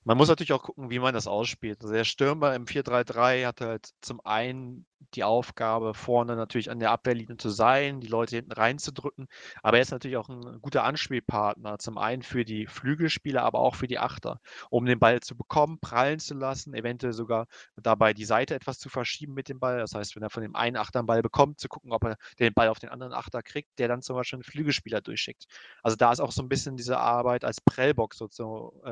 [0.09, 1.83] Man muss natürlich auch gucken, wie man das ausspielt.
[1.83, 6.91] Also der Stürmer im 4-3-3 hatte halt zum einen die Aufgabe, vorne natürlich an der
[6.91, 9.29] Abwehrlinie zu sein, die Leute hinten reinzudrücken.
[9.63, 11.79] Aber er ist natürlich auch ein guter Anspielpartner.
[11.79, 15.79] Zum einen für die Flügelspieler, aber auch für die Achter, um den Ball zu bekommen,
[15.81, 17.47] prallen zu lassen, eventuell sogar
[17.77, 19.79] dabei die Seite etwas zu verschieben mit dem Ball.
[19.79, 22.17] Das heißt, wenn er von dem einen Achter einen Ball bekommt, zu gucken, ob er
[22.39, 25.47] den Ball auf den anderen Achter kriegt, der dann zum Beispiel einen Flügelspieler durchschickt.
[25.83, 28.27] Also da ist auch so ein bisschen diese Arbeit als Prellbox äh,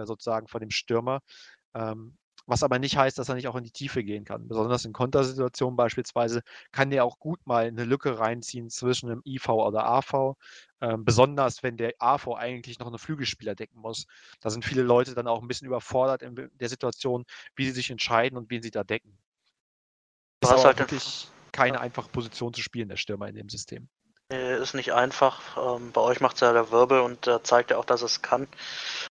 [0.05, 1.21] sozusagen von dem Stürmer.
[2.47, 4.47] Was aber nicht heißt, dass er nicht auch in die Tiefe gehen kann.
[4.47, 9.49] Besonders in Kontersituationen beispielsweise kann der auch gut mal eine Lücke reinziehen zwischen einem IV
[9.49, 10.37] oder AV.
[10.81, 14.07] Ähm, besonders wenn der AV eigentlich noch einen Flügelspieler decken muss.
[14.41, 17.25] Da sind viele Leute dann auch ein bisschen überfordert in der Situation,
[17.57, 19.19] wie sie sich entscheiden und wen sie da decken.
[20.41, 23.89] Du hast halt wirklich keine einfache Position zu spielen, der Stürmer in dem System.
[24.29, 25.57] Ist nicht einfach.
[25.57, 28.23] Ähm, bei euch macht es ja der Wirbel und der zeigt ja auch, dass es
[28.23, 28.49] kann.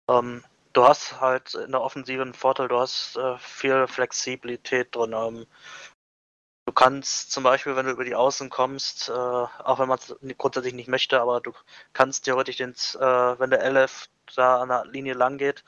[0.09, 0.43] Ähm,
[0.73, 5.13] du hast halt in der Offensive einen Vorteil, du hast äh, viel Flexibilität drin.
[5.13, 5.47] Ähm,
[6.65, 10.15] du kannst zum Beispiel, wenn du über die Außen kommst, äh, auch wenn man es
[10.37, 11.53] grundsätzlich nicht möchte, aber du
[11.93, 15.63] kannst theoretisch den, äh, wenn der LF da an der Linie lang geht,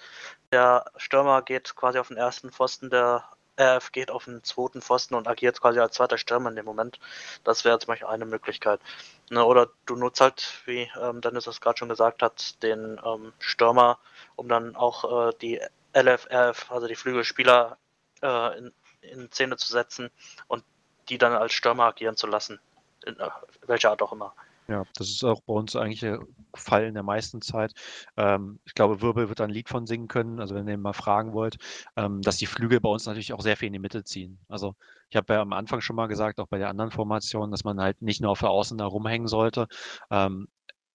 [0.52, 3.23] der Stürmer geht quasi auf den ersten Pfosten, der
[3.60, 6.99] RF geht auf den zweiten Pfosten und agiert quasi als zweiter Stürmer in dem Moment.
[7.44, 8.82] Das wäre zum Beispiel eine Möglichkeit.
[9.30, 13.34] Ne, oder du nutzt halt, wie ähm, Dennis das gerade schon gesagt hat, den ähm,
[13.40, 13.99] Stürmer,
[14.36, 15.61] um dann auch äh, die
[15.94, 17.77] LFRF, also die Flügelspieler,
[18.22, 20.11] äh, in, in Szene zu setzen
[20.48, 20.64] und
[21.10, 22.60] die dann als Stürmer agieren zu lassen.
[23.06, 23.30] In äh,
[23.65, 24.34] welcher Art auch immer.
[24.67, 26.19] Ja, das ist auch bei uns eigentlich der
[26.55, 27.73] Fall in der meisten Zeit.
[28.17, 30.93] Ähm, ich glaube, Wirbel wird da ein Lied von singen können, also wenn ihr mal
[30.93, 31.57] fragen wollt,
[31.95, 34.39] ähm, dass die Flügel bei uns natürlich auch sehr viel in die Mitte ziehen.
[34.49, 34.73] Also
[35.11, 37.79] ich habe ja am Anfang schon mal gesagt, auch bei der anderen Formation, dass man
[37.79, 39.67] halt nicht nur auf der Außen da rumhängen sollte.
[40.09, 40.47] Ähm,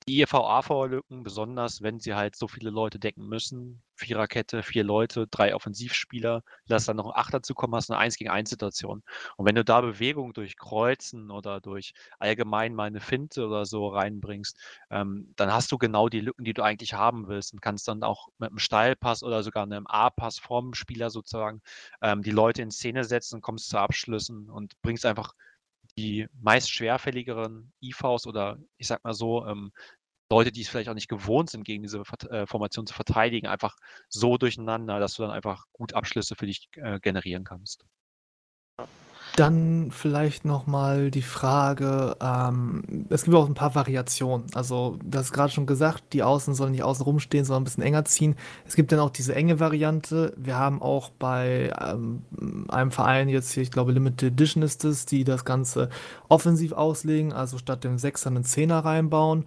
[0.08, 5.54] die EVA-Lücken, besonders wenn sie halt so viele Leute decken müssen, Viererkette, vier Leute, drei
[5.54, 9.02] Offensivspieler, lass dann noch ein Achter zukommen, hast eine 1 gegen 1 Situation.
[9.36, 13.88] Und wenn du da Bewegung durch Kreuzen oder durch allgemein mal eine Finte oder so
[13.88, 14.58] reinbringst,
[14.90, 18.02] ähm, dann hast du genau die Lücken, die du eigentlich haben willst und kannst dann
[18.02, 21.60] auch mit einem Steilpass oder sogar einem A-Pass vom Spieler sozusagen
[22.02, 25.34] ähm, die Leute in Szene setzen, kommst zu Abschlüssen und bringst einfach
[26.00, 29.72] die meist schwerfälligeren IVs oder ich sag mal so, ähm,
[30.30, 33.76] Leute, die es vielleicht auch nicht gewohnt sind, gegen diese äh, Formation zu verteidigen, einfach
[34.08, 37.84] so durcheinander, dass du dann einfach gut Abschlüsse für dich äh, generieren kannst.
[39.36, 44.46] Dann vielleicht nochmal die Frage, ähm, es gibt auch ein paar Variationen.
[44.54, 47.82] Also, du hast gerade schon gesagt, die Außen sollen nicht außen rumstehen, sondern ein bisschen
[47.82, 48.36] enger ziehen.
[48.66, 50.34] Es gibt dann auch diese enge Variante.
[50.36, 52.22] Wir haben auch bei ähm,
[52.68, 55.88] einem Verein jetzt hier, ich glaube Limited Edition ist es, die das Ganze
[56.28, 59.46] offensiv auslegen, also statt dem Sechser einen Zehner reinbauen.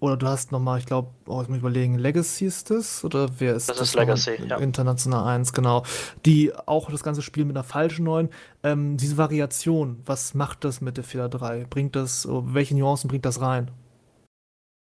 [0.00, 3.04] Oder du hast nochmal, ich glaube, oh, ich muss überlegen, Legacy ist das?
[3.04, 3.76] Oder wer ist das?
[3.76, 4.56] Das ist Legacy, ja.
[4.56, 5.84] International 1, genau.
[6.24, 8.30] Die auch das ganze Spiel mit einer falschen 9.
[8.62, 11.66] Ähm, diese Variation, was macht das mit der 4-3?
[11.66, 13.70] Bringt das, oh, welche Nuancen bringt das rein?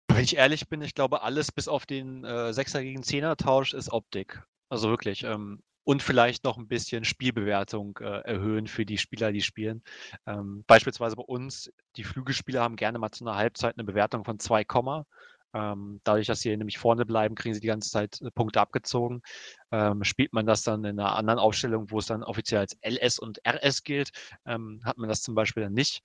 [0.10, 3.74] Wenn ich ehrlich bin, ich glaube, alles bis auf den äh, 6er gegen 10er Tausch
[3.74, 4.44] ist Optik.
[4.70, 5.24] Also wirklich.
[5.24, 9.84] Ähm, und vielleicht noch ein bisschen Spielbewertung äh, erhöhen für die Spieler, die spielen.
[10.26, 14.40] Ähm, beispielsweise bei uns, die Flügelspieler haben gerne mal zu einer Halbzeit eine Bewertung von
[14.40, 14.66] 2,
[15.54, 19.22] ähm, dadurch, dass sie nämlich vorne bleiben, kriegen sie die ganze Zeit äh, Punkte abgezogen.
[19.72, 23.20] Ähm, spielt man das dann in einer anderen Aufstellung, wo es dann offiziell als LS
[23.20, 24.10] und RS gilt,
[24.46, 26.02] ähm, hat man das zum Beispiel dann nicht.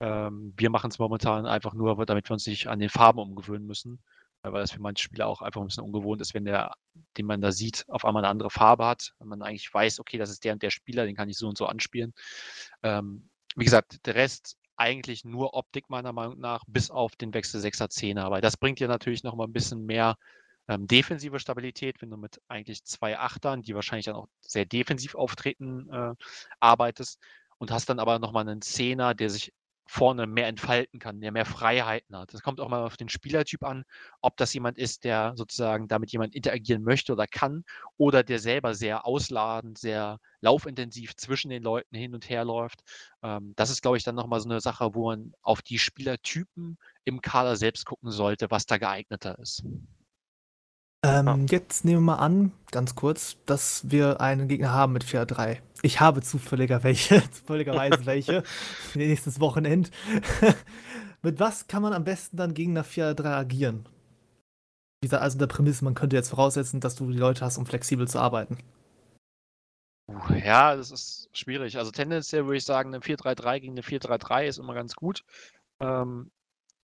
[0.00, 3.66] Ähm, wir machen es momentan einfach nur, damit wir uns nicht an den Farben umgewöhnen
[3.66, 4.00] müssen
[4.52, 6.74] weil das für manche Spieler auch einfach ein bisschen ungewohnt ist, wenn der,
[7.16, 10.18] den man da sieht, auf einmal eine andere Farbe hat, wenn man eigentlich weiß, okay,
[10.18, 12.12] das ist der und der Spieler, den kann ich so und so anspielen.
[12.82, 17.60] Ähm, wie gesagt, der Rest eigentlich nur Optik meiner Meinung nach, bis auf den Wechsel
[17.60, 20.16] 6er 10er, weil das bringt dir natürlich noch mal ein bisschen mehr
[20.68, 25.14] ähm, defensive Stabilität, wenn du mit eigentlich zwei Achtern, die wahrscheinlich dann auch sehr defensiv
[25.14, 26.14] auftreten, äh,
[26.60, 27.20] arbeitest
[27.58, 29.52] und hast dann aber nochmal einen Zehner, der sich
[29.86, 32.32] vorne mehr entfalten kann, der mehr Freiheiten hat.
[32.32, 33.84] Das kommt auch mal auf den Spielertyp an,
[34.20, 37.64] ob das jemand ist, der sozusagen damit jemand interagieren möchte oder kann,
[37.96, 42.82] oder der selber sehr ausladend, sehr laufintensiv zwischen den Leuten hin und her läuft.
[43.22, 46.78] Ähm, das ist, glaube ich, dann nochmal so eine Sache, wo man auf die Spielertypen
[47.04, 49.64] im Kader selbst gucken sollte, was da geeigneter ist.
[51.04, 51.36] Ähm, ja.
[51.50, 55.58] Jetzt nehmen wir mal an, ganz kurz, dass wir einen Gegner haben mit 4-3.
[55.82, 58.42] Ich habe zufälliger welche, zufälligerweise welche,
[58.94, 59.90] nächstes Wochenende.
[61.22, 63.86] mit was kann man am besten dann gegen eine 4-3 agieren?
[65.02, 67.66] Wie gesagt, also der Prämisse, man könnte jetzt voraussetzen, dass du die Leute hast, um
[67.66, 68.56] flexibel zu arbeiten.
[70.42, 71.76] Ja, das ist schwierig.
[71.76, 75.22] Also tendenziell würde ich sagen, eine 4-3-3 gegen eine 4-3-3 ist immer ganz gut.
[75.80, 76.30] Ähm,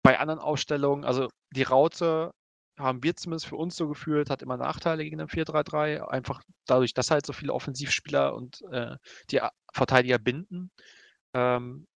[0.05, 2.33] bei anderen Aufstellungen, also die Raute
[2.79, 6.03] haben wir zumindest für uns so gefühlt, hat immer Nachteile gegen den 4-3-3.
[6.03, 8.97] Einfach dadurch, dass halt so viele Offensivspieler und äh,
[9.31, 9.41] die
[9.73, 10.71] Verteidiger binden.
[11.35, 11.87] Ähm,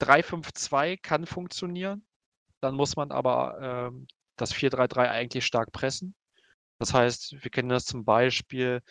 [0.00, 2.06] 3-5-2 kann funktionieren.
[2.60, 4.06] Dann muss man aber ähm,
[4.36, 6.14] das 4-3-3 eigentlich stark pressen.
[6.78, 8.82] Das heißt, wir kennen das zum Beispiel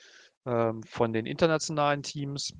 [0.46, 2.54] ähm, von den internationalen Teams,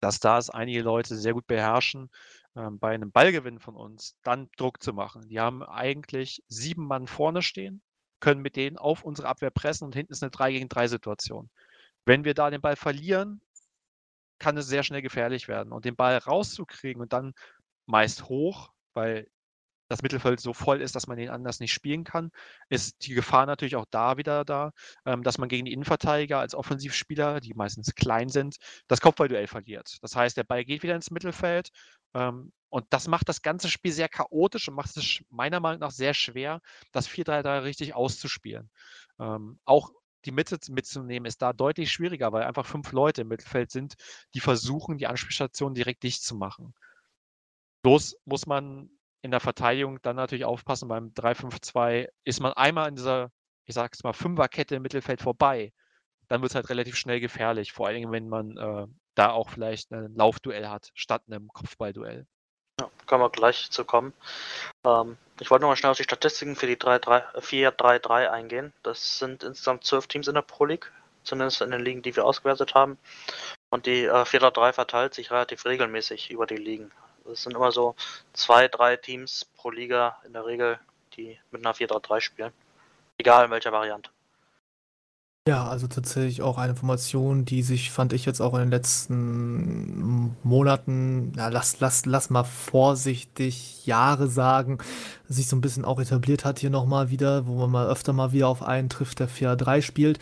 [0.00, 2.10] dass da es einige Leute sehr gut beherrschen,
[2.56, 5.28] ähm, bei einem Ballgewinn von uns dann Druck zu machen.
[5.28, 7.82] Die haben eigentlich sieben Mann vorne stehen,
[8.20, 11.50] können mit denen auf unsere Abwehr pressen und hinten ist eine 3 gegen 3 Situation.
[12.04, 13.40] Wenn wir da den Ball verlieren,
[14.38, 15.72] kann es sehr schnell gefährlich werden.
[15.72, 17.34] Und den Ball rauszukriegen und dann
[17.86, 19.28] meist hoch, weil
[19.88, 22.30] das Mittelfeld so voll ist, dass man den anders nicht spielen kann,
[22.68, 24.72] ist die Gefahr natürlich auch da wieder da,
[25.06, 29.98] ähm, dass man gegen die Innenverteidiger als Offensivspieler, die meistens klein sind, das Kopfballduell verliert.
[30.02, 31.70] Das heißt, der Ball geht wieder ins Mittelfeld
[32.14, 36.14] und das macht das ganze Spiel sehr chaotisch und macht es meiner Meinung nach sehr
[36.14, 36.60] schwer,
[36.92, 38.70] das 4-3-3 richtig auszuspielen.
[39.18, 39.90] Ähm, auch
[40.24, 43.94] die Mitte mitzunehmen ist da deutlich schwieriger, weil einfach fünf Leute im Mittelfeld sind,
[44.34, 46.74] die versuchen, die Anspielstation direkt dicht zu machen.
[47.82, 48.90] Bloß muss man
[49.22, 50.88] in der Verteidigung dann natürlich aufpassen.
[50.88, 53.30] Beim 3-5-2 ist man einmal in dieser,
[53.64, 55.72] ich sag's mal, Fünferkette im Mittelfeld vorbei.
[56.28, 57.72] Dann wird es halt relativ schnell gefährlich.
[57.72, 58.86] Vor allen Dingen, wenn man äh,
[59.18, 62.26] da auch vielleicht ein Laufduell hat, statt einem Kopfballduell.
[62.80, 64.12] Ja, können wir gleich zu kommen.
[64.84, 68.72] Ähm, ich wollte nochmal schnell auf die Statistiken für die 4-3-3 eingehen.
[68.82, 70.92] Das sind insgesamt zwölf Teams in der Pro League,
[71.24, 72.98] zumindest in den Ligen, die wir ausgewertet haben.
[73.70, 76.92] Und die äh, 4-3 verteilt sich relativ regelmäßig über die Ligen.
[77.30, 77.96] Es sind immer so
[78.32, 80.78] zwei, drei Teams pro Liga in der Regel,
[81.16, 82.52] die mit einer 4-3-3 spielen.
[83.18, 84.10] Egal in welcher Variante.
[85.48, 90.36] Ja, also tatsächlich auch eine Formation, die sich, fand ich jetzt auch in den letzten
[90.42, 94.76] Monaten, ja, lass, lass, lass mal vorsichtig Jahre sagen,
[95.26, 98.32] sich so ein bisschen auch etabliert hat hier nochmal wieder, wo man mal öfter mal
[98.32, 100.18] wieder auf einen trifft, der 4-3 spielt.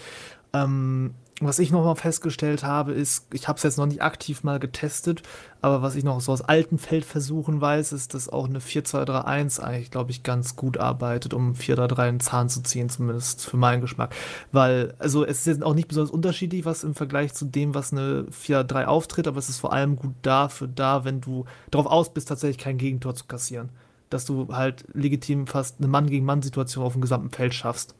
[0.53, 4.43] Ähm, was ich noch mal festgestellt habe, ist, ich habe es jetzt noch nicht aktiv
[4.43, 5.23] mal getestet,
[5.61, 9.91] aber was ich noch so aus alten Feldversuchen weiß, ist, dass auch eine 4-2-3-1 eigentlich,
[9.91, 14.15] glaube ich, ganz gut arbeitet, um 4-3-3 einen Zahn zu ziehen, zumindest für meinen Geschmack.
[14.51, 17.93] Weil, also es ist jetzt auch nicht besonders unterschiedlich, was im Vergleich zu dem, was
[17.93, 22.15] eine 4-3 auftritt, aber es ist vor allem gut dafür da, wenn du darauf aus
[22.15, 23.69] bist, tatsächlich kein Gegentor zu kassieren.
[24.09, 27.95] Dass du halt legitim fast eine Mann-gegen-Mann-Situation auf dem gesamten Feld schaffst.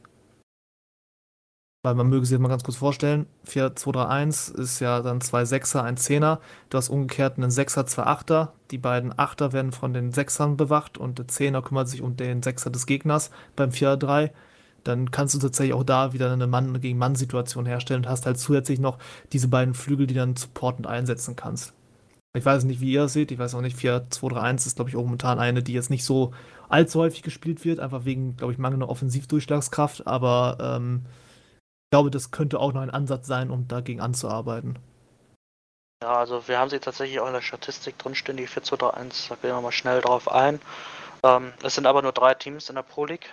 [1.87, 5.95] Weil man möge sich mal ganz kurz vorstellen, 4-2-3-1 ist ja dann zwei Sechser, ein
[5.95, 6.41] Zehner.
[6.69, 8.51] Du hast umgekehrt einen Sechser, zwei Achter.
[8.71, 12.43] Die beiden Achter werden von den Sechsern bewacht und der Zehner kümmert sich um den
[12.43, 14.31] Sechser des Gegners beim 4-3.
[14.83, 18.25] Dann kannst du tatsächlich auch da wieder eine Mann gegen Mann Situation herstellen und hast
[18.25, 18.97] halt zusätzlich noch
[19.31, 21.71] diese beiden Flügel, die dann supportend einsetzen kannst.
[22.33, 23.31] Ich weiß nicht, wie ihr das seht.
[23.31, 26.33] Ich weiß auch nicht, 4-2-3-1 ist, glaube ich, auch momentan eine, die jetzt nicht so
[26.67, 30.05] allzu häufig gespielt wird, einfach wegen, glaube ich, mangelnder Offensivdurchschlagskraft.
[30.05, 31.03] Aber ähm,
[31.87, 34.77] ich glaube, das könnte auch noch ein Ansatz sein, um dagegen anzuarbeiten.
[36.03, 38.89] Ja, also wir haben sie tatsächlich auch in der Statistik drinstehen, die 4 2 3
[38.89, 40.59] 1, da gehen wir mal schnell drauf ein.
[41.23, 43.31] Ähm, es sind aber nur drei Teams in der Pro League.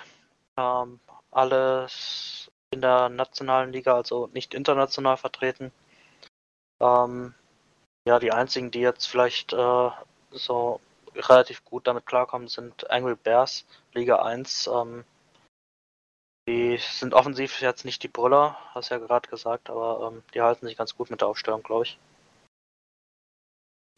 [0.57, 1.01] Ähm,
[1.33, 5.73] alles in der nationalen Liga, also nicht international vertreten.
[6.81, 7.35] Ähm,
[8.07, 9.91] ja, die einzigen, die jetzt vielleicht äh,
[10.31, 10.81] so
[11.13, 13.65] relativ gut damit klarkommen, sind Angry Bears,
[13.95, 14.69] Liga 1.
[14.73, 15.05] Ähm,
[16.49, 20.67] die sind offensiv jetzt nicht die Brüller, hast ja gerade gesagt, aber ähm, die halten
[20.67, 21.99] sich ganz gut mit der Aufstellung, glaube ich.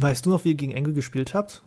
[0.00, 1.62] Weißt du noch, wie ihr gegen Engel gespielt habt?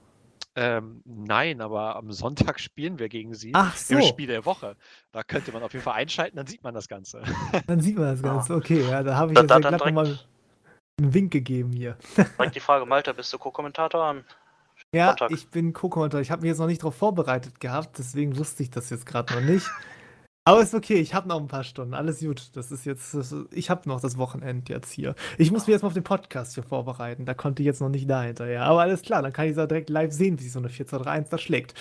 [0.55, 3.95] Ähm, nein, aber am Sonntag spielen wir gegen sie Ach so.
[3.95, 4.75] im Spiel der Woche.
[5.11, 7.23] Da könnte man auf jeden Fall einschalten, dann sieht man das Ganze.
[7.67, 8.53] Dann sieht man das Ganze.
[8.53, 8.57] Ah.
[8.57, 10.19] Okay, ja, da habe ich Da- jetzt da- ja glatt nochmal
[10.99, 11.97] einen Wink gegeben hier.
[12.37, 14.15] Direkt die Frage, Malta, bist du Co-Kommentator?
[14.93, 15.31] Ja, Sonntag.
[15.31, 16.21] ich bin Co-Kommentator.
[16.21, 19.33] Ich habe mich jetzt noch nicht darauf vorbereitet gehabt, deswegen wusste ich das jetzt gerade
[19.33, 19.67] noch nicht.
[20.45, 21.93] Aber ist okay, ich habe noch ein paar Stunden.
[21.93, 22.55] Alles gut.
[22.55, 25.13] Das ist jetzt, das ich habe noch das Wochenende jetzt hier.
[25.37, 27.25] Ich muss mich jetzt mal auf den Podcast hier vorbereiten.
[27.25, 28.63] Da konnte ich jetzt noch nicht da hinterher.
[28.63, 31.29] Aber alles klar, dann kann ich da direkt live sehen, wie sich so eine 4-2-3-1
[31.29, 31.75] da schlägt.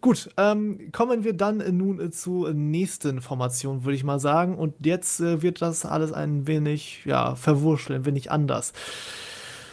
[0.00, 4.56] Gut, ähm, kommen wir dann äh, nun äh, zur nächsten Formation, würde ich mal sagen.
[4.56, 8.72] Und jetzt äh, wird das alles ein wenig, ja, verwurschtelt, ein wenig anders.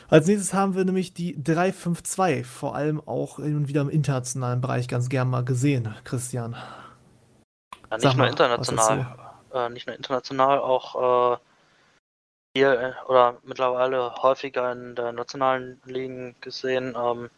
[0.08, 4.88] Als nächstes haben wir nämlich die 352, vor allem auch und wieder im internationalen Bereich
[4.88, 6.56] ganz gern mal gesehen, Christian.
[7.90, 9.32] Ja, nicht Sag nur mal, international.
[9.54, 11.38] Äh, nicht nur international, auch äh,
[12.56, 16.96] hier äh, oder mittlerweile häufiger in der nationalen Ligen gesehen.
[16.96, 17.30] Ähm,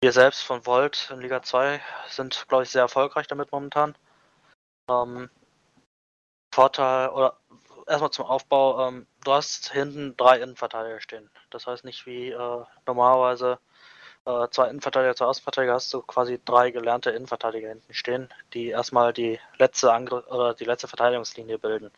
[0.00, 3.96] wir selbst von Volt in Liga 2 sind, glaube ich, sehr erfolgreich damit momentan.
[4.88, 5.28] Ähm,
[6.54, 7.38] Vorteil, oder
[7.86, 11.30] erstmal zum Aufbau, ähm, du hast hinten drei Innenverteidiger stehen.
[11.50, 13.58] Das heißt nicht wie äh, normalerweise
[14.28, 19.12] äh, zwei Innenverteidiger, zwei Außenverteidiger, hast du quasi drei gelernte Innenverteidiger hinten stehen, die erstmal
[19.14, 21.90] die letzte Angriff oder die letzte Verteidigungslinie bilden.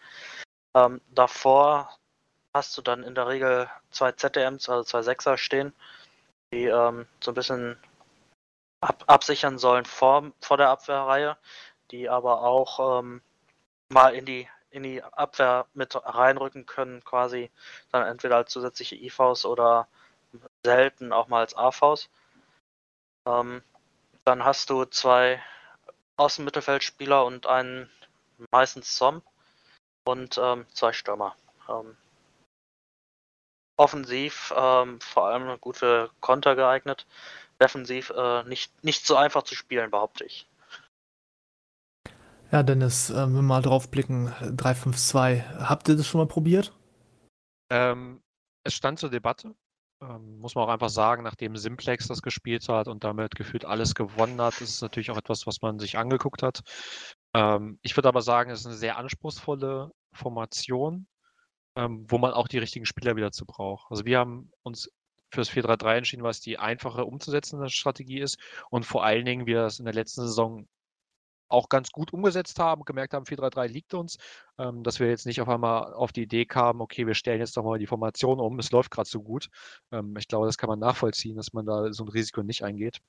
[0.77, 1.91] Ähm, davor
[2.55, 5.73] hast du dann in der Regel zwei ZDMs, also zwei Sechser stehen,
[6.53, 7.77] die ähm, so ein bisschen
[8.81, 11.37] ab absichern sollen vor, vor der Abwehrreihe,
[11.91, 13.23] die aber auch ähm,
[13.89, 17.51] mal in die in die Abwehr mit reinrücken können, quasi
[17.91, 19.89] dann entweder als zusätzliche IVs oder
[20.65, 22.09] selten auch mal als AVs.
[23.27, 23.63] Ähm,
[24.25, 25.43] dann hast du zwei
[26.17, 27.91] Außenmittelfeldspieler und einen
[28.51, 29.23] meistens Zom
[30.05, 31.35] und ähm, zwei Stürmer.
[31.69, 31.97] Ähm,
[33.77, 37.07] offensiv ähm, vor allem gut für Konter geeignet.
[37.61, 40.47] Defensiv äh, nicht, nicht so einfach zu spielen, behaupte ich.
[42.53, 46.73] Ja, Dennis, äh, wenn wir mal drauf blicken, 352, habt ihr das schon mal probiert?
[47.71, 48.21] Ähm,
[48.65, 49.55] es stand zur Debatte.
[50.03, 53.95] Ähm, muss man auch einfach sagen, nachdem Simplex das gespielt hat und damit gefühlt alles
[53.95, 56.63] gewonnen hat, ist es natürlich auch etwas, was man sich angeguckt hat.
[57.35, 61.07] Ähm, ich würde aber sagen, es ist eine sehr anspruchsvolle Formation,
[61.77, 63.91] ähm, wo man auch die richtigen Spieler wieder zu braucht.
[63.91, 64.91] Also wir haben uns
[65.31, 68.39] für das 4-3-3 entschieden, was die einfache umzusetzende Strategie ist
[68.71, 70.67] und vor allen Dingen wir das in der letzten Saison
[71.51, 74.17] auch ganz gut umgesetzt haben, gemerkt haben, 4-3-3 liegt uns,
[74.59, 77.57] ähm, dass wir jetzt nicht auf einmal auf die Idee kamen, okay, wir stellen jetzt
[77.57, 79.49] doch mal die Formation um, es läuft gerade so gut.
[79.93, 83.01] Ähm, ich glaube, das kann man nachvollziehen, dass man da so ein Risiko nicht eingeht.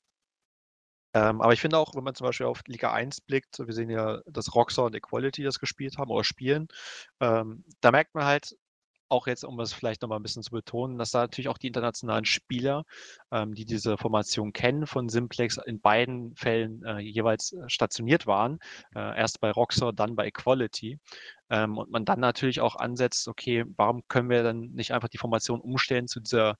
[1.14, 3.90] Ähm, aber ich finde auch, wenn man zum Beispiel auf Liga 1 blickt, wir sehen
[3.90, 6.68] ja, dass Roxor und Equality das gespielt haben oder spielen,
[7.20, 8.56] ähm, da merkt man halt,
[9.12, 11.68] auch jetzt, um es vielleicht nochmal ein bisschen zu betonen, dass da natürlich auch die
[11.68, 12.84] internationalen Spieler,
[13.30, 18.58] ähm, die diese Formation kennen, von Simplex in beiden Fällen äh, jeweils äh, stationiert waren.
[18.94, 20.98] Äh, erst bei Roxor, dann bei Equality.
[21.50, 25.18] Ähm, und man dann natürlich auch ansetzt, okay, warum können wir dann nicht einfach die
[25.18, 26.56] Formation umstellen zu dieser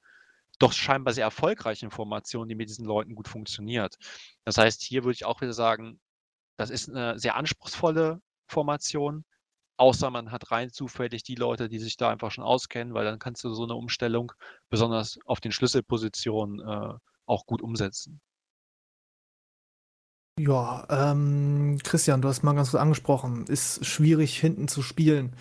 [0.59, 3.97] doch scheinbar sehr erfolgreichen Formation, die mit diesen Leuten gut funktioniert.
[4.45, 5.99] Das heißt, hier würde ich auch wieder sagen,
[6.57, 9.25] das ist eine sehr anspruchsvolle Formation,
[9.83, 13.19] Außer man hat rein zufällig die Leute, die sich da einfach schon auskennen, weil dann
[13.19, 14.31] kannst du so eine Umstellung
[14.71, 16.95] besonders auf den Schlüsselpositionen äh,
[17.27, 18.21] auch gut umsetzen.
[20.39, 25.35] Ja, ähm, Christian, du hast mal ganz gut angesprochen, ist schwierig hinten zu spielen.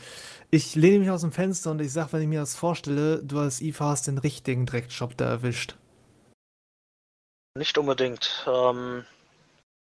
[0.50, 3.38] Ich lehne mich aus dem Fenster und ich sage, wenn ich mir das vorstelle, du
[3.38, 5.78] als IFA hast den richtigen Dreckjob da erwischt.
[7.56, 8.44] Nicht unbedingt.
[8.48, 9.06] Ähm,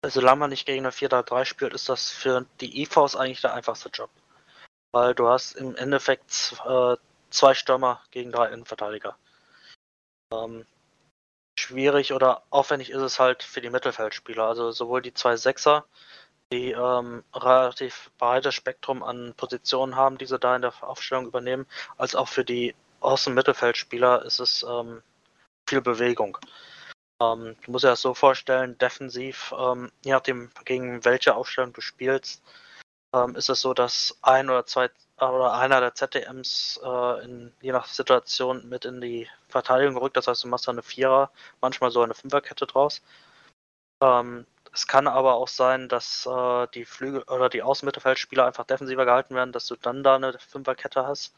[0.06, 3.90] solange man nicht gegen eine 4-3-3 spielt, ist das für die IVs eigentlich der einfachste
[3.90, 4.12] Job
[4.96, 6.96] weil du hast im Endeffekt äh,
[7.30, 9.18] zwei Stürmer gegen drei Innenverteidiger.
[10.32, 10.66] Ähm,
[11.60, 14.46] schwierig oder aufwendig ist es halt für die Mittelfeldspieler.
[14.46, 15.84] Also sowohl die zwei Sechser,
[16.54, 21.68] die ähm, relativ breites Spektrum an Positionen haben, die sie da in der Aufstellung übernehmen,
[21.98, 25.04] als auch für die Außenmittelfeldspieler ist es ähm,
[25.68, 26.38] viel Bewegung.
[27.22, 31.82] Ähm, du musst dir das so vorstellen, defensiv, ähm, je nachdem gegen welche Aufstellung du
[31.82, 32.42] spielst,
[33.16, 34.90] ähm, ist es so, dass ein oder zwei
[35.20, 40.18] oder einer der ZDMs äh, in, je nach Situation mit in die Verteidigung rückt.
[40.18, 41.32] Das heißt, du machst da eine Vierer,
[41.62, 43.02] manchmal so eine Fünferkette draus.
[44.04, 49.06] Ähm, es kann aber auch sein, dass äh, die Flügel oder die Außenmittelfeldspieler einfach defensiver
[49.06, 51.34] gehalten werden, dass du dann da eine Fünferkette hast.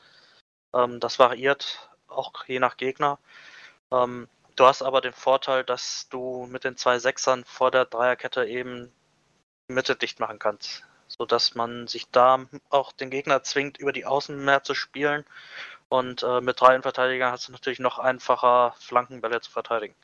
[0.76, 3.20] Ähm, das variiert auch je nach Gegner.
[3.92, 8.46] Ähm, du hast aber den Vorteil, dass du mit den zwei Sechsern vor der Dreierkette
[8.46, 8.92] eben
[9.70, 10.84] die Mitte dicht machen kannst
[11.18, 15.26] sodass man sich da auch den Gegner zwingt, über die Außen mehr zu spielen.
[15.90, 19.96] Und äh, mit drei Verteidigern hast du natürlich noch einfacher, Flankenbälle zu verteidigen.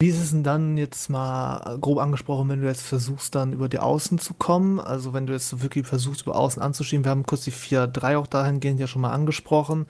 [0.00, 3.68] Wie ist es denn dann jetzt mal grob angesprochen, wenn du jetzt versuchst, dann über
[3.68, 4.80] die Außen zu kommen?
[4.80, 8.26] Also wenn du jetzt wirklich versuchst, über Außen anzuschieben, wir haben kurz die 4-3 auch
[8.26, 9.86] dahingehend ja schon mal angesprochen.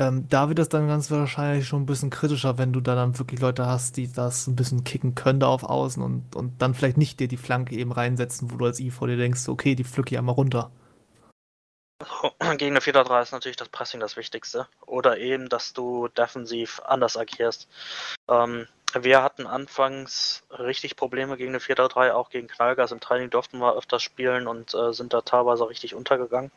[0.00, 3.16] Ähm, da wird es dann ganz wahrscheinlich schon ein bisschen kritischer, wenn du da dann
[3.18, 6.74] wirklich Leute hast, die das ein bisschen kicken können da auf Außen und, und dann
[6.74, 9.84] vielleicht nicht dir die Flanke eben reinsetzen, wo du als IV dir denkst, okay, die
[9.84, 10.72] pflücke ich einmal runter.
[12.58, 14.66] Gegen eine 4-3 ist natürlich das Pressing das Wichtigste.
[14.84, 17.68] Oder eben, dass du defensiv anders agierst.
[18.28, 22.92] Ähm, wir hatten anfangs richtig Probleme gegen eine 4-3, auch gegen Knallgas.
[22.92, 26.50] Im Training durften wir öfters spielen und äh, sind da teilweise richtig untergegangen.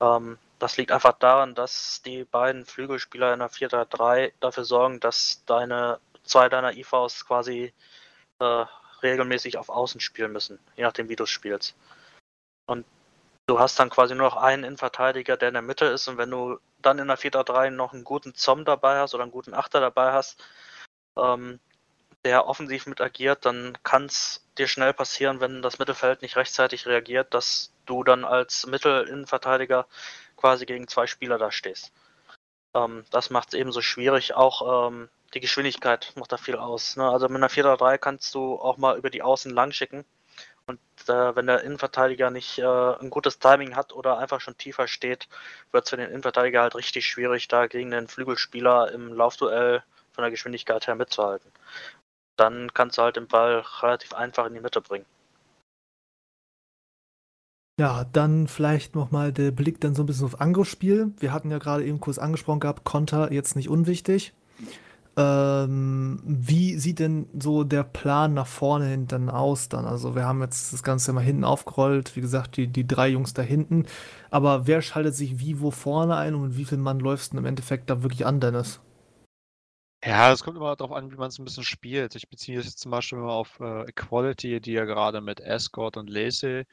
[0.00, 5.42] Ähm, das liegt einfach daran, dass die beiden Flügelspieler in der 4-3 dafür sorgen, dass
[5.44, 7.74] deine zwei deiner IVs quasi
[8.38, 8.64] äh,
[9.02, 11.74] regelmäßig auf Außen spielen müssen, je nachdem wie du spielst.
[12.66, 12.86] Und
[13.46, 16.30] du hast dann quasi nur noch einen Innenverteidiger, der in der Mitte ist und wenn
[16.30, 19.80] du dann in der 4-3 noch einen guten Zom dabei hast oder einen guten Achter
[19.80, 20.44] dabei hast,
[21.18, 21.58] ähm,
[22.24, 26.86] der offensiv mit agiert, dann kann es dir schnell passieren, wenn das Mittelfeld nicht rechtzeitig
[26.86, 29.88] reagiert, dass du dann als Mittelinnenverteidiger
[30.42, 31.92] quasi gegen zwei Spieler da stehst.
[32.74, 36.96] Ähm, das macht es ebenso schwierig, auch ähm, die Geschwindigkeit macht da viel aus.
[36.96, 37.08] Ne?
[37.08, 40.04] Also mit einer 4-3 kannst du auch mal über die Außen lang schicken.
[40.66, 44.88] Und äh, wenn der Innenverteidiger nicht äh, ein gutes Timing hat oder einfach schon tiefer
[44.88, 45.28] steht,
[45.70, 49.82] wird es für den Innenverteidiger halt richtig schwierig, da gegen den Flügelspieler im Laufduell
[50.12, 51.50] von der Geschwindigkeit her mitzuhalten.
[52.36, 55.06] Dann kannst du halt den Ball relativ einfach in die Mitte bringen.
[57.82, 61.10] Ja, dann vielleicht nochmal der Blick dann so ein bisschen auf Angriffsspiel.
[61.18, 64.34] Wir hatten ja gerade eben kurz angesprochen gehabt, Konter jetzt nicht unwichtig.
[65.16, 69.84] Ähm, wie sieht denn so der Plan nach vorne hin dann aus dann?
[69.84, 73.34] Also wir haben jetzt das Ganze mal hinten aufgerollt, wie gesagt, die, die drei Jungs
[73.34, 73.86] da hinten.
[74.30, 77.38] Aber wer schaltet sich wie wo vorne ein und mit wie viel Mann läufst du
[77.38, 78.78] im Endeffekt da wirklich an, Dennis?
[80.04, 82.14] Ja, es kommt immer darauf an, wie man es ein bisschen spielt.
[82.14, 85.96] Ich beziehe es jetzt zum Beispiel mal auf äh, Equality, die ja gerade mit Escort
[85.96, 86.64] und Lacey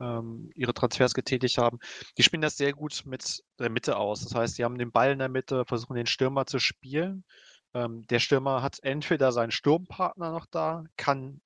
[0.00, 1.78] ähm, ihre Transfers getätigt haben.
[2.18, 4.22] Die spielen das sehr gut mit der Mitte aus.
[4.22, 7.24] Das heißt, sie haben den Ball in der Mitte, versuchen den Stürmer zu spielen
[7.74, 11.40] ähm, der Stürmer hat entweder seinen Sturmpartner noch da, kann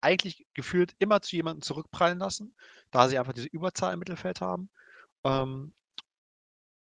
[0.00, 2.54] eigentlich gefühlt immer zu jemandem zurückprallen lassen,
[2.90, 4.68] da sie einfach diese Überzahl im Mittelfeld haben.
[5.24, 5.72] Ähm,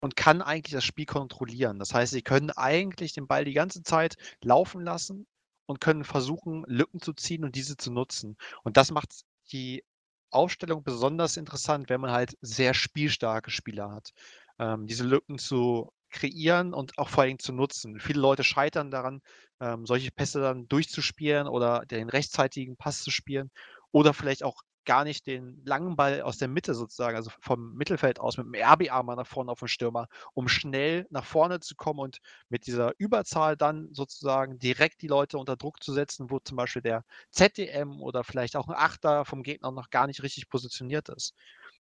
[0.00, 1.78] und kann eigentlich das Spiel kontrollieren.
[1.78, 5.28] Das heißt, sie können eigentlich den Ball die ganze Zeit laufen lassen
[5.66, 8.36] und können versuchen, Lücken zu ziehen und diese zu nutzen.
[8.64, 9.84] Und das macht die
[10.32, 14.10] Aufstellung besonders interessant, wenn man halt sehr spielstarke Spieler hat.
[14.58, 17.98] Ähm, diese Lücken zu kreieren und auch vor allem zu nutzen.
[18.00, 19.20] Viele Leute scheitern daran,
[19.60, 23.50] ähm, solche Pässe dann durchzuspielen oder den rechtzeitigen Pass zu spielen
[23.92, 28.20] oder vielleicht auch gar nicht den langen Ball aus der Mitte sozusagen, also vom Mittelfeld
[28.20, 31.74] aus mit dem RBA mal nach vorne auf den Stürmer, um schnell nach vorne zu
[31.74, 32.18] kommen und
[32.48, 36.82] mit dieser Überzahl dann sozusagen direkt die Leute unter Druck zu setzen, wo zum Beispiel
[36.82, 41.34] der ZDM oder vielleicht auch ein Achter vom Gegner noch gar nicht richtig positioniert ist.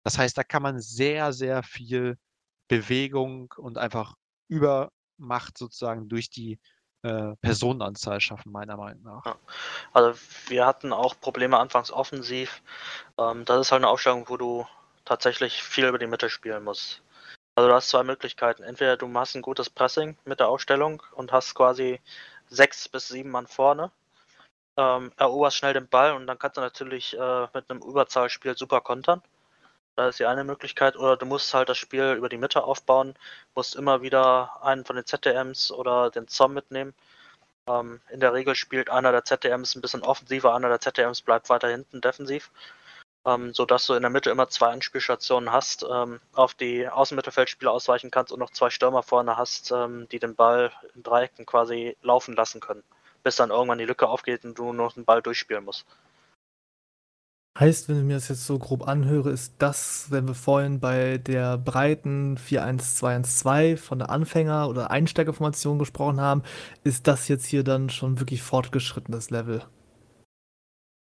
[0.03, 2.17] Das heißt, da kann man sehr, sehr viel
[2.67, 4.15] Bewegung und einfach
[4.47, 6.59] Übermacht sozusagen durch die
[7.03, 9.25] äh, Personenanzahl schaffen, meiner Meinung nach.
[9.25, 9.35] Ja.
[9.93, 12.61] Also wir hatten auch Probleme anfangs offensiv.
[13.17, 14.65] Ähm, das ist halt eine Aufstellung, wo du
[15.05, 17.01] tatsächlich viel über die Mitte spielen musst.
[17.55, 18.63] Also du hast zwei Möglichkeiten.
[18.63, 21.99] Entweder du machst ein gutes Pressing mit der Aufstellung und hast quasi
[22.49, 23.91] sechs bis sieben Mann vorne,
[24.77, 28.81] ähm, eroberst schnell den Ball und dann kannst du natürlich äh, mit einem Überzahlspiel super
[28.81, 29.21] kontern.
[29.97, 30.95] Da ist die eine Möglichkeit.
[30.95, 33.15] Oder du musst halt das Spiel über die Mitte aufbauen,
[33.55, 36.93] musst immer wieder einen von den ZDMs oder den ZOM mitnehmen.
[37.67, 41.49] Ähm, in der Regel spielt einer der ZDMs ein bisschen offensiver, einer der ZDMs bleibt
[41.49, 42.51] weiter hinten defensiv.
[43.25, 48.11] Ähm, sodass du in der Mitte immer zwei Anspielstationen hast, ähm, auf die Außenmittelfeldspieler ausweichen
[48.11, 52.35] kannst und noch zwei Stürmer vorne hast, ähm, die den Ball in Dreiecken quasi laufen
[52.35, 52.83] lassen können.
[53.23, 55.85] Bis dann irgendwann die Lücke aufgeht und du noch den Ball durchspielen musst.
[57.59, 61.17] Heißt, wenn ich mir das jetzt so grob anhöre, ist das, wenn wir vorhin bei
[61.17, 66.43] der breiten 4-1-2-1-2 von der Anfänger- oder Einsteigerformation gesprochen haben,
[66.83, 69.63] ist das jetzt hier dann schon wirklich fortgeschrittenes Level?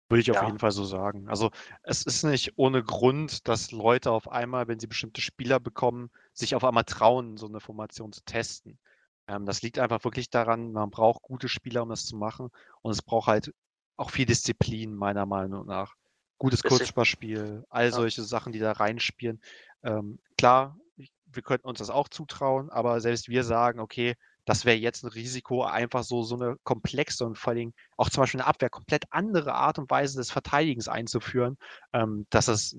[0.08, 0.46] Würde ich auf ja.
[0.46, 1.28] jeden Fall so sagen.
[1.28, 1.50] Also
[1.84, 6.56] es ist nicht ohne Grund, dass Leute auf einmal, wenn sie bestimmte Spieler bekommen, sich
[6.56, 8.80] auf einmal trauen, so eine Formation zu testen.
[9.28, 12.50] Ähm, das liegt einfach wirklich daran, man braucht gute Spieler, um das zu machen.
[12.82, 13.54] Und es braucht halt
[13.96, 15.94] auch viel Disziplin, meiner Meinung nach
[16.38, 17.92] gutes Kurzsparspiel, all ja.
[17.92, 19.40] solche Sachen, die da reinspielen.
[19.82, 24.76] Ähm, klar, wir könnten uns das auch zutrauen, aber selbst wir sagen, okay, das wäre
[24.76, 28.48] jetzt ein Risiko, einfach so, so eine komplexe und vor allem auch zum Beispiel eine
[28.48, 31.58] Abwehr komplett andere Art und Weise des Verteidigens einzuführen,
[31.92, 32.76] ähm, dass es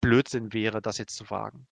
[0.00, 1.66] Blödsinn wäre, das jetzt zu wagen.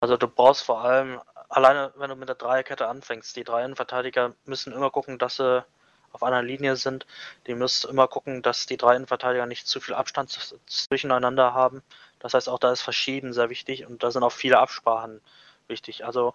[0.00, 4.72] Also du brauchst vor allem, alleine wenn du mit der Dreierkette anfängst, die Dreierverteidiger müssen
[4.72, 5.64] immer gucken, dass sie
[6.12, 7.06] auf einer Linie sind.
[7.46, 10.30] Die müssen immer gucken, dass die drei Innenverteidiger nicht zu viel Abstand
[10.66, 11.82] zwischeneinander haben.
[12.18, 15.20] Das heißt, auch da ist verschieden sehr wichtig und da sind auch viele Absprachen
[15.68, 16.04] wichtig.
[16.04, 16.32] Also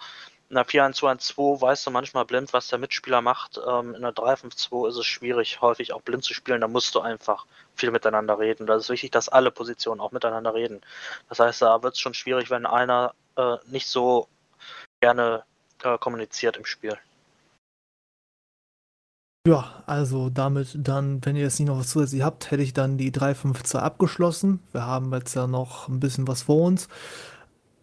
[0.50, 3.60] in der 4-1-2-1-2 weißt du manchmal blind, was der Mitspieler macht.
[3.68, 6.62] Ähm, in der 3-5-2 ist es schwierig, häufig auch blind zu spielen.
[6.62, 8.68] Da musst du einfach viel miteinander reden.
[8.68, 10.82] Da ist wichtig, dass alle Positionen auch miteinander reden.
[11.30, 14.28] Das heißt, da wird es schon schwierig, wenn einer äh, nicht so
[15.02, 15.44] gerne
[15.84, 16.98] äh, kommuniziert im Spiel.
[19.46, 22.98] Ja, also damit dann, wenn ihr jetzt nicht noch was zusätzlich habt, hätte ich dann
[22.98, 24.62] die 352 abgeschlossen.
[24.72, 26.88] Wir haben jetzt ja noch ein bisschen was vor uns.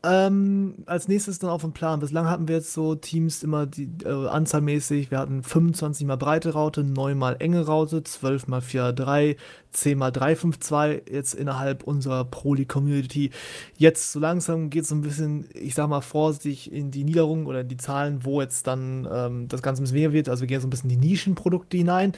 [0.03, 2.01] Ähm, als nächstes dann auf dem Plan.
[2.01, 5.11] Bislang hatten wir jetzt so Teams immer die äh, anzahlmäßig.
[5.11, 9.37] Wir hatten 25 mal breite Raute, 9 mal enge Raute, 12 mal 4 3,
[9.73, 13.31] 10 mal 3 5 2 jetzt innerhalb unserer Proli-Community.
[13.77, 17.45] Jetzt so langsam geht es so ein bisschen, ich sag mal vorsichtig in die Niederung
[17.45, 20.31] oder in die Zahlen, wo jetzt dann ähm, das Ganze ein bisschen mehr wird.
[20.31, 22.13] Also wir gehen so ein bisschen in die Nischenprodukte hinein.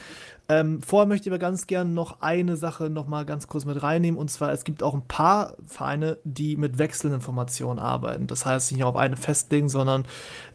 [0.49, 3.81] Ähm, vorher möchte ich aber ganz gerne noch eine Sache noch mal ganz kurz mit
[3.81, 4.19] reinnehmen.
[4.19, 8.27] Und zwar, es gibt auch ein paar Vereine, die mit wechselnden Formationen arbeiten.
[8.27, 10.05] Das heißt, nicht auf eine festlegen, sondern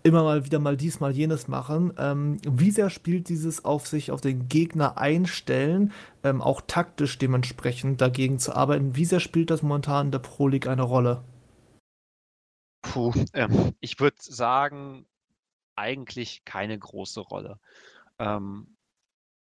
[0.03, 1.95] immer mal wieder mal dies, mal jenes machen.
[1.97, 5.93] Ähm, wie sehr spielt dieses auf sich auf den Gegner einstellen,
[6.23, 8.95] ähm, auch taktisch dementsprechend dagegen zu arbeiten?
[8.95, 11.25] Wie sehr spielt das momentan in der Pro League eine Rolle?
[12.83, 15.07] Puh, ähm, ich würde sagen,
[15.77, 17.59] eigentlich keine große Rolle.
[18.19, 18.78] Ähm,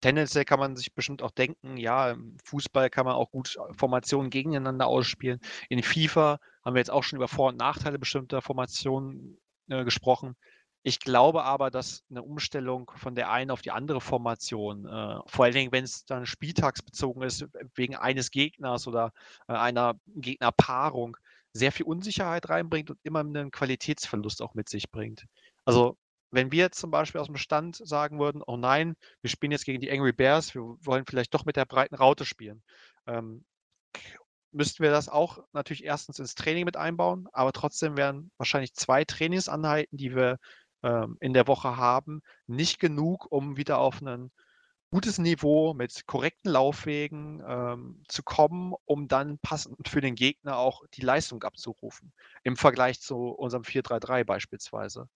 [0.02, 4.30] tendenziell kann man sich bestimmt auch denken, ja, im Fußball kann man auch gut Formationen
[4.30, 5.40] gegeneinander ausspielen.
[5.70, 9.38] In FIFA haben wir jetzt auch schon über Vor- und Nachteile bestimmter Formationen
[9.70, 10.36] äh, gesprochen.
[10.84, 15.46] Ich glaube aber, dass eine Umstellung von der einen auf die andere Formation, äh, vor
[15.46, 17.46] allen Dingen, wenn es dann spieltagsbezogen ist,
[17.76, 19.14] wegen eines Gegners oder
[19.48, 21.18] äh, einer Gegnerpaarung,
[21.54, 25.26] sehr viel Unsicherheit reinbringt und immer einen Qualitätsverlust auch mit sich bringt.
[25.66, 25.98] Also
[26.32, 29.82] wenn wir zum Beispiel aus dem Stand sagen würden, oh nein, wir spielen jetzt gegen
[29.82, 32.64] die Angry Bears, wir wollen vielleicht doch mit der breiten Raute spielen,
[33.08, 33.46] ähm,
[34.52, 39.06] müssten wir das auch natürlich erstens ins Training mit einbauen, aber trotzdem wären wahrscheinlich zwei
[39.06, 40.38] Trainingsanheiten, die wir
[40.84, 44.32] ähm, in der Woche haben, nicht genug, um wieder auf ein
[44.92, 50.84] gutes Niveau mit korrekten Laufwegen ähm, zu kommen, um dann passend für den Gegner auch
[50.94, 52.12] die Leistung abzurufen,
[52.44, 55.08] im Vergleich zu unserem 4-3-3 beispielsweise.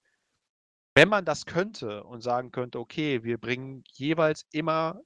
[0.95, 5.01] Wenn man das könnte und sagen könnte, okay, wir bringen jeweils immer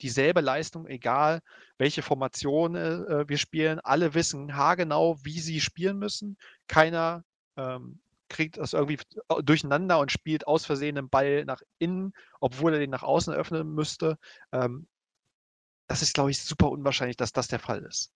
[0.00, 1.40] dieselbe Leistung, egal
[1.78, 6.38] welche Formation äh, wir spielen, alle wissen haargenau, wie sie spielen müssen.
[6.66, 7.24] Keiner
[7.56, 8.98] ähm, kriegt das irgendwie
[9.42, 13.74] durcheinander und spielt aus Versehen den Ball nach innen, obwohl er den nach außen öffnen
[13.74, 14.18] müsste.
[14.50, 14.86] Ähm,
[15.86, 18.10] das ist, glaube ich, super unwahrscheinlich, dass das der Fall ist.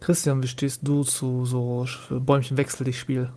[0.00, 3.32] Christian, wie stehst du zu so Bäumchen-Wechsel dich Spiel?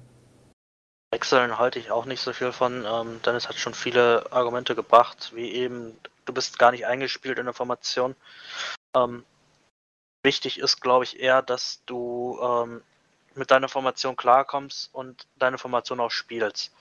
[1.13, 2.85] Wechseln halte ich auch nicht so viel von.
[2.87, 5.95] Ähm, Dennis hat schon viele Argumente gebracht, wie eben,
[6.25, 8.15] du bist gar nicht eingespielt in der Formation.
[8.95, 9.23] Ähm,
[10.23, 12.81] wichtig ist, glaube ich, eher, dass du ähm,
[13.35, 16.73] mit deiner Formation klarkommst und deine Formation auch spielst.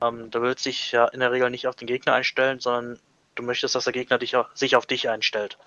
[0.00, 3.00] Ähm, du willst dich ja in der Regel nicht auf den Gegner einstellen, sondern
[3.34, 5.58] du möchtest, dass der Gegner dich auch, sich auf dich einstellt.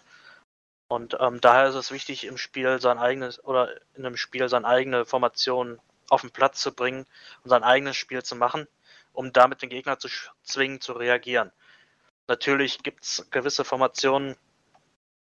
[0.88, 4.68] Und ähm, daher ist es wichtig, im Spiel sein eigenes oder in einem Spiel seine
[4.68, 7.06] eigene Formation auf den Platz zu bringen
[7.44, 8.68] und sein eigenes Spiel zu machen,
[9.14, 10.10] um damit den Gegner zu
[10.44, 11.52] zwingen, zu reagieren.
[12.28, 14.36] Natürlich gibt es gewisse Formationen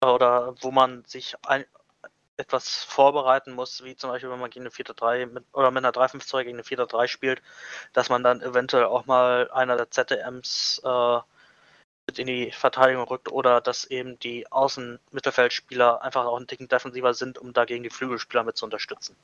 [0.03, 1.65] oder wo man sich ein,
[2.37, 5.93] etwas vorbereiten muss, wie zum Beispiel, wenn man gegen eine 4-3 mit, oder mit einer
[5.93, 7.41] 3-5-2 gegen eine 4-3 spielt,
[7.93, 11.19] dass man dann eventuell auch mal einer der ZDMs äh,
[12.07, 17.13] mit in die Verteidigung rückt oder dass eben die Außenmittelfeldspieler einfach auch ein Ticken defensiver
[17.13, 19.15] sind, um dagegen die Flügelspieler mit zu unterstützen.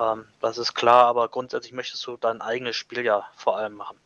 [0.00, 3.96] Ähm, das ist klar, aber grundsätzlich möchtest du dein eigenes Spiel ja vor allem machen.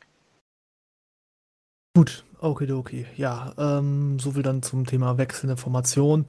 [1.96, 3.06] Gut, okay, okay.
[3.16, 6.24] Ja, ähm, so viel dann zum Thema wechselnde Formation.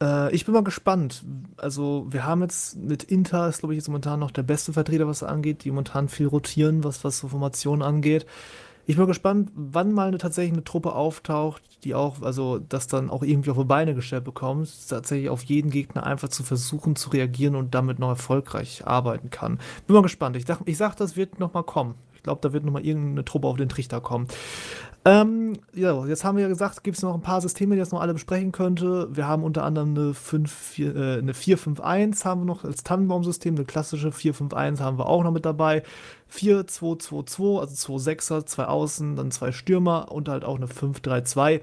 [0.00, 1.24] Äh, ich bin mal gespannt.
[1.56, 5.08] Also, wir haben jetzt mit Inter, ist glaube ich jetzt momentan noch der beste Vertreter,
[5.08, 8.24] was angeht, die momentan viel rotieren, was, was so Formationen angeht.
[8.86, 13.10] Ich bin gespannt, wann mal eine, tatsächlich eine Truppe auftaucht, die auch, also das dann
[13.10, 17.10] auch irgendwie auf die Beine gestellt bekommt, tatsächlich auf jeden Gegner einfach zu versuchen zu
[17.10, 19.58] reagieren und damit noch erfolgreich arbeiten kann.
[19.86, 20.36] Bin mal gespannt.
[20.36, 21.94] Ich, dachte, ich sag, das wird noch mal kommen.
[22.14, 24.28] Ich glaube, da wird noch mal irgendeine Truppe auf den Trichter kommen.
[25.06, 27.90] Ähm, ja, jetzt haben wir ja gesagt, gibt es noch ein paar Systeme, die das
[27.90, 29.08] noch alle besprechen könnte.
[29.10, 33.54] Wir haben unter anderem eine 5, 4, äh, eine 451 haben wir noch als Tannenbaum-System,
[33.54, 35.82] eine klassische 451 haben wir auch noch mit dabei.
[36.32, 41.60] 4-2-2-2, also 2 Sechser, zwei Außen, dann zwei Stürmer und halt auch eine 5-3-2.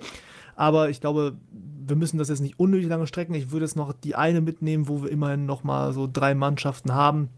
[0.56, 3.34] Aber ich glaube, wir müssen das jetzt nicht unnötig lange strecken.
[3.34, 6.94] Ich würde jetzt noch die eine mitnehmen, wo wir immerhin noch mal so drei Mannschaften
[6.94, 7.30] haben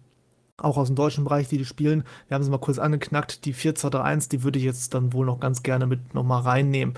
[0.63, 2.03] auch aus dem deutschen Bereich, die die spielen.
[2.27, 3.45] Wir haben es mal kurz angeknackt.
[3.45, 6.95] Die 4-2-3-1, die würde ich jetzt dann wohl noch ganz gerne mit nochmal reinnehmen.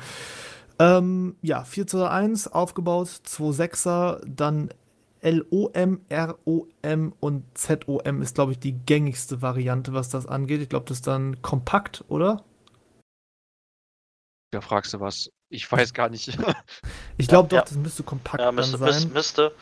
[0.79, 4.69] Ähm, ja, 4-2-1 aufgebaut, 2-6er, dann
[5.22, 10.61] LOM, ROM und ZOM ist, glaube ich, die gängigste Variante, was das angeht.
[10.61, 12.43] Ich glaube, das ist dann kompakt, oder?
[14.52, 15.30] Da fragst du was.
[15.49, 16.38] Ich weiß gar nicht.
[17.18, 17.64] ich glaube doch, ja.
[17.64, 19.14] das müsste kompakt ja, müsste, sein.
[19.14, 19.56] Müsste.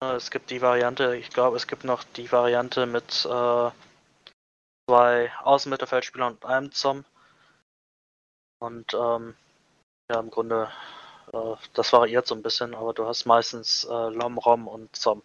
[0.00, 3.70] Es gibt die Variante, ich glaube, es gibt noch die Variante mit äh,
[4.88, 7.04] zwei Außenmittelfeldspielern und einem Zom.
[8.58, 9.34] Und ähm,
[10.10, 10.70] ja, im Grunde,
[11.74, 15.22] das variiert so ein bisschen, aber du hast meistens äh, Lom, Rom und Zom.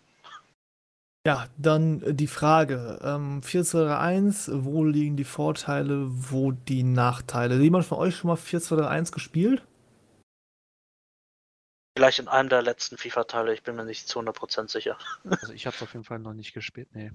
[1.26, 3.00] Ja, dann die Frage.
[3.04, 7.56] Ähm, 4-2-3-1, wo liegen die Vorteile, wo die Nachteile?
[7.56, 9.64] Hat jemand von euch schon mal 4-2-3-1 gespielt?
[11.96, 14.98] Vielleicht in einem der letzten FIFA-Teile, ich bin mir nicht zu 100% sicher.
[15.30, 17.12] Also ich habe es auf jeden Fall noch nicht gespielt, nee.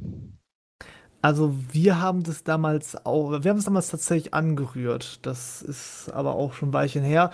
[1.23, 5.27] Also wir haben das damals auch, wir haben es damals tatsächlich angerührt.
[5.27, 7.33] Das ist aber auch schon ein Weilchen her.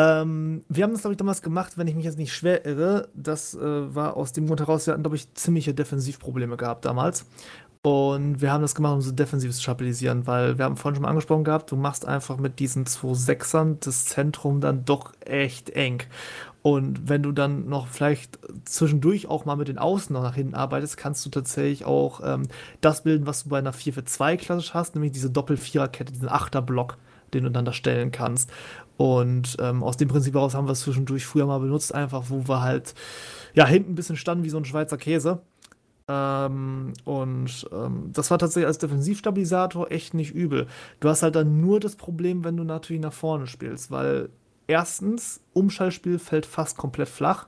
[0.00, 3.08] Ähm, wir haben das, glaube ich, damals gemacht, wenn ich mich jetzt nicht schwer irre.
[3.14, 7.26] Das äh, war aus dem Grund heraus, wir hatten, glaube ich, ziemliche Defensivprobleme gehabt damals.
[7.82, 11.02] Und wir haben das gemacht, um so defensiv zu stabilisieren, weil wir haben vorhin schon
[11.02, 15.70] mal angesprochen gehabt, du machst einfach mit diesen zwei Sechsern das Zentrum dann doch echt
[15.70, 16.02] eng.
[16.62, 20.54] Und wenn du dann noch vielleicht zwischendurch auch mal mit den Außen noch nach hinten
[20.54, 22.48] arbeitest, kannst du tatsächlich auch ähm,
[22.82, 26.28] das bilden, was du bei einer 4 für 2 klassisch hast, nämlich diese Doppel-Vierer-Kette, diesen
[26.28, 26.98] Achterblock,
[27.34, 28.50] den du dann da stellen kannst.
[28.96, 32.46] Und ähm, aus dem Prinzip heraus haben wir es zwischendurch früher mal benutzt, einfach wo
[32.46, 32.94] wir halt
[33.54, 35.40] ja hinten ein bisschen standen wie so ein Schweizer Käse.
[36.08, 40.66] Ähm, und ähm, das war tatsächlich als Defensivstabilisator echt nicht übel.
[40.98, 44.28] Du hast halt dann nur das Problem, wenn du natürlich nach vorne spielst, weil
[44.66, 47.46] erstens, Umschallspiel fällt fast komplett flach.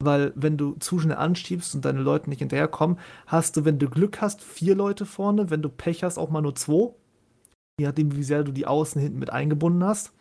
[0.00, 3.88] Weil wenn du zu schnell anschiebst und deine Leute nicht hinterherkommen, hast du, wenn du
[3.88, 6.92] Glück hast, vier Leute vorne, wenn du Pech hast, auch mal nur zwei.
[7.82, 10.12] Je nachdem, wie sehr du die Außen hinten mit eingebunden hast.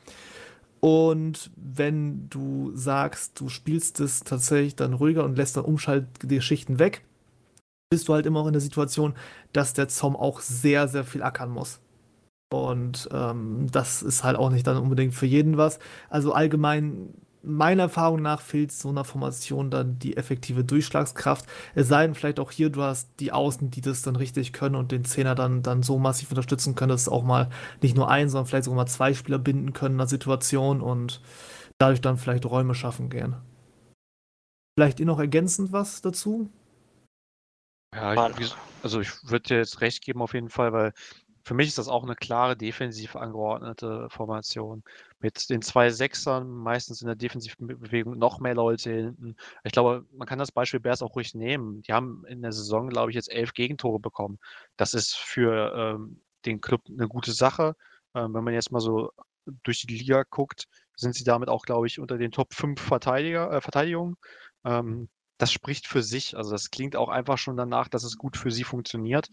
[0.79, 7.03] Und wenn du sagst, du spielst es tatsächlich dann ruhiger und lässt dann Umschaltgeschichten weg,
[7.91, 9.13] bist du halt immer auch in der Situation,
[9.53, 11.79] dass der Zom auch sehr, sehr viel ackern muss.
[12.51, 15.77] Und ähm, das ist halt auch nicht dann unbedingt für jeden was.
[16.09, 17.13] Also allgemein,
[17.43, 21.45] meiner Erfahrung nach, fehlt so einer Formation dann die effektive Durchschlagskraft.
[21.75, 24.75] Es sei denn, vielleicht auch hier, du hast die Außen, die das dann richtig können
[24.75, 27.49] und den Zehner dann, dann so massiv unterstützen können, dass auch mal
[27.81, 31.21] nicht nur ein, sondern vielleicht sogar mal zwei Spieler binden können in der Situation und
[31.77, 33.35] dadurch dann vielleicht Räume schaffen gehen.
[34.77, 36.49] Vielleicht ihr noch ergänzend was dazu?
[37.93, 40.93] Ja, ich, also ich würde dir jetzt recht geben auf jeden Fall, weil
[41.43, 44.83] für mich ist das auch eine klare defensiv angeordnete Formation.
[45.21, 49.35] Mit den zwei Sechsern, meistens in der defensiven Bewegung noch mehr Leute hinten.
[49.63, 51.81] Ich glaube, man kann das Beispiel Bears auch ruhig nehmen.
[51.83, 54.39] Die haben in der Saison, glaube ich, jetzt elf Gegentore bekommen.
[54.77, 57.75] Das ist für ähm, den Club eine gute Sache.
[58.15, 59.11] Ähm, wenn man jetzt mal so
[59.63, 63.51] durch die Liga guckt, sind sie damit auch, glaube ich, unter den Top 5 Verteidiger,
[63.51, 64.17] äh, Verteidigungen.
[64.65, 65.09] Ähm,
[65.41, 66.37] das spricht für sich.
[66.37, 69.27] Also das klingt auch einfach schon danach, dass es gut für sie funktioniert.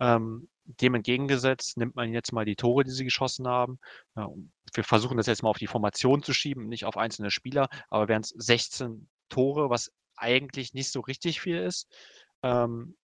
[0.00, 3.78] Ähm, dem entgegengesetzt nimmt man jetzt mal die Tore, die sie geschossen haben.
[4.16, 4.28] Ja,
[4.74, 8.08] wir versuchen das jetzt mal auf die Formation zu schieben, nicht auf einzelne Spieler, aber
[8.08, 11.88] wären es 16 Tore, was eigentlich nicht so richtig viel ist.
[12.42, 12.96] Ähm,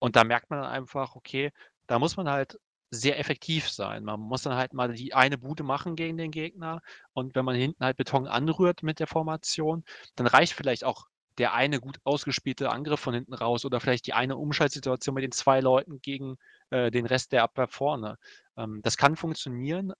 [0.00, 1.52] und da merkt man dann einfach, okay,
[1.86, 2.58] da muss man halt
[2.90, 4.04] sehr effektiv sein.
[4.04, 6.82] Man muss dann halt mal die eine Bude machen gegen den Gegner.
[7.12, 9.84] Und wenn man hinten halt Beton anrührt mit der Formation,
[10.16, 11.06] dann reicht vielleicht auch
[11.38, 15.32] der eine gut ausgespielte Angriff von hinten raus oder vielleicht die eine Umschaltsituation mit den
[15.32, 16.36] zwei Leuten gegen
[16.70, 18.18] äh, den Rest der Abwehr vorne.
[18.56, 19.92] Ähm, das kann funktionieren.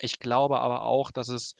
[0.00, 1.56] Ich glaube aber auch, dass es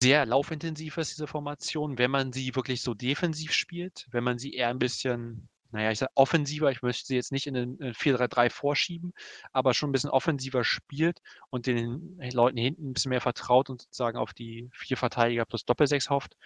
[0.00, 4.54] sehr laufintensiv ist, diese Formation, wenn man sie wirklich so defensiv spielt, wenn man sie
[4.54, 8.50] eher ein bisschen, naja, ich sage offensiver, ich möchte sie jetzt nicht in den 4-3-3
[8.50, 9.12] vorschieben,
[9.52, 11.20] aber schon ein bisschen offensiver spielt
[11.50, 15.64] und den Leuten hinten ein bisschen mehr vertraut und sozusagen auf die vier Verteidiger plus
[15.64, 16.36] Doppelsechs hofft.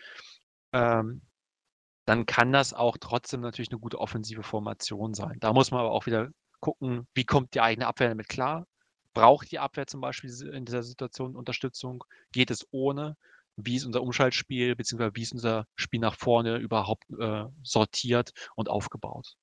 [0.72, 1.20] Ähm,
[2.04, 5.36] dann kann das auch trotzdem natürlich eine gute offensive Formation sein.
[5.40, 6.30] Da muss man aber auch wieder
[6.60, 8.66] gucken, wie kommt die eigene Abwehr damit klar?
[9.14, 12.02] Braucht die Abwehr zum Beispiel in dieser Situation Unterstützung?
[12.32, 13.16] Geht es ohne?
[13.56, 18.70] Wie ist unser Umschaltspiel, beziehungsweise wie ist unser Spiel nach vorne überhaupt äh, sortiert und
[18.70, 19.36] aufgebaut?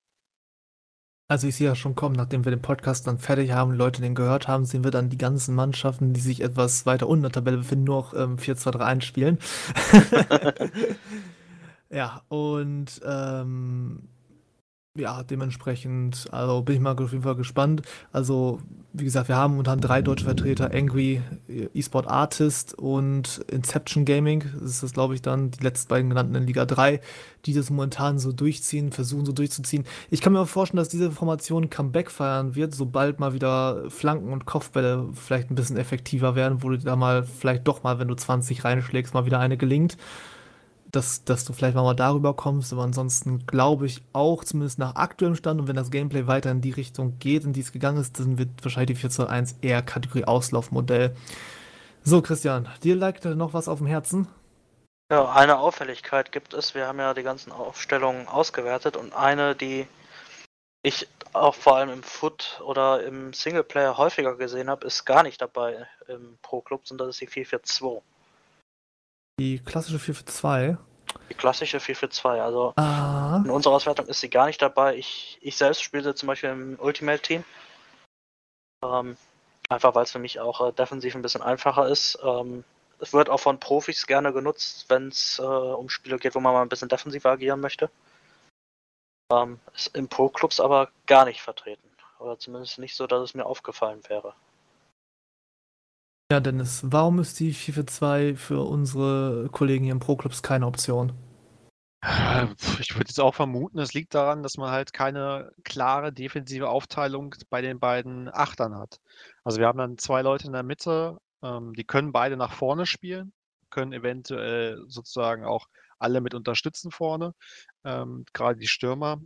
[1.28, 4.16] Also ich sehe ja schon kommen, nachdem wir den Podcast dann fertig haben, Leute den
[4.16, 7.34] gehört haben, sehen wir dann die ganzen Mannschaften, die sich etwas weiter unten in der
[7.34, 9.38] Tabelle befinden, nur noch ähm, 4-2-3-1 spielen.
[11.92, 14.10] Ja, und ähm,
[14.98, 17.82] ja, dementsprechend, also bin ich mal auf jeden Fall gespannt.
[18.12, 18.60] Also,
[18.94, 21.22] wie gesagt, wir haben momentan drei deutsche Vertreter, Angry,
[21.74, 24.44] eSport Artist und Inception Gaming.
[24.60, 27.00] Das ist das, glaube ich, dann die letzten beiden genannten in Liga 3,
[27.46, 29.86] die das momentan so durchziehen, versuchen so durchzuziehen.
[30.10, 34.46] Ich kann mir vorstellen, dass diese Formation Comeback feiern wird, sobald mal wieder Flanken und
[34.46, 38.16] Kopfbälle vielleicht ein bisschen effektiver werden, wo du da mal vielleicht doch mal, wenn du
[38.16, 39.98] 20 reinschlägst, mal wieder eine gelingt
[40.92, 45.36] dass, dass du vielleicht mal darüber kommst, aber ansonsten glaube ich auch, zumindest nach aktuellem
[45.36, 48.20] Stand und wenn das Gameplay weiter in die Richtung geht, in die es gegangen ist,
[48.20, 51.16] dann wird wahrscheinlich die 421 eher Kategorie Auslaufmodell.
[52.04, 54.28] So, Christian, dir lag noch was auf dem Herzen?
[55.12, 56.76] Ja, eine Auffälligkeit gibt es.
[56.76, 59.88] Wir haben ja die ganzen Aufstellungen ausgewertet und eine, die
[60.82, 65.42] ich auch vor allem im Foot oder im Singleplayer häufiger gesehen habe, ist gar nicht
[65.42, 68.04] dabei im Pro Club, sondern das ist die 442.
[69.40, 70.78] Die klassische 4 für 2.
[71.30, 72.42] Die klassische 4 für 2.
[72.42, 73.42] Also ah.
[73.44, 74.98] in unserer Auswertung ist sie gar nicht dabei.
[74.98, 77.46] Ich, ich selbst spiele sie zum Beispiel im Ultimate Team.
[78.84, 79.16] Ähm,
[79.70, 82.20] einfach weil es für mich auch äh, defensiv ein bisschen einfacher ist.
[82.22, 82.66] Ähm,
[83.00, 86.54] es wird auch von Profis gerne genutzt, wenn es äh, um Spiele geht, wo man
[86.54, 87.90] mal ein bisschen defensiver agieren möchte.
[89.32, 91.88] Ähm, ist in Pro-Clubs aber gar nicht vertreten.
[92.20, 94.34] Oder zumindest nicht so, dass es mir aufgefallen wäre.
[96.32, 101.12] Ja, Dennis, warum ist die 4-4-2 für unsere Kollegen hier im Pro-Clubs keine Option?
[102.02, 102.46] Äh,
[102.80, 107.34] ich würde jetzt auch vermuten, es liegt daran, dass man halt keine klare defensive Aufteilung
[107.50, 109.00] bei den beiden Achtern hat.
[109.44, 112.86] Also wir haben dann zwei Leute in der Mitte, ähm, die können beide nach vorne
[112.86, 113.34] spielen,
[113.72, 115.66] können eventuell sozusagen auch
[115.98, 117.34] alle mit unterstützen vorne,
[117.84, 119.20] ähm, gerade die Stürmer.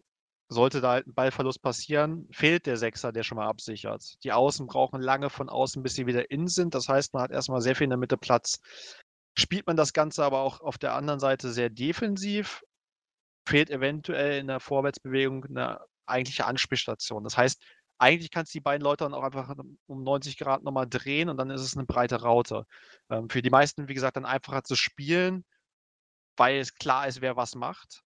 [0.53, 4.23] Sollte da halt ein Ballverlust passieren, fehlt der Sechser, der schon mal absichert.
[4.23, 6.75] Die Außen brauchen lange von außen, bis sie wieder in sind.
[6.75, 8.59] Das heißt, man hat erstmal sehr viel in der Mitte Platz.
[9.37, 12.63] Spielt man das Ganze aber auch auf der anderen Seite sehr defensiv,
[13.47, 17.23] fehlt eventuell in der Vorwärtsbewegung eine eigentliche Anspielstation.
[17.23, 17.61] Das heißt,
[17.97, 19.53] eigentlich kannst du die beiden Leute dann auch einfach
[19.87, 22.65] um 90 Grad nochmal drehen und dann ist es eine breite Raute.
[23.09, 25.45] Ähm, für die meisten, wie gesagt, dann einfacher zu spielen,
[26.37, 28.03] weil es klar ist, wer was macht.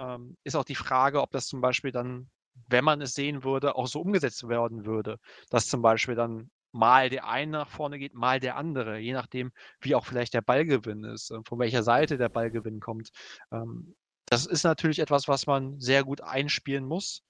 [0.00, 2.30] Ähm, ist auch die Frage, ob das zum Beispiel dann,
[2.68, 5.18] wenn man es sehen würde, auch so umgesetzt werden würde.
[5.50, 9.52] Dass zum Beispiel dann mal der eine nach vorne geht, mal der andere, je nachdem,
[9.80, 13.10] wie auch vielleicht der Ballgewinn ist, von welcher Seite der Ballgewinn kommt.
[13.52, 13.94] Ähm,
[14.26, 17.22] das ist natürlich etwas, was man sehr gut einspielen muss.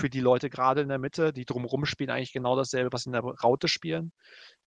[0.00, 3.12] Für die Leute gerade in der Mitte, die drumherum spielen eigentlich genau dasselbe, was in
[3.12, 4.12] der Raute spielen.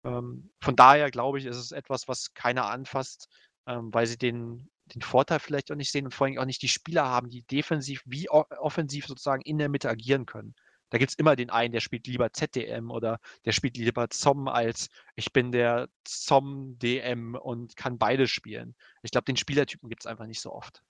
[0.06, 3.28] Ähm, von daher glaube ich, ist es etwas, was keiner anfasst,
[3.68, 6.62] ähm, weil sie den, den Vorteil vielleicht auch nicht sehen und vor allem auch nicht
[6.62, 10.56] die Spieler haben, die defensiv wie offensiv sozusagen in der Mitte agieren können.
[10.90, 14.48] Da gibt es immer den einen, der spielt lieber ZDM oder der spielt lieber ZOM
[14.48, 18.76] als ich bin der ZOM-DM und kann beide spielen.
[19.02, 20.82] Ich glaube, den Spielertypen gibt es einfach nicht so oft.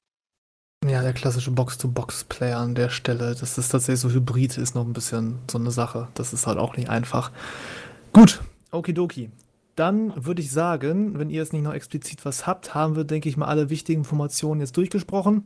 [0.86, 4.94] Ja, der klassische Box-to-Box-Player an der Stelle, dass das tatsächlich so hybrid ist, noch ein
[4.94, 6.10] bisschen so eine Sache.
[6.14, 7.32] Das ist halt auch nicht einfach.
[8.14, 8.42] Gut,
[8.72, 9.32] okidoki.
[9.78, 13.30] Dann würde ich sagen, wenn ihr jetzt nicht noch explizit was habt, haben wir, denke
[13.30, 15.46] ich mal, alle wichtigen Informationen jetzt durchgesprochen.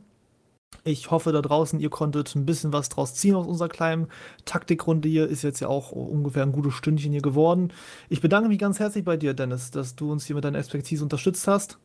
[0.86, 4.08] Ich hoffe da draußen, ihr konntet ein bisschen was draus ziehen aus unserer kleinen
[4.46, 5.28] Taktikrunde hier.
[5.28, 7.74] Ist jetzt ja auch ungefähr ein gutes Stündchen hier geworden.
[8.08, 11.04] Ich bedanke mich ganz herzlich bei dir, Dennis, dass du uns hier mit deiner Expertise
[11.04, 11.78] unterstützt hast.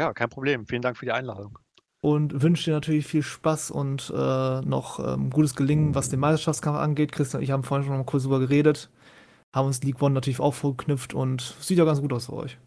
[0.00, 0.66] Ja, kein Problem.
[0.66, 1.58] Vielen Dank für die Einladung
[2.02, 6.78] und wünsche dir natürlich viel Spaß und äh, noch ähm, gutes Gelingen, was den Meisterschaftskampf
[6.78, 7.12] angeht.
[7.12, 8.90] Christian und ich haben vorhin schon mal kurz drüber geredet,
[9.52, 12.58] haben uns League One natürlich auch vorgeknüpft und sieht ja ganz gut aus für euch.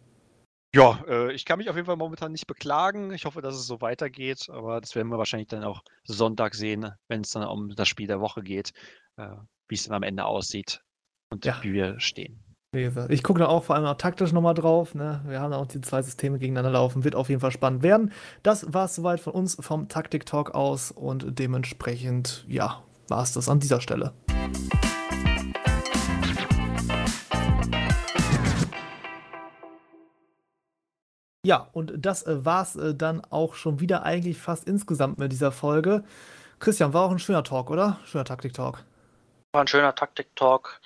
[0.74, 3.12] Ja, äh, ich kann mich auf jeden Fall momentan nicht beklagen.
[3.12, 6.92] Ich hoffe, dass es so weitergeht, aber das werden wir wahrscheinlich dann auch Sonntag sehen,
[7.08, 8.72] wenn es dann um das Spiel der Woche geht,
[9.16, 9.28] äh,
[9.68, 10.82] wie es dann am Ende aussieht
[11.30, 11.58] und ja.
[11.62, 12.42] wie wir stehen.
[13.08, 14.94] Ich gucke da auch vor allem auch taktisch nochmal drauf.
[14.94, 15.22] Ne?
[15.26, 17.04] Wir haben auch die zwei Systeme gegeneinander laufen.
[17.04, 18.12] Wird auf jeden Fall spannend werden.
[18.42, 23.48] Das war es soweit von uns vom Taktik-Talk aus und dementsprechend, ja, war es das
[23.48, 24.12] an dieser Stelle.
[31.46, 35.52] Ja, und das äh, war's äh, dann auch schon wieder eigentlich fast insgesamt mit dieser
[35.52, 36.02] Folge.
[36.58, 38.00] Christian, war auch ein schöner Talk, oder?
[38.04, 38.82] Schöner Taktik-Talk.
[39.52, 40.80] War ein schöner Taktik-Talk.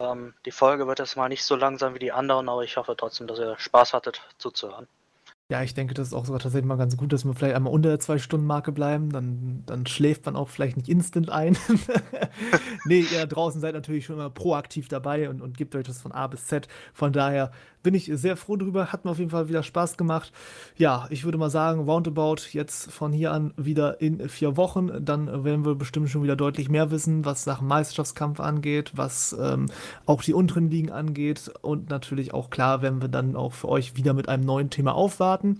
[0.00, 2.78] Ähm, die Folge wird jetzt mal nicht so lang sein wie die anderen, aber ich
[2.78, 4.88] hoffe trotzdem, dass ihr Spaß hattet zuzuhören.
[5.50, 7.72] Ja, ich denke, das ist auch sogar tatsächlich mal ganz gut, dass wir vielleicht einmal
[7.72, 9.10] unter der Zwei-Stunden-Marke bleiben.
[9.10, 11.56] Dann, dann schläft man auch vielleicht nicht instant ein.
[12.84, 16.02] nee, ihr da draußen seid natürlich schon immer proaktiv dabei und, und gebt euch das
[16.02, 16.68] von A bis Z.
[16.92, 17.50] Von daher
[17.88, 18.92] bin ich sehr froh drüber.
[18.92, 20.30] Hat mir auf jeden Fall wieder Spaß gemacht.
[20.76, 25.02] Ja, ich würde mal sagen, roundabout jetzt von hier an wieder in vier Wochen.
[25.02, 29.70] Dann werden wir bestimmt schon wieder deutlich mehr wissen, was Sachen Meisterschaftskampf angeht, was ähm,
[30.04, 31.50] auch die unteren Ligen angeht.
[31.62, 34.94] Und natürlich auch klar, wenn wir dann auch für euch wieder mit einem neuen Thema
[34.94, 35.58] aufwarten.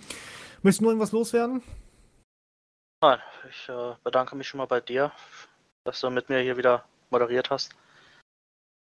[0.61, 1.63] Möchtest du noch irgendwas loswerden?
[3.01, 5.13] Nein, ich äh, bedanke mich schon mal bei dir,
[5.85, 7.75] dass du mit mir hier wieder moderiert hast.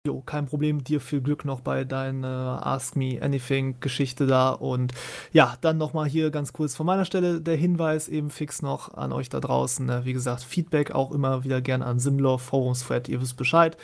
[0.07, 0.81] Jo, kein Problem.
[0.81, 4.51] Dir viel Glück noch bei deiner Ask Me Anything Geschichte da.
[4.51, 4.93] Und
[5.34, 9.11] ja, dann nochmal hier ganz kurz von meiner Stelle der Hinweis eben fix noch an
[9.11, 9.85] euch da draußen.
[9.85, 10.05] Ne?
[10.05, 13.76] Wie gesagt, Feedback auch immer wieder gerne an Simlor, Forumsfred, ihr wisst Bescheid.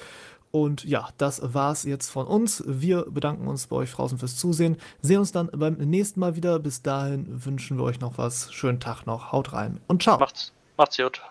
[0.52, 2.64] Und ja, das war's jetzt von uns.
[2.66, 4.78] Wir bedanken uns bei euch draußen fürs Zusehen.
[5.02, 6.60] Sehen uns dann beim nächsten Mal wieder.
[6.60, 8.54] Bis dahin wünschen wir euch noch was.
[8.54, 9.34] Schönen Tag noch.
[9.34, 10.18] Haut rein und ciao.
[10.18, 11.22] Macht's, macht's gut.